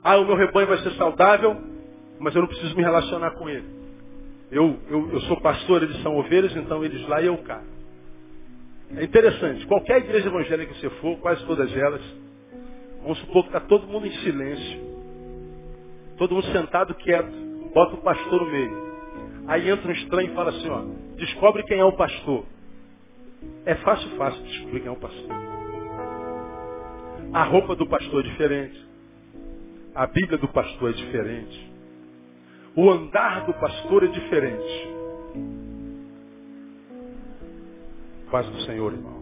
Ah, 0.01 0.17
o 0.17 0.25
meu 0.25 0.35
rebanho 0.35 0.67
vai 0.67 0.77
ser 0.77 0.91
saudável, 0.91 1.57
mas 2.19 2.33
eu 2.33 2.41
não 2.41 2.47
preciso 2.47 2.75
me 2.75 2.81
relacionar 2.81 3.31
com 3.31 3.49
ele. 3.49 3.65
Eu, 4.49 4.79
eu, 4.89 5.09
eu 5.11 5.21
sou 5.21 5.39
pastor, 5.41 5.83
eles 5.83 6.01
são 6.01 6.17
ovelhas, 6.17 6.55
então 6.55 6.83
eles 6.83 7.05
lá 7.07 7.21
e 7.21 7.25
eu 7.25 7.37
cá. 7.39 7.61
É 8.95 9.03
interessante. 9.03 9.65
Qualquer 9.67 9.97
igreja 9.97 10.27
evangélica 10.27 10.73
que 10.73 10.79
você 10.79 10.89
for, 11.01 11.17
quase 11.17 11.45
todas 11.45 11.75
elas, 11.75 12.01
vamos 13.01 13.19
supor 13.19 13.43
que 13.43 13.49
está 13.49 13.59
todo 13.59 13.87
mundo 13.87 14.07
em 14.07 14.11
silêncio. 14.19 14.91
Todo 16.17 16.33
mundo 16.33 16.47
sentado 16.47 16.95
quieto 16.95 17.50
bota 17.73 17.95
o 17.95 18.01
pastor 18.01 18.41
no 18.41 18.51
meio. 18.51 18.91
Aí 19.47 19.69
entra 19.69 19.87
um 19.87 19.91
estranho 19.93 20.31
e 20.31 20.35
fala 20.35 20.49
assim, 20.49 20.69
ó, 20.69 20.83
descobre 21.15 21.63
quem 21.63 21.79
é 21.79 21.85
o 21.85 21.93
pastor. 21.93 22.45
É 23.65 23.75
fácil, 23.75 24.09
fácil 24.17 24.43
descobrir 24.43 24.79
quem 24.81 24.89
é 24.89 24.91
o 24.91 24.95
pastor. 24.95 25.31
A 27.33 27.43
roupa 27.43 27.75
do 27.75 27.87
pastor 27.87 28.25
é 28.25 28.29
diferente. 28.29 28.87
A 29.95 30.05
Bíblia 30.05 30.37
do 30.37 30.47
pastor 30.47 30.89
é 30.89 30.93
diferente. 30.93 31.71
O 32.75 32.89
andar 32.89 33.45
do 33.45 33.53
pastor 33.53 34.03
é 34.03 34.07
diferente. 34.07 34.89
Paz 38.29 38.47
do 38.47 38.61
Senhor, 38.61 38.93
irmão. 38.93 39.21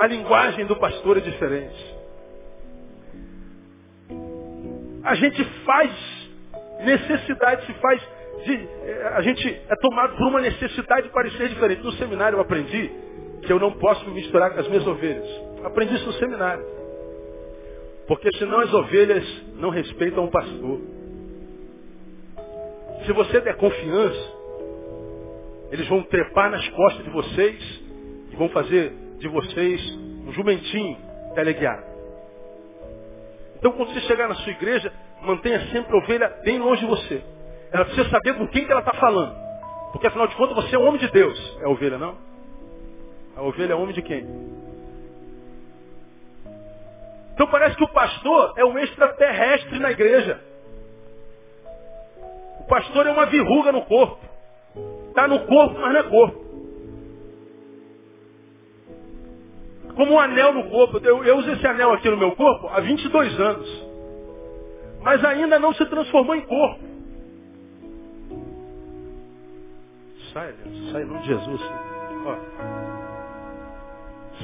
A 0.00 0.06
linguagem 0.06 0.66
do 0.66 0.76
pastor 0.76 1.18
é 1.18 1.20
diferente. 1.20 1.97
A 5.08 5.14
gente 5.14 5.42
faz 5.64 5.90
necessidade, 6.84 7.66
se 7.66 7.72
faz. 7.74 8.02
De, 8.44 8.54
eh, 8.54 9.12
a 9.14 9.22
gente 9.22 9.48
é 9.68 9.76
tomado 9.76 10.16
por 10.16 10.28
uma 10.28 10.40
necessidade 10.40 11.08
de 11.08 11.12
parecer 11.12 11.48
diferente. 11.48 11.82
No 11.82 11.92
seminário 11.92 12.36
eu 12.36 12.40
aprendi 12.40 12.90
que 13.42 13.52
eu 13.52 13.58
não 13.58 13.72
posso 13.72 14.04
me 14.06 14.14
misturar 14.14 14.52
com 14.52 14.60
as 14.60 14.68
minhas 14.68 14.86
ovelhas. 14.86 15.26
Aprendi 15.64 15.94
isso 15.94 16.06
no 16.06 16.12
seminário. 16.12 16.64
Porque 18.06 18.30
senão 18.36 18.60
as 18.60 18.72
ovelhas 18.72 19.24
não 19.56 19.70
respeitam 19.70 20.24
o 20.24 20.30
pastor. 20.30 20.80
Se 23.06 23.12
você 23.12 23.40
der 23.40 23.56
confiança, 23.56 24.32
eles 25.72 25.88
vão 25.88 26.02
trepar 26.02 26.50
nas 26.50 26.66
costas 26.68 27.04
de 27.04 27.10
vocês 27.10 27.82
e 28.30 28.36
vão 28.36 28.48
fazer 28.50 28.92
de 29.18 29.28
vocês 29.28 29.80
um 30.26 30.32
jumentinho 30.32 30.96
teleguiado. 31.34 31.97
Então 33.58 33.72
quando 33.72 33.92
você 33.92 34.00
chegar 34.02 34.28
na 34.28 34.34
sua 34.36 34.52
igreja, 34.52 34.92
mantenha 35.22 35.60
sempre 35.72 35.92
a 35.92 35.98
ovelha 35.98 36.28
bem 36.44 36.58
longe 36.58 36.80
de 36.80 36.86
você. 36.86 37.22
Ela 37.72 37.84
precisa 37.84 38.08
saber 38.08 38.34
com 38.34 38.46
quem 38.48 38.64
que 38.64 38.70
ela 38.70 38.80
está 38.80 38.94
falando. 38.94 39.34
Porque 39.92 40.06
afinal 40.06 40.26
de 40.26 40.36
contas 40.36 40.54
você 40.54 40.76
é 40.76 40.78
homem 40.78 41.00
de 41.00 41.10
Deus. 41.10 41.58
É 41.60 41.64
a 41.64 41.68
ovelha, 41.68 41.98
não? 41.98 42.16
A 43.36 43.42
ovelha 43.42 43.72
é 43.72 43.76
homem 43.76 43.94
de 43.94 44.02
quem? 44.02 44.26
Então 47.34 47.46
parece 47.46 47.76
que 47.76 47.84
o 47.84 47.88
pastor 47.88 48.54
é 48.56 48.64
um 48.64 48.78
extraterrestre 48.78 49.78
na 49.78 49.92
igreja. 49.92 50.40
O 52.60 52.64
pastor 52.64 53.06
é 53.06 53.12
uma 53.12 53.26
verruga 53.26 53.72
no 53.72 53.82
corpo. 53.82 54.18
Está 55.08 55.28
no 55.28 55.46
corpo, 55.46 55.78
mas 55.78 55.92
não 55.92 56.00
é 56.00 56.02
corpo. 56.04 56.47
Como 59.98 60.12
um 60.12 60.20
anel 60.20 60.52
no 60.52 60.70
corpo. 60.70 60.98
Eu, 60.98 61.24
eu 61.24 61.38
uso 61.38 61.50
esse 61.50 61.66
anel 61.66 61.92
aqui 61.92 62.08
no 62.08 62.16
meu 62.16 62.30
corpo 62.36 62.68
há 62.68 62.78
22 62.78 63.40
anos. 63.40 63.86
Mas 65.02 65.24
ainda 65.24 65.58
não 65.58 65.74
se 65.74 65.84
transformou 65.86 66.36
em 66.36 66.42
corpo. 66.42 66.84
Sai, 70.32 70.52
Deus, 70.52 70.92
sai 70.92 71.02
em 71.02 71.04
nome 71.04 71.20
de 71.22 71.26
Jesus. 71.26 71.60
Ó. 72.26 72.36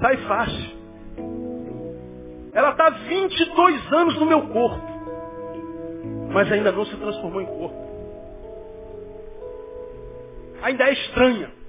Sai 0.01 0.17
fácil. 0.27 0.75
Ela 2.53 2.71
está 2.71 2.91
22 2.91 3.93
anos 3.93 4.19
no 4.19 4.27
meu 4.27 4.43
corpo. 4.49 4.93
Mas 6.33 6.51
ainda 6.51 6.73
não 6.73 6.85
se 6.85 6.97
transformou 6.97 7.41
em 7.41 7.47
corpo. 7.47 7.77
Ainda 10.63 10.83
é 10.83 10.93
estranha. 10.95 11.64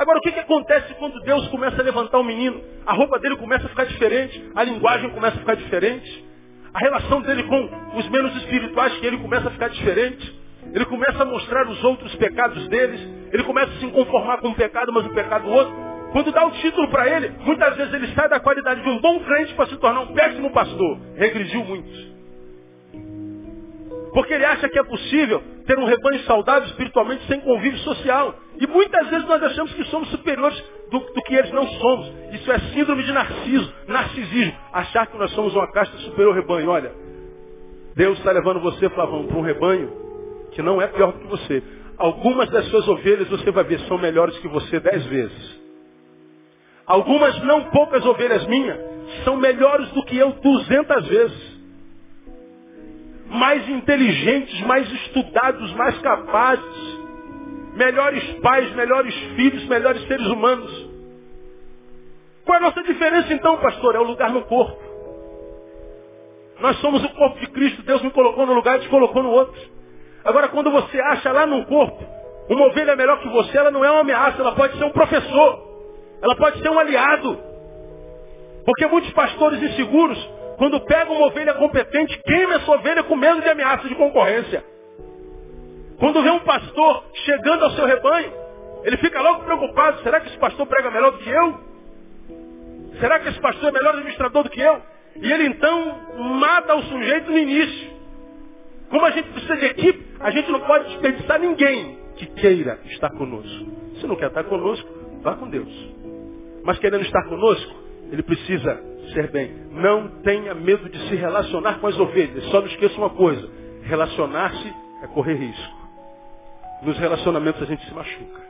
Agora, 0.00 0.16
o 0.16 0.22
que, 0.22 0.32
que 0.32 0.40
acontece 0.40 0.94
quando 0.94 1.20
Deus 1.20 1.46
começa 1.48 1.78
a 1.78 1.84
levantar 1.84 2.18
o 2.18 2.24
menino? 2.24 2.58
A 2.86 2.94
roupa 2.94 3.18
dele 3.18 3.36
começa 3.36 3.66
a 3.66 3.68
ficar 3.68 3.84
diferente, 3.84 4.50
a 4.56 4.64
linguagem 4.64 5.10
começa 5.10 5.36
a 5.36 5.40
ficar 5.40 5.56
diferente, 5.56 6.24
a 6.72 6.78
relação 6.78 7.20
dele 7.20 7.42
com 7.42 7.98
os 7.98 8.08
menos 8.08 8.34
espirituais 8.36 8.94
que 8.94 9.06
ele 9.06 9.18
começa 9.18 9.48
a 9.48 9.50
ficar 9.50 9.68
diferente. 9.68 10.40
Ele 10.72 10.86
começa 10.86 11.22
a 11.22 11.26
mostrar 11.26 11.68
os 11.68 11.84
outros 11.84 12.14
pecados 12.14 12.66
deles, 12.68 12.98
ele 13.30 13.42
começa 13.42 13.72
a 13.72 13.78
se 13.78 13.86
conformar 13.88 14.38
com 14.38 14.48
um 14.48 14.54
pecado, 14.54 14.90
mas 14.90 15.04
o 15.04 15.10
pecado 15.10 15.44
do 15.44 15.50
outro. 15.50 15.74
Quando 16.12 16.32
dá 16.32 16.46
o 16.46 16.50
título 16.52 16.88
para 16.88 17.06
ele, 17.06 17.34
muitas 17.44 17.76
vezes 17.76 17.92
ele 17.92 18.14
sai 18.14 18.26
da 18.30 18.40
qualidade 18.40 18.82
de 18.82 18.88
um 18.88 19.02
bom 19.02 19.20
crente 19.20 19.52
para 19.52 19.66
se 19.66 19.76
tornar 19.76 20.00
um 20.00 20.14
péssimo 20.14 20.50
pastor. 20.50 20.98
Regrediu 21.14 21.62
muito. 21.62 22.19
Porque 24.12 24.34
ele 24.34 24.44
acha 24.44 24.68
que 24.68 24.78
é 24.78 24.82
possível 24.82 25.42
ter 25.66 25.78
um 25.78 25.84
rebanho 25.84 26.20
saudável 26.24 26.68
espiritualmente 26.68 27.24
sem 27.26 27.40
convívio 27.40 27.78
social. 27.80 28.34
E 28.58 28.66
muitas 28.66 29.08
vezes 29.08 29.26
nós 29.26 29.42
achamos 29.42 29.72
que 29.72 29.84
somos 29.84 30.08
superiores 30.10 30.62
do, 30.90 30.98
do, 30.98 31.22
que 31.22 31.34
eles 31.34 31.52
não 31.52 31.66
somos. 31.66 32.12
Isso 32.32 32.50
é 32.50 32.58
síndrome 32.74 33.04
de 33.04 33.12
narciso, 33.12 33.72
narcisismo. 33.86 34.54
Achar 34.72 35.06
que 35.06 35.16
nós 35.16 35.30
somos 35.32 35.54
uma 35.54 35.70
casta 35.70 35.96
superior 35.98 36.30
ao 36.30 36.40
rebanho. 36.40 36.70
Olha, 36.70 36.92
Deus 37.94 38.18
está 38.18 38.32
levando 38.32 38.60
você, 38.60 38.88
para 38.88 39.08
um 39.08 39.42
rebanho 39.42 39.92
que 40.52 40.62
não 40.62 40.82
é 40.82 40.88
pior 40.88 41.12
do 41.12 41.20
que 41.20 41.26
você. 41.26 41.62
Algumas 41.96 42.48
das 42.50 42.64
suas 42.66 42.88
ovelhas 42.88 43.28
você 43.28 43.50
vai 43.50 43.62
ver 43.64 43.78
são 43.80 43.98
melhores 43.98 44.36
que 44.38 44.48
você 44.48 44.80
dez 44.80 45.04
vezes. 45.06 45.60
Algumas 46.86 47.40
não 47.44 47.64
poucas 47.64 48.04
ovelhas 48.04 48.44
minhas 48.46 48.78
são 49.24 49.36
melhores 49.36 49.88
do 49.90 50.04
que 50.04 50.16
eu 50.16 50.32
duzentas 50.32 51.06
vezes 51.06 51.59
mais 53.30 53.68
inteligentes, 53.68 54.60
mais 54.62 54.90
estudados, 54.92 55.72
mais 55.74 55.96
capazes, 55.98 56.98
melhores 57.74 58.24
pais, 58.40 58.74
melhores 58.74 59.14
filhos, 59.36 59.64
melhores 59.66 60.06
seres 60.08 60.26
humanos. 60.26 60.90
Qual 62.44 62.56
é 62.56 62.58
a 62.58 62.64
nossa 62.64 62.82
diferença 62.82 63.32
então, 63.32 63.56
pastor? 63.58 63.94
É 63.94 64.00
o 64.00 64.04
lugar 64.04 64.30
no 64.30 64.42
corpo. 64.42 64.90
Nós 66.60 66.76
somos 66.80 67.02
o 67.04 67.08
corpo 67.10 67.38
de 67.38 67.46
Cristo, 67.48 67.82
Deus 67.82 68.02
me 68.02 68.10
colocou 68.10 68.44
no 68.44 68.52
lugar 68.52 68.78
e 68.78 68.82
te 68.82 68.88
colocou 68.88 69.22
no 69.22 69.30
outro. 69.30 69.60
Agora, 70.24 70.48
quando 70.48 70.70
você 70.70 71.00
acha 71.00 71.32
lá 71.32 71.46
no 71.46 71.64
corpo, 71.66 72.04
uma 72.50 72.66
ovelha 72.66 72.96
melhor 72.96 73.20
que 73.20 73.28
você, 73.28 73.56
ela 73.56 73.70
não 73.70 73.84
é 73.84 73.90
uma 73.90 74.00
ameaça, 74.00 74.40
ela 74.40 74.52
pode 74.52 74.76
ser 74.76 74.84
um 74.84 74.90
professor, 74.90 75.62
ela 76.20 76.36
pode 76.36 76.60
ser 76.60 76.68
um 76.68 76.78
aliado. 76.78 77.38
Porque 78.66 78.86
muitos 78.88 79.10
pastores 79.12 79.62
inseguros 79.62 80.18
quando 80.60 80.78
pega 80.82 81.10
uma 81.10 81.28
ovelha 81.28 81.54
competente, 81.54 82.20
queima 82.22 82.56
essa 82.56 82.70
ovelha 82.70 83.02
com 83.04 83.16
medo 83.16 83.40
de 83.40 83.48
ameaça 83.48 83.88
de 83.88 83.94
concorrência. 83.94 84.62
Quando 85.98 86.22
vê 86.22 86.28
um 86.28 86.40
pastor 86.40 87.02
chegando 87.24 87.64
ao 87.64 87.70
seu 87.70 87.86
rebanho, 87.86 88.30
ele 88.84 88.98
fica 88.98 89.22
logo 89.22 89.42
preocupado, 89.42 90.02
será 90.02 90.20
que 90.20 90.28
esse 90.28 90.36
pastor 90.36 90.66
prega 90.66 90.90
melhor 90.90 91.12
do 91.12 91.18
que 91.18 91.30
eu? 91.30 91.60
Será 93.00 93.20
que 93.20 93.30
esse 93.30 93.40
pastor 93.40 93.70
é 93.70 93.72
melhor 93.72 93.94
administrador 93.94 94.42
do 94.42 94.50
que 94.50 94.60
eu? 94.60 94.82
E 95.16 95.32
ele 95.32 95.46
então 95.46 95.98
mata 96.38 96.74
o 96.74 96.82
sujeito 96.82 97.30
no 97.30 97.38
início. 97.38 97.90
Como 98.90 99.06
a 99.06 99.12
gente 99.12 99.30
precisa 99.30 99.56
de 99.56 99.64
equipe, 99.64 100.14
a 100.20 100.30
gente 100.30 100.52
não 100.52 100.60
pode 100.60 100.90
desperdiçar 100.90 101.40
ninguém 101.40 101.98
que 102.16 102.26
queira 102.26 102.80
estar 102.84 103.08
conosco. 103.12 103.66
Se 103.98 104.06
não 104.06 104.14
quer 104.14 104.26
estar 104.26 104.44
conosco, 104.44 104.86
vá 105.22 105.36
com 105.36 105.48
Deus. 105.48 105.72
Mas 106.64 106.78
querendo 106.78 107.00
estar 107.00 107.24
conosco, 107.30 107.80
ele 108.10 108.22
precisa 108.22 108.82
ser 109.12 109.30
bem. 109.30 109.52
Não 109.70 110.08
tenha 110.22 110.54
medo 110.54 110.88
de 110.88 110.98
se 111.08 111.14
relacionar 111.16 111.78
com 111.80 111.86
as 111.86 111.98
ovelhas. 111.98 112.44
Só 112.46 112.60
não 112.60 112.66
esqueça 112.66 112.96
uma 112.96 113.10
coisa. 113.10 113.48
Relacionar-se 113.82 114.72
é 115.02 115.06
correr 115.08 115.34
risco. 115.34 115.80
Nos 116.82 116.98
relacionamentos 116.98 117.62
a 117.62 117.66
gente 117.66 117.84
se 117.86 117.94
machuca. 117.94 118.40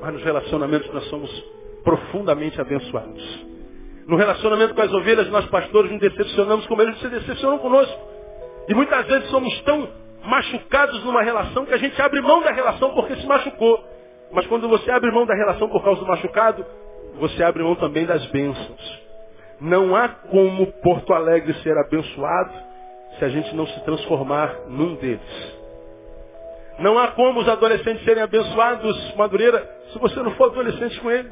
Mas 0.00 0.14
nos 0.14 0.22
relacionamentos 0.22 0.92
nós 0.92 1.04
somos 1.08 1.30
profundamente 1.82 2.60
abençoados. 2.60 3.46
No 4.06 4.16
relacionamento 4.16 4.74
com 4.74 4.82
as 4.82 4.92
ovelhas, 4.92 5.28
nós 5.30 5.46
pastores 5.46 5.90
nos 5.90 6.00
decepcionamos 6.00 6.66
como 6.66 6.82
eles 6.82 6.98
se 6.98 7.08
decepcionam 7.08 7.58
conosco. 7.58 7.98
E 8.68 8.74
muitas 8.74 9.06
vezes 9.06 9.30
somos 9.30 9.60
tão 9.62 9.88
machucados 10.24 11.02
numa 11.04 11.22
relação 11.22 11.64
que 11.64 11.74
a 11.74 11.78
gente 11.78 12.00
abre 12.00 12.20
mão 12.20 12.42
da 12.42 12.52
relação 12.52 12.94
porque 12.94 13.16
se 13.16 13.26
machucou. 13.26 13.82
Mas 14.32 14.46
quando 14.46 14.68
você 14.68 14.90
abre 14.90 15.10
mão 15.10 15.24
da 15.26 15.34
relação 15.34 15.68
por 15.68 15.82
causa 15.82 16.00
do 16.00 16.06
machucado, 16.06 16.64
você 17.18 17.42
abre 17.42 17.62
mão 17.62 17.76
também 17.76 18.04
das 18.06 18.24
bênçãos. 18.26 19.04
Não 19.60 19.94
há 19.94 20.08
como 20.08 20.66
Porto 20.82 21.12
Alegre 21.12 21.54
ser 21.62 21.76
abençoado 21.78 22.52
se 23.18 23.24
a 23.24 23.28
gente 23.28 23.54
não 23.54 23.66
se 23.66 23.80
transformar 23.84 24.54
num 24.68 24.96
deles. 24.96 25.54
Não 26.78 26.98
há 26.98 27.08
como 27.08 27.40
os 27.40 27.48
adolescentes 27.48 28.04
serem 28.04 28.22
abençoados, 28.22 29.14
Madureira, 29.14 29.64
se 29.92 29.98
você 29.98 30.20
não 30.20 30.32
for 30.32 30.50
adolescente 30.50 31.00
com 31.00 31.10
ele. 31.10 31.30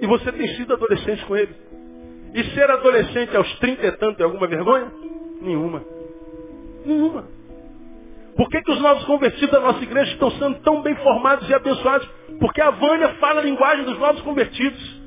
E 0.00 0.06
você 0.06 0.30
tem 0.30 0.46
sido 0.56 0.74
adolescente 0.74 1.24
com 1.24 1.34
ele. 1.34 1.54
E 2.34 2.44
ser 2.54 2.70
adolescente 2.70 3.34
aos 3.34 3.58
trinta 3.58 3.86
e 3.86 3.92
tanto 3.92 4.20
é 4.20 4.24
alguma 4.24 4.46
vergonha? 4.46 4.92
Nenhuma. 5.40 5.82
Nenhuma. 6.84 7.35
Por 8.36 8.50
que, 8.50 8.60
que 8.62 8.70
os 8.70 8.80
novos 8.80 9.04
convertidos 9.04 9.50
da 9.50 9.60
nossa 9.60 9.82
igreja 9.82 10.12
estão 10.12 10.30
sendo 10.32 10.58
tão 10.60 10.82
bem 10.82 10.94
formados 10.96 11.48
e 11.48 11.54
abençoados? 11.54 12.06
Porque 12.38 12.60
a 12.60 12.70
Vânia 12.70 13.08
fala 13.14 13.40
a 13.40 13.44
linguagem 13.44 13.84
dos 13.84 13.98
novos 13.98 14.20
convertidos. 14.20 15.00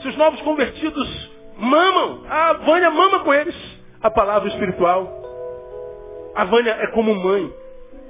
Se 0.00 0.08
os 0.08 0.16
novos 0.16 0.40
convertidos 0.42 1.30
mamam, 1.58 2.22
a 2.30 2.52
Vânia 2.52 2.90
mama 2.90 3.20
com 3.20 3.34
eles 3.34 3.54
a 4.00 4.10
palavra 4.10 4.48
espiritual. 4.48 5.12
A 6.36 6.44
Vânia 6.44 6.70
é 6.70 6.86
como 6.88 7.12
mãe, 7.16 7.52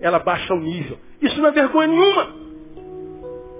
ela 0.03 0.19
baixa 0.19 0.53
o 0.53 0.61
nível. 0.61 0.99
Isso 1.23 1.41
não 1.41 1.49
é 1.49 1.53
vergonha 1.53 1.89
nenhuma. 1.89 2.29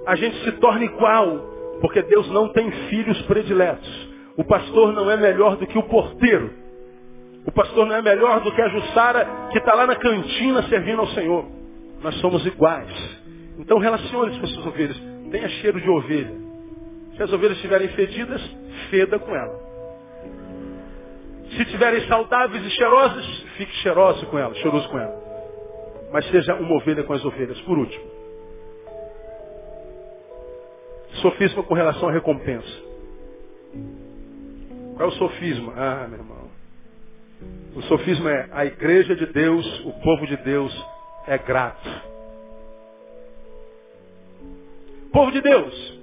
A 0.05 0.15
gente 0.15 0.43
se 0.43 0.51
torna 0.53 0.85
igual, 0.85 1.39
porque 1.81 2.03
Deus 2.03 2.29
não 2.29 2.49
tem 2.49 2.69
filhos 2.87 3.19
prediletos. 3.23 4.09
O 4.37 4.43
pastor 4.43 4.93
não 4.93 5.09
é 5.09 5.17
melhor 5.17 5.55
do 5.57 5.65
que 5.65 5.77
o 5.77 5.83
porteiro. 5.83 6.53
O 7.49 7.51
pastor 7.51 7.87
não 7.87 7.95
é 7.95 8.01
melhor 8.03 8.41
do 8.41 8.51
que 8.51 8.61
a 8.61 8.69
Jussara 8.69 9.27
que 9.51 9.57
está 9.57 9.73
lá 9.73 9.87
na 9.87 9.95
cantina 9.95 10.61
servindo 10.69 10.99
ao 10.99 11.07
Senhor. 11.07 11.45
Nós 11.99 12.13
somos 12.19 12.45
iguais. 12.45 12.93
Então 13.57 13.79
relacione-se 13.79 14.39
com 14.39 14.45
as 14.45 14.51
suas 14.51 14.67
ovelhas. 14.67 15.01
Tenha 15.31 15.49
cheiro 15.49 15.81
de 15.81 15.89
ovelha. 15.89 16.31
Se 17.17 17.23
as 17.23 17.33
ovelhas 17.33 17.55
estiverem 17.55 17.87
fedidas, 17.87 18.39
feda 18.91 19.17
com 19.17 19.35
ela. 19.35 19.59
Se 21.49 21.63
estiverem 21.63 22.07
saudáveis 22.07 22.63
e 22.63 22.69
cheirosas, 22.69 23.25
fique 23.57 23.73
cheiroso 23.77 24.27
com 24.27 24.37
ela, 24.37 24.53
cheiroso 24.53 24.87
com 24.87 24.99
ela. 24.99 25.19
Mas 26.13 26.29
seja 26.29 26.53
uma 26.53 26.75
ovelha 26.75 27.03
com 27.03 27.13
as 27.13 27.25
ovelhas. 27.25 27.59
Por 27.61 27.79
último. 27.79 28.05
Sofisma 31.13 31.63
com 31.63 31.73
relação 31.73 32.09
à 32.09 32.11
recompensa. 32.11 32.83
Qual 34.95 35.09
é 35.09 35.11
o 35.11 35.15
sofisma? 35.15 35.73
Ah, 35.75 36.07
meu 36.07 36.19
irmão. 36.19 36.38
O 37.75 37.81
sofisma 37.83 38.31
é 38.31 38.49
a 38.51 38.65
igreja 38.65 39.15
de 39.15 39.25
Deus, 39.27 39.65
o 39.85 39.93
povo 40.01 40.27
de 40.27 40.35
Deus 40.37 40.73
é 41.27 41.37
grato. 41.37 41.89
Povo 45.11 45.31
de 45.31 45.41
Deus, 45.41 45.99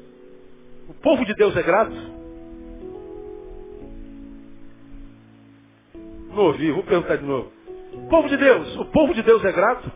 o 0.88 0.94
povo 0.94 1.24
de 1.24 1.34
Deus 1.34 1.56
é 1.56 1.62
grato? 1.62 1.94
Não 6.30 6.44
ouvi, 6.44 6.70
vou 6.70 6.82
perguntar 6.82 7.16
de 7.16 7.24
novo. 7.24 7.52
Povo 8.10 8.28
de 8.28 8.36
Deus, 8.36 8.76
o 8.76 8.84
povo 8.86 9.14
de 9.14 9.22
Deus 9.22 9.44
é 9.44 9.52
grato? 9.52 9.90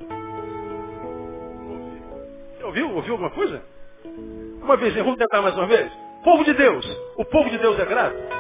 Ouviu? 2.65 2.95
Ouviu 2.95 3.13
alguma 3.13 3.31
coisa? 3.31 3.63
Uma 4.63 4.77
vez, 4.77 4.95
vamos 4.95 5.17
tentar 5.17 5.43
mais 5.43 5.57
uma 5.57 5.67
vez? 5.67 5.91
Povo 6.23 6.45
de 6.45 6.55
Deus, 6.55 6.87
o 7.17 7.25
povo 7.25 7.51
de 7.51 7.59
Deus 7.59 7.79
é 7.79 7.85
grato? 7.85 8.40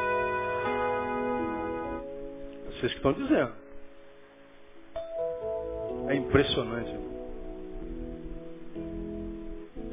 Vocês 2.80 2.92
que 2.92 2.98
estão 2.98 3.12
dizendo. 3.12 3.52
É 6.08 6.14
impressionante. 6.14 6.90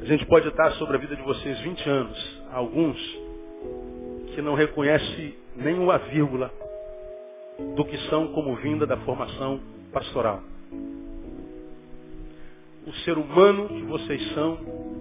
A 0.00 0.04
gente 0.06 0.24
pode 0.24 0.48
estar 0.48 0.72
sobre 0.72 0.96
a 0.96 1.00
vida 1.00 1.14
de 1.14 1.20
vocês 1.20 1.60
20 1.60 1.90
anos 1.90 2.42
alguns 2.50 2.98
que 4.34 4.40
não 4.40 4.54
reconhecem 4.54 5.36
nem 5.54 5.78
uma 5.78 5.98
vírgula 5.98 6.50
do 7.76 7.84
que 7.84 7.98
são 8.08 8.28
como 8.28 8.56
vinda 8.56 8.86
da 8.86 8.96
formação 8.98 9.60
pastoral. 9.92 10.40
O 12.86 12.92
ser 13.04 13.18
humano 13.18 13.68
que 13.68 13.82
vocês 13.82 14.32
são 14.32 14.58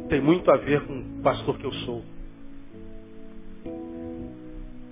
tem 0.09 0.19
muito 0.19 0.51
a 0.51 0.57
ver 0.57 0.85
com 0.85 0.99
o 0.99 1.21
pastor 1.23 1.57
que 1.57 1.65
eu 1.65 1.73
sou. 1.85 2.03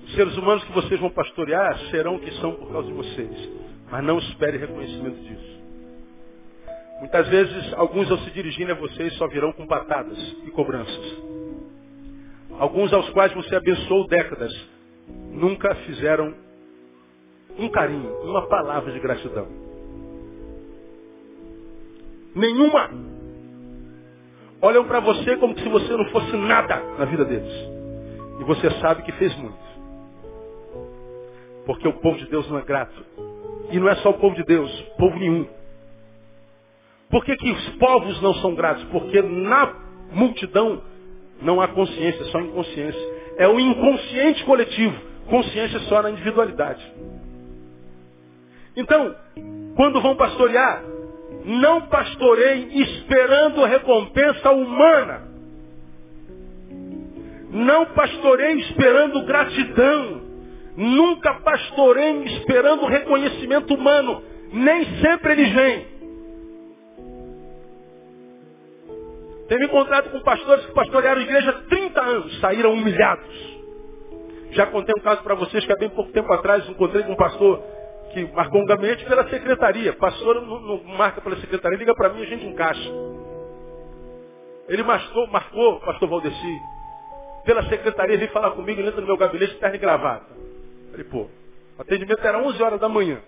Os 0.05 0.13
seres 0.13 0.37
humanos 0.37 0.63
que 0.63 0.71
vocês 0.71 0.99
vão 0.99 1.09
pastorear 1.09 1.77
serão 1.89 2.15
o 2.15 2.19
que 2.19 2.31
são 2.35 2.53
por 2.53 2.71
causa 2.71 2.87
de 2.87 2.93
vocês. 2.93 3.49
Mas 3.89 4.03
não 4.03 4.19
espere 4.19 4.57
reconhecimento 4.57 5.17
disso. 5.17 5.55
Muitas 6.99 7.27
vezes, 7.27 7.73
alguns 7.73 8.09
ao 8.09 8.17
se 8.19 8.31
dirigirem 8.31 8.71
a 8.71 8.79
vocês 8.79 9.13
só 9.15 9.27
virão 9.27 9.51
com 9.51 9.65
patadas 9.67 10.17
e 10.45 10.51
cobranças. 10.51 11.17
Alguns 12.57 12.93
aos 12.93 13.09
quais 13.09 13.33
você 13.33 13.55
abençoou 13.55 14.07
décadas, 14.07 14.53
nunca 15.31 15.75
fizeram 15.75 16.33
um 17.57 17.67
carinho, 17.69 18.09
uma 18.23 18.47
palavra 18.47 18.91
de 18.91 18.99
gratidão. 18.99 19.47
Nenhuma. 22.33 22.91
Olham 24.61 24.85
para 24.85 24.99
você 24.99 25.35
como 25.37 25.57
se 25.57 25.67
você 25.67 25.97
não 25.97 26.05
fosse 26.09 26.35
nada 26.37 26.81
na 26.97 27.05
vida 27.05 27.25
deles. 27.25 27.53
E 28.39 28.43
você 28.43 28.69
sabe 28.79 29.03
que 29.03 29.11
fez 29.13 29.35
muito. 29.37 29.74
Porque 31.65 31.87
o 31.87 31.93
povo 31.93 32.17
de 32.17 32.29
Deus 32.29 32.49
não 32.49 32.59
é 32.59 32.61
grato. 32.61 33.05
E 33.71 33.79
não 33.79 33.89
é 33.89 33.95
só 33.95 34.11
o 34.11 34.19
povo 34.19 34.35
de 34.35 34.43
Deus, 34.43 34.71
povo 34.97 35.17
nenhum. 35.17 35.47
Por 37.09 37.23
que, 37.23 37.35
que 37.35 37.51
os 37.51 37.69
povos 37.77 38.21
não 38.21 38.33
são 38.35 38.53
gratos? 38.55 38.83
Porque 38.85 39.21
na 39.21 39.73
multidão 40.11 40.81
não 41.41 41.61
há 41.61 41.67
consciência, 41.67 42.25
só 42.25 42.39
inconsciência. 42.39 43.15
É 43.37 43.47
o 43.47 43.59
inconsciente 43.59 44.43
coletivo. 44.45 44.95
Consciência 45.27 45.79
só 45.81 46.01
na 46.01 46.11
individualidade. 46.11 46.83
Então, 48.75 49.15
quando 49.75 50.01
vão 50.01 50.15
pastorear, 50.15 50.83
não 51.45 51.81
pastoreiem 51.87 52.81
esperando 52.81 53.63
recompensa 53.63 54.51
humana. 54.51 55.21
Não 57.51 57.85
pastoreiem 57.87 58.59
esperando 58.59 59.25
gratidão. 59.25 60.24
Nunca 60.75 61.33
pastoreiem 61.35 62.25
esperando 62.25 62.85
reconhecimento 62.85 63.73
humano. 63.73 64.21
Nem 64.51 64.85
sempre 65.01 65.33
eles 65.33 65.53
vêm. 65.53 65.95
Tenho 69.47 69.63
encontrado 69.63 70.09
com 70.09 70.19
pastores 70.21 70.65
que 70.65 70.73
pastorearam 70.73 71.21
a 71.21 71.23
igreja 71.23 71.51
há 71.51 71.69
30 71.69 72.01
anos, 72.01 72.39
saíram 72.39 72.73
humilhados. 72.73 73.55
Já 74.51 74.65
contei 74.67 74.95
um 74.97 75.03
caso 75.03 75.21
para 75.21 75.35
vocês 75.35 75.65
que 75.65 75.71
há 75.71 75.75
bem 75.75 75.89
pouco 75.89 76.11
tempo 76.11 76.31
atrás 76.33 76.67
encontrei 76.67 77.03
com 77.03 77.11
um 77.11 77.17
pastor 77.17 77.61
que 78.11 78.23
marcou 78.33 78.61
um 78.61 78.65
gabinete 78.65 79.05
pela 79.05 79.27
secretaria. 79.29 79.93
Pastor 79.93 80.41
não, 80.41 80.59
não 80.59 80.83
marca 80.83 81.21
pela 81.21 81.35
secretaria, 81.37 81.77
liga 81.77 81.93
para 81.93 82.09
mim 82.09 82.21
a 82.21 82.25
gente 82.25 82.45
encaixa. 82.45 82.89
Ele 84.67 84.81
marcou, 84.81 85.27
marcou, 85.27 85.79
pastor 85.81 86.09
Valdeci, 86.09 86.59
pela 87.45 87.63
secretaria, 87.69 88.17
veio 88.17 88.31
falar 88.31 88.51
comigo, 88.51 88.81
entra 88.81 88.99
no 88.99 89.05
meu 89.05 89.17
gabinete, 89.17 89.55
terno 89.55 89.75
e 89.75 89.79
gravata. 89.79 90.44
Falei, 90.95 91.03
pô, 91.09 91.27
o 91.77 91.81
atendimento 91.81 92.25
era 92.25 92.41
11 92.41 92.63
horas 92.63 92.79
da 92.79 92.87
manhã. 92.87 93.21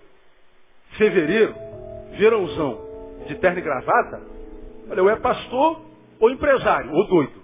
Fevereiro, 0.96 1.54
verãozão, 2.16 2.80
de 3.26 3.34
terno 3.34 3.58
e 3.58 3.62
gravata. 3.62 4.22
Falei, 4.88 5.04
eu 5.04 5.10
é 5.10 5.16
pastor 5.16 5.82
ou 6.18 6.30
empresário, 6.30 6.90
ou 6.90 7.06
doido. 7.06 7.42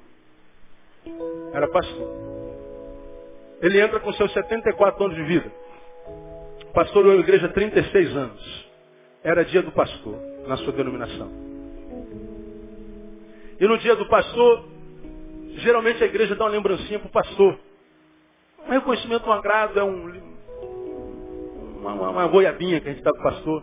Era 1.52 1.68
pastor. 1.68 2.08
Ele 3.60 3.80
entra 3.80 4.00
com 4.00 4.12
seus 4.14 4.32
74 4.32 5.04
anos 5.04 5.16
de 5.16 5.24
vida. 5.24 5.52
Pastoreou 6.72 7.12
a 7.12 7.20
igreja 7.20 7.46
há 7.46 7.50
36 7.50 8.16
anos. 8.16 8.68
Era 9.22 9.44
dia 9.44 9.62
do 9.62 9.72
pastor, 9.72 10.18
na 10.46 10.56
sua 10.56 10.72
denominação. 10.72 11.30
E 13.60 13.66
no 13.66 13.78
dia 13.78 13.94
do 13.94 14.08
pastor, 14.08 14.64
geralmente 15.56 16.02
a 16.02 16.06
igreja 16.06 16.34
dá 16.34 16.44
uma 16.44 16.50
lembrancinha 16.50 16.98
para 16.98 17.08
o 17.08 17.12
pastor. 17.12 17.58
Um 18.66 18.70
reconhecimento, 18.70 19.30
agrado, 19.30 19.78
é 19.78 19.84
um, 19.84 20.22
uma, 21.78 21.92
uma, 21.92 22.10
uma 22.10 22.26
goiabinha 22.26 22.80
que 22.80 22.88
a 22.88 22.92
gente 22.92 23.02
dá 23.02 23.12
para 23.12 23.20
o 23.20 23.24
pastor. 23.24 23.62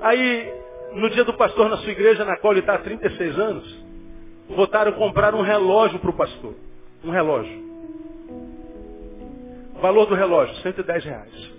Aí, 0.00 0.52
no 0.92 1.08
dia 1.10 1.24
do 1.24 1.34
pastor 1.34 1.68
na 1.68 1.78
sua 1.78 1.92
igreja, 1.92 2.24
na 2.24 2.36
qual 2.36 2.52
ele 2.52 2.60
está 2.60 2.74
há 2.74 2.78
36 2.78 3.38
anos, 3.38 3.84
votaram 4.50 4.92
comprar 4.92 5.34
um 5.34 5.42
relógio 5.42 5.98
para 5.98 6.10
o 6.10 6.16
pastor. 6.16 6.54
Um 7.02 7.10
relógio. 7.10 7.62
Valor 9.80 10.06
do 10.06 10.14
relógio, 10.14 10.54
110 10.56 11.04
reais. 11.04 11.52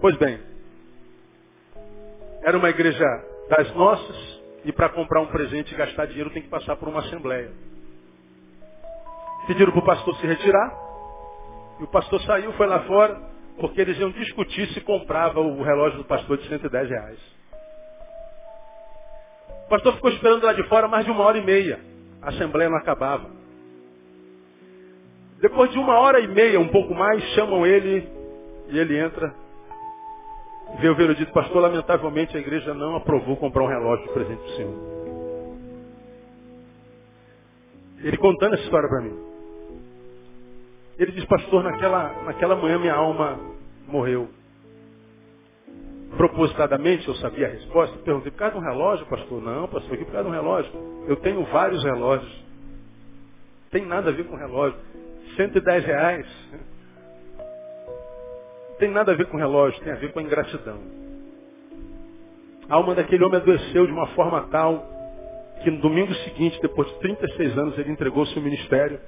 Pois 0.00 0.16
bem, 0.16 0.40
era 2.42 2.56
uma 2.56 2.70
igreja 2.70 3.04
das 3.50 3.72
nossas 3.74 4.40
e 4.64 4.72
para 4.72 4.88
comprar 4.88 5.20
um 5.20 5.26
presente 5.26 5.72
e 5.72 5.76
gastar 5.76 6.06
dinheiro 6.06 6.30
tem 6.30 6.42
que 6.42 6.48
passar 6.48 6.76
por 6.76 6.88
uma 6.88 7.00
assembleia. 7.00 7.50
Pediram 9.46 9.72
para 9.72 9.80
o 9.80 9.84
pastor 9.84 10.14
se 10.16 10.26
retirar 10.26 10.90
e 11.80 11.84
o 11.84 11.88
pastor 11.88 12.20
saiu, 12.22 12.52
foi 12.52 12.66
lá 12.66 12.80
fora, 12.80 13.20
porque 13.58 13.80
eles 13.80 13.98
iam 13.98 14.10
discutir 14.10 14.68
se 14.74 14.80
comprava 14.82 15.40
o 15.40 15.62
relógio 15.62 15.98
do 15.98 16.04
pastor 16.04 16.36
de 16.36 16.46
110 16.48 16.90
reais. 16.90 17.18
O 19.66 19.68
pastor 19.70 19.94
ficou 19.94 20.10
esperando 20.10 20.44
lá 20.44 20.52
de 20.52 20.62
fora 20.64 20.88
mais 20.88 21.04
de 21.04 21.10
uma 21.10 21.24
hora 21.24 21.38
e 21.38 21.44
meia. 21.44 21.80
A 22.20 22.28
assembleia 22.28 22.68
não 22.68 22.76
acabava. 22.76 23.30
Depois 25.40 25.70
de 25.70 25.78
uma 25.78 25.98
hora 25.98 26.20
e 26.20 26.28
meia, 26.28 26.60
um 26.60 26.68
pouco 26.68 26.94
mais, 26.94 27.22
chamam 27.34 27.66
ele 27.66 28.06
e 28.68 28.78
ele 28.78 28.98
entra. 28.98 29.34
Vê 30.80 30.88
o 30.88 30.94
veredito, 30.94 31.32
pastor, 31.32 31.62
lamentavelmente 31.62 32.36
a 32.36 32.40
igreja 32.40 32.74
não 32.74 32.94
aprovou 32.96 33.36
comprar 33.36 33.62
um 33.62 33.68
relógio 33.68 34.06
de 34.06 34.12
presente 34.12 34.38
para 34.38 34.52
o 34.52 34.56
senhor. 34.56 34.90
Ele 38.02 38.16
contando 38.18 38.54
essa 38.54 38.64
história 38.64 38.88
para 38.88 39.00
mim. 39.00 39.29
Ele 41.00 41.12
diz, 41.12 41.24
pastor, 41.24 41.64
naquela, 41.64 42.12
naquela 42.24 42.54
manhã 42.54 42.78
minha 42.78 42.92
alma 42.92 43.40
morreu. 43.88 44.28
Propositadamente 46.14 47.08
eu 47.08 47.14
sabia 47.14 47.46
a 47.46 47.50
resposta. 47.52 47.96
Perguntei, 48.04 48.30
por 48.30 48.36
causa 48.36 48.52
de 48.52 48.60
um 48.60 48.68
relógio, 48.68 49.06
pastor? 49.06 49.40
Não, 49.40 49.66
pastor, 49.66 49.94
aqui 49.94 50.04
por 50.04 50.12
causa 50.12 50.28
de 50.28 50.36
um 50.36 50.38
relógio. 50.38 50.70
Eu 51.08 51.16
tenho 51.16 51.42
vários 51.46 51.82
relógios. 51.82 52.44
Tem 53.70 53.86
nada 53.86 54.10
a 54.10 54.12
ver 54.12 54.24
com 54.24 54.36
relógio. 54.36 54.78
110 55.36 55.86
reais. 55.86 56.26
Tem 58.78 58.90
nada 58.90 59.12
a 59.12 59.14
ver 59.14 59.24
com 59.28 59.38
relógio, 59.38 59.82
tem 59.82 59.94
a 59.94 59.96
ver 59.96 60.12
com 60.12 60.18
a 60.18 60.22
ingratidão. 60.22 60.80
A 62.68 62.74
alma 62.74 62.94
daquele 62.94 63.24
homem 63.24 63.40
adoeceu 63.40 63.86
de 63.86 63.92
uma 63.92 64.08
forma 64.08 64.48
tal 64.50 64.86
que 65.64 65.70
no 65.70 65.80
domingo 65.80 66.12
seguinte, 66.16 66.60
depois 66.60 66.88
de 66.88 66.98
36 66.98 67.56
anos, 67.56 67.78
ele 67.78 67.90
entregou 67.90 68.26
seu 68.26 68.42
ministério 68.42 69.00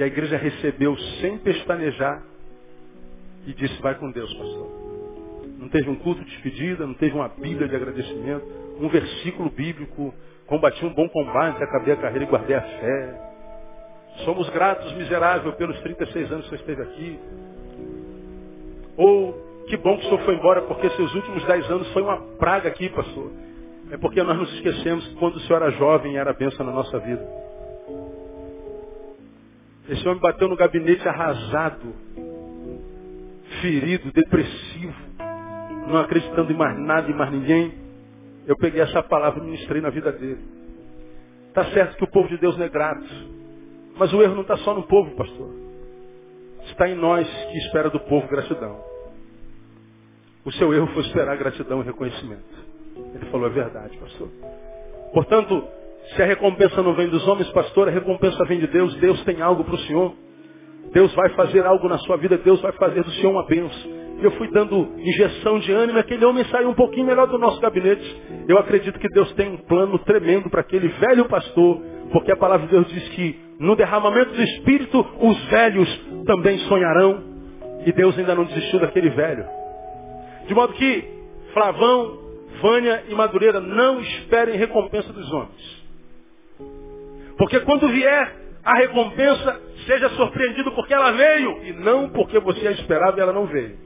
e 0.00 0.02
a 0.02 0.06
igreja 0.06 0.38
recebeu 0.38 0.96
sem 1.20 1.36
pestanejar 1.36 2.22
e 3.46 3.52
disse, 3.52 3.82
vai 3.82 3.94
com 3.96 4.10
Deus, 4.10 4.32
pastor. 4.32 4.66
Não 5.58 5.68
teve 5.68 5.90
um 5.90 5.96
culto 5.96 6.24
de 6.24 6.30
despedida, 6.30 6.86
não 6.86 6.94
teve 6.94 7.14
uma 7.14 7.28
bíblia 7.28 7.68
de 7.68 7.76
agradecimento, 7.76 8.46
um 8.80 8.88
versículo 8.88 9.50
bíblico, 9.50 10.14
combati 10.46 10.86
um 10.86 10.94
bom 10.94 11.06
combate, 11.10 11.62
acabei 11.62 11.92
a 11.92 11.98
carreira 11.98 12.24
e 12.24 12.26
guardei 12.26 12.56
a 12.56 12.62
fé. 12.62 13.20
Somos 14.24 14.48
gratos, 14.48 14.90
miserável, 14.94 15.52
pelos 15.52 15.78
36 15.80 16.32
anos 16.32 16.44
que 16.44 16.56
você 16.56 16.62
esteve 16.62 16.80
aqui. 16.80 17.18
Ou 18.96 19.34
que 19.68 19.76
bom 19.76 19.98
que 19.98 20.06
o 20.06 20.08
senhor 20.08 20.24
foi 20.24 20.34
embora, 20.34 20.62
porque 20.62 20.88
seus 20.90 21.14
últimos 21.14 21.44
10 21.44 21.70
anos 21.70 21.92
foi 21.92 22.00
uma 22.00 22.16
praga 22.38 22.70
aqui, 22.70 22.88
pastor. 22.88 23.30
É 23.90 23.98
porque 23.98 24.22
nós 24.22 24.38
nos 24.38 24.50
esquecemos 24.54 25.06
que 25.08 25.14
quando 25.16 25.36
o 25.36 25.40
senhor 25.40 25.60
era 25.60 25.70
jovem 25.72 26.16
era 26.16 26.32
bênção 26.32 26.64
na 26.64 26.72
nossa 26.72 26.98
vida. 27.00 27.49
Esse 29.90 30.06
homem 30.06 30.20
bateu 30.20 30.48
no 30.48 30.54
gabinete 30.54 31.06
arrasado, 31.08 31.92
ferido, 33.60 34.12
depressivo, 34.12 34.94
não 35.88 35.96
acreditando 35.96 36.52
em 36.52 36.56
mais 36.56 36.78
nada 36.78 37.10
e 37.10 37.14
mais 37.14 37.32
ninguém. 37.32 37.74
Eu 38.46 38.56
peguei 38.56 38.80
essa 38.82 39.02
palavra 39.02 39.40
e 39.42 39.46
ministrei 39.46 39.82
na 39.82 39.90
vida 39.90 40.12
dele. 40.12 40.38
Está 41.48 41.64
certo 41.72 41.96
que 41.96 42.04
o 42.04 42.10
povo 42.10 42.28
de 42.28 42.38
Deus 42.38 42.56
não 42.56 42.66
é 42.66 42.68
grato. 42.68 43.04
Mas 43.96 44.12
o 44.12 44.22
erro 44.22 44.36
não 44.36 44.42
está 44.42 44.56
só 44.58 44.72
no 44.72 44.84
povo, 44.84 45.10
pastor. 45.16 45.50
Está 46.66 46.88
em 46.88 46.94
nós 46.94 47.26
que 47.28 47.58
espera 47.58 47.90
do 47.90 47.98
povo 47.98 48.28
gratidão. 48.28 48.80
O 50.44 50.52
seu 50.52 50.72
erro 50.72 50.86
foi 50.94 51.02
esperar 51.02 51.36
gratidão 51.36 51.80
e 51.82 51.84
reconhecimento. 51.84 52.44
Ele 53.12 53.26
falou, 53.26 53.48
é 53.48 53.50
verdade, 53.50 53.98
pastor. 53.98 54.28
Portanto, 55.12 55.79
se 56.14 56.22
a 56.22 56.26
recompensa 56.26 56.82
não 56.82 56.94
vem 56.94 57.08
dos 57.08 57.26
homens, 57.28 57.48
pastor, 57.50 57.88
a 57.88 57.90
recompensa 57.90 58.44
vem 58.44 58.58
de 58.58 58.66
Deus. 58.66 58.94
Deus 58.96 59.22
tem 59.24 59.40
algo 59.40 59.64
para 59.64 59.74
o 59.74 59.78
Senhor. 59.80 60.12
Deus 60.92 61.14
vai 61.14 61.28
fazer 61.30 61.64
algo 61.64 61.88
na 61.88 61.98
sua 61.98 62.16
vida. 62.16 62.36
Deus 62.38 62.60
vai 62.60 62.72
fazer 62.72 63.02
do 63.04 63.10
Senhor 63.12 63.30
uma 63.30 63.46
bênção. 63.46 64.00
Eu 64.20 64.32
fui 64.32 64.50
dando 64.50 64.88
injeção 64.98 65.58
de 65.60 65.72
ânimo. 65.72 65.98
Aquele 65.98 66.24
homem 66.24 66.44
saiu 66.46 66.70
um 66.70 66.74
pouquinho 66.74 67.06
melhor 67.06 67.26
do 67.28 67.38
nosso 67.38 67.60
gabinete. 67.60 68.22
Eu 68.48 68.58
acredito 68.58 68.98
que 68.98 69.08
Deus 69.08 69.32
tem 69.32 69.50
um 69.50 69.56
plano 69.58 69.98
tremendo 70.00 70.50
para 70.50 70.60
aquele 70.62 70.88
velho 70.88 71.26
pastor. 71.26 71.80
Porque 72.12 72.32
a 72.32 72.36
palavra 72.36 72.66
de 72.66 72.72
Deus 72.72 72.88
diz 72.88 73.08
que 73.10 73.38
no 73.60 73.76
derramamento 73.76 74.32
do 74.32 74.42
Espírito, 74.42 75.06
os 75.20 75.44
velhos 75.44 75.88
também 76.26 76.58
sonharão. 76.60 77.22
E 77.86 77.92
Deus 77.92 78.18
ainda 78.18 78.34
não 78.34 78.44
desistiu 78.44 78.80
daquele 78.80 79.10
velho. 79.10 79.46
De 80.46 80.54
modo 80.54 80.72
que 80.72 81.04
Flavão, 81.54 82.18
Vânia 82.60 83.04
e 83.08 83.14
Madureira 83.14 83.60
não 83.60 84.00
esperem 84.00 84.56
recompensa 84.56 85.12
dos 85.12 85.32
homens. 85.32 85.79
Porque 87.40 87.58
quando 87.60 87.88
vier 87.88 88.36
a 88.62 88.74
recompensa, 88.74 89.58
seja 89.86 90.10
surpreendido 90.10 90.72
porque 90.72 90.92
ela 90.92 91.10
veio 91.12 91.64
e 91.64 91.72
não 91.72 92.10
porque 92.10 92.38
você 92.38 92.68
a 92.68 92.72
esperava 92.72 93.18
e 93.18 93.22
ela 93.22 93.32
não 93.32 93.46
veio. 93.46 93.78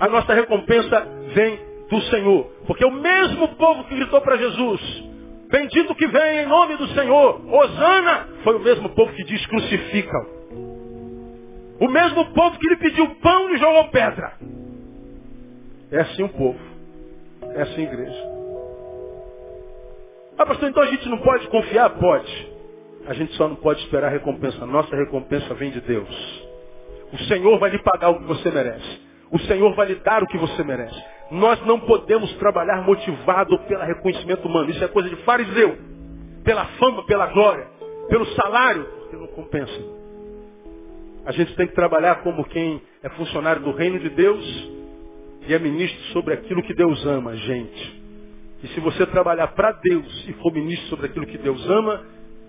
A 0.00 0.08
nossa 0.08 0.32
recompensa 0.32 1.06
vem 1.34 1.60
do 1.90 2.00
Senhor. 2.04 2.46
Porque 2.66 2.82
o 2.82 2.90
mesmo 2.90 3.48
povo 3.56 3.84
que 3.84 3.94
gritou 3.94 4.22
para 4.22 4.38
Jesus, 4.38 5.04
Bendito 5.50 5.94
que 5.94 6.06
vem 6.06 6.38
em 6.38 6.46
nome 6.46 6.76
do 6.78 6.88
Senhor. 6.88 7.54
Osana 7.54 8.28
foi 8.42 8.56
o 8.56 8.60
mesmo 8.60 8.88
povo 8.88 9.12
que 9.12 9.22
diz 9.24 9.44
crucificam. 9.46 10.26
O 11.78 11.88
mesmo 11.88 12.24
povo 12.32 12.58
que 12.58 12.68
lhe 12.70 12.76
pediu 12.78 13.06
pão 13.16 13.54
e 13.54 13.58
jogou 13.58 13.88
pedra. 13.88 14.32
É 15.92 16.00
assim 16.00 16.22
o 16.22 16.28
povo. 16.30 16.58
É 17.54 17.62
assim 17.62 17.82
a 17.82 17.84
igreja. 17.84 18.43
Ah, 20.36 20.46
pastor, 20.46 20.68
então 20.68 20.82
a 20.82 20.86
gente 20.86 21.08
não 21.08 21.18
pode 21.18 21.46
confiar? 21.48 21.90
Pode. 21.90 22.52
A 23.06 23.14
gente 23.14 23.34
só 23.34 23.48
não 23.48 23.56
pode 23.56 23.80
esperar 23.82 24.08
a 24.08 24.10
recompensa. 24.10 24.66
Nossa 24.66 24.96
recompensa 24.96 25.54
vem 25.54 25.70
de 25.70 25.80
Deus. 25.80 26.44
O 27.12 27.18
Senhor 27.24 27.58
vai 27.58 27.70
lhe 27.70 27.78
pagar 27.78 28.10
o 28.10 28.18
que 28.18 28.24
você 28.24 28.50
merece. 28.50 29.00
O 29.30 29.38
Senhor 29.40 29.74
vai 29.74 29.88
lhe 29.88 29.94
dar 29.96 30.22
o 30.22 30.26
que 30.26 30.38
você 30.38 30.64
merece. 30.64 31.00
Nós 31.30 31.64
não 31.66 31.78
podemos 31.80 32.32
trabalhar 32.34 32.82
motivado 32.82 33.58
pelo 33.60 33.84
reconhecimento 33.84 34.46
humano. 34.46 34.70
Isso 34.70 34.82
é 34.82 34.88
coisa 34.88 35.08
de 35.08 35.16
fariseu. 35.16 35.76
Pela 36.42 36.64
fama, 36.78 37.04
pela 37.04 37.26
glória, 37.26 37.66
pelo 38.08 38.26
salário, 38.26 38.84
porque 38.84 39.16
não 39.16 39.26
compensa. 39.28 39.80
A 41.26 41.32
gente 41.32 41.54
tem 41.56 41.66
que 41.66 41.74
trabalhar 41.74 42.16
como 42.16 42.44
quem 42.44 42.82
é 43.02 43.08
funcionário 43.10 43.62
do 43.62 43.72
reino 43.72 43.98
de 43.98 44.10
Deus 44.10 44.70
e 45.46 45.54
é 45.54 45.58
ministro 45.58 46.02
sobre 46.12 46.34
aquilo 46.34 46.62
que 46.62 46.74
Deus 46.74 47.04
ama, 47.06 47.34
gente. 47.36 48.03
E 48.64 48.68
se 48.68 48.80
você 48.80 49.04
trabalhar 49.04 49.48
para 49.48 49.72
Deus 49.72 50.26
e 50.26 50.32
for 50.34 50.50
ministro 50.50 50.88
sobre 50.88 51.06
aquilo 51.06 51.26
que 51.26 51.36
Deus 51.36 51.68
ama, 51.68 52.02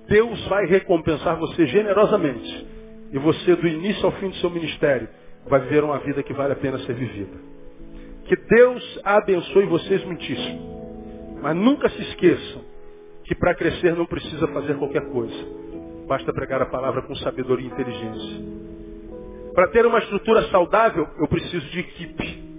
Deus 0.08 0.48
vai 0.48 0.66
recompensar 0.66 1.36
você 1.38 1.68
generosamente. 1.68 2.66
E 3.12 3.20
você, 3.20 3.54
do 3.54 3.68
início 3.68 4.06
ao 4.06 4.14
fim 4.14 4.30
do 4.30 4.36
seu 4.38 4.50
ministério, 4.50 5.10
vai 5.46 5.60
viver 5.60 5.84
uma 5.84 6.00
vida 6.00 6.24
que 6.24 6.32
vale 6.32 6.54
a 6.54 6.56
pena 6.56 6.80
ser 6.80 6.94
vivida. 6.94 7.38
Que 8.28 8.36
Deus 8.38 9.00
abençoe 9.04 9.66
vocês 9.66 10.06
muitíssimo. 10.06 11.38
Mas 11.42 11.54
nunca 11.54 11.90
se 11.90 12.02
esqueçam 12.04 12.62
que 13.26 13.36
para 13.36 13.54
crescer 13.54 13.94
não 13.94 14.06
precisa 14.06 14.48
fazer 14.48 14.78
qualquer 14.78 15.06
coisa. 15.10 15.36
Basta 16.08 16.32
pregar 16.32 16.62
a 16.62 16.68
palavra 16.68 17.02
com 17.02 17.14
sabedoria 17.16 17.68
e 17.68 17.72
inteligência. 17.72 18.42
Para 19.54 19.68
ter 19.68 19.86
uma 19.86 20.00
estrutura 20.00 20.44
saudável, 20.44 21.10
eu 21.20 21.28
preciso 21.28 21.66
de 21.72 21.80
equipe. 21.82 22.55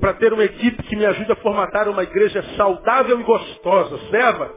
Para 0.00 0.14
ter 0.14 0.32
uma 0.32 0.44
equipe 0.44 0.82
que 0.84 0.94
me 0.94 1.04
ajude 1.04 1.32
a 1.32 1.36
formatar 1.36 1.88
uma 1.88 2.04
igreja 2.04 2.42
saudável 2.56 3.20
e 3.20 3.24
gostosa, 3.24 3.98
serva, 4.10 4.52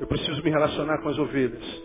eu 0.00 0.06
preciso 0.06 0.42
me 0.42 0.50
relacionar 0.50 0.98
com 0.98 1.08
as 1.08 1.18
ovelhas. 1.18 1.82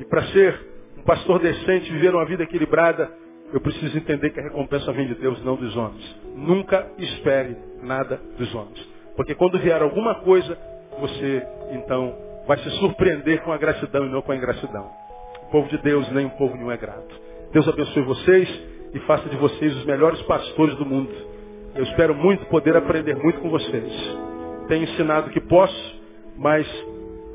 E 0.00 0.04
para 0.04 0.22
ser 0.28 0.60
um 0.98 1.02
pastor 1.02 1.38
decente, 1.38 1.92
viver 1.92 2.14
uma 2.14 2.24
vida 2.24 2.42
equilibrada, 2.42 3.12
eu 3.52 3.60
preciso 3.60 3.96
entender 3.96 4.30
que 4.30 4.40
a 4.40 4.42
recompensa 4.42 4.92
vem 4.92 5.06
de 5.06 5.14
Deus, 5.14 5.42
não 5.44 5.56
dos 5.56 5.76
homens. 5.76 6.16
Nunca 6.34 6.90
espere 6.98 7.56
nada 7.82 8.20
dos 8.38 8.52
homens. 8.54 8.88
Porque 9.14 9.34
quando 9.34 9.58
vier 9.58 9.80
alguma 9.80 10.16
coisa, 10.16 10.58
você 10.98 11.46
então 11.70 12.16
vai 12.46 12.58
se 12.58 12.70
surpreender 12.78 13.42
com 13.42 13.52
a 13.52 13.58
gratidão 13.58 14.06
e 14.06 14.08
não 14.08 14.22
com 14.22 14.32
a 14.32 14.36
ingratidão. 14.36 14.90
O 15.44 15.50
povo 15.50 15.68
de 15.68 15.78
Deus, 15.78 16.10
nem 16.10 16.26
o 16.26 16.30
povo 16.30 16.56
nenhum 16.56 16.72
é 16.72 16.76
grato. 16.76 17.14
Deus 17.52 17.68
abençoe 17.68 18.02
vocês 18.02 18.48
e 18.94 19.00
faça 19.00 19.28
de 19.28 19.36
vocês 19.36 19.76
os 19.76 19.84
melhores 19.84 20.20
pastores 20.22 20.74
do 20.76 20.86
mundo. 20.86 21.31
Eu 21.74 21.84
espero 21.84 22.14
muito 22.14 22.44
poder 22.46 22.76
aprender 22.76 23.16
muito 23.16 23.40
com 23.40 23.48
vocês. 23.48 23.92
Tenho 24.68 24.84
ensinado 24.84 25.30
que 25.30 25.40
posso, 25.40 26.00
mas 26.36 26.66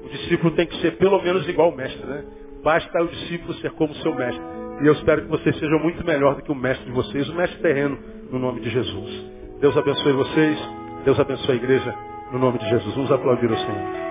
o 0.04 0.10
discípulo 0.10 0.52
tem 0.52 0.68
que 0.68 0.80
ser 0.82 0.98
pelo 0.98 1.22
menos 1.22 1.48
igual 1.50 1.70
ao 1.70 1.76
mestre, 1.76 2.06
né? 2.06 2.24
Basta 2.64 3.02
o 3.02 3.08
discípulo 3.08 3.54
ser 3.56 3.72
como 3.72 3.94
seu 3.96 4.14
mestre. 4.14 4.44
E 4.82 4.88
eu 4.88 4.94
espero 4.94 5.24
que 5.24 5.28
vocês 5.30 5.58
sejam 5.58 5.80
muito 5.80 6.06
melhor 6.06 6.36
do 6.36 6.44
que 6.44 6.52
o 6.52 6.56
mestre 6.56 6.86
de 6.86 6.92
vocês, 6.92 7.28
o 7.30 7.36
mestre 7.36 7.60
terreno, 7.62 7.98
no 8.32 8.38
nome 8.38 8.62
de 8.62 8.70
Jesus. 8.70 9.26
Deus 9.60 9.76
abençoe 9.76 10.14
vocês, 10.14 10.60
Deus 11.04 11.20
abençoe 11.20 11.54
a 11.54 11.56
igreja, 11.56 11.96
no 12.32 12.38
nome 12.38 12.60
de 12.60 12.70
Jesus. 12.70 12.94
Vamos 12.94 13.12
aplaudir 13.12 13.50
o 13.50 13.58
Senhor. 13.58 14.07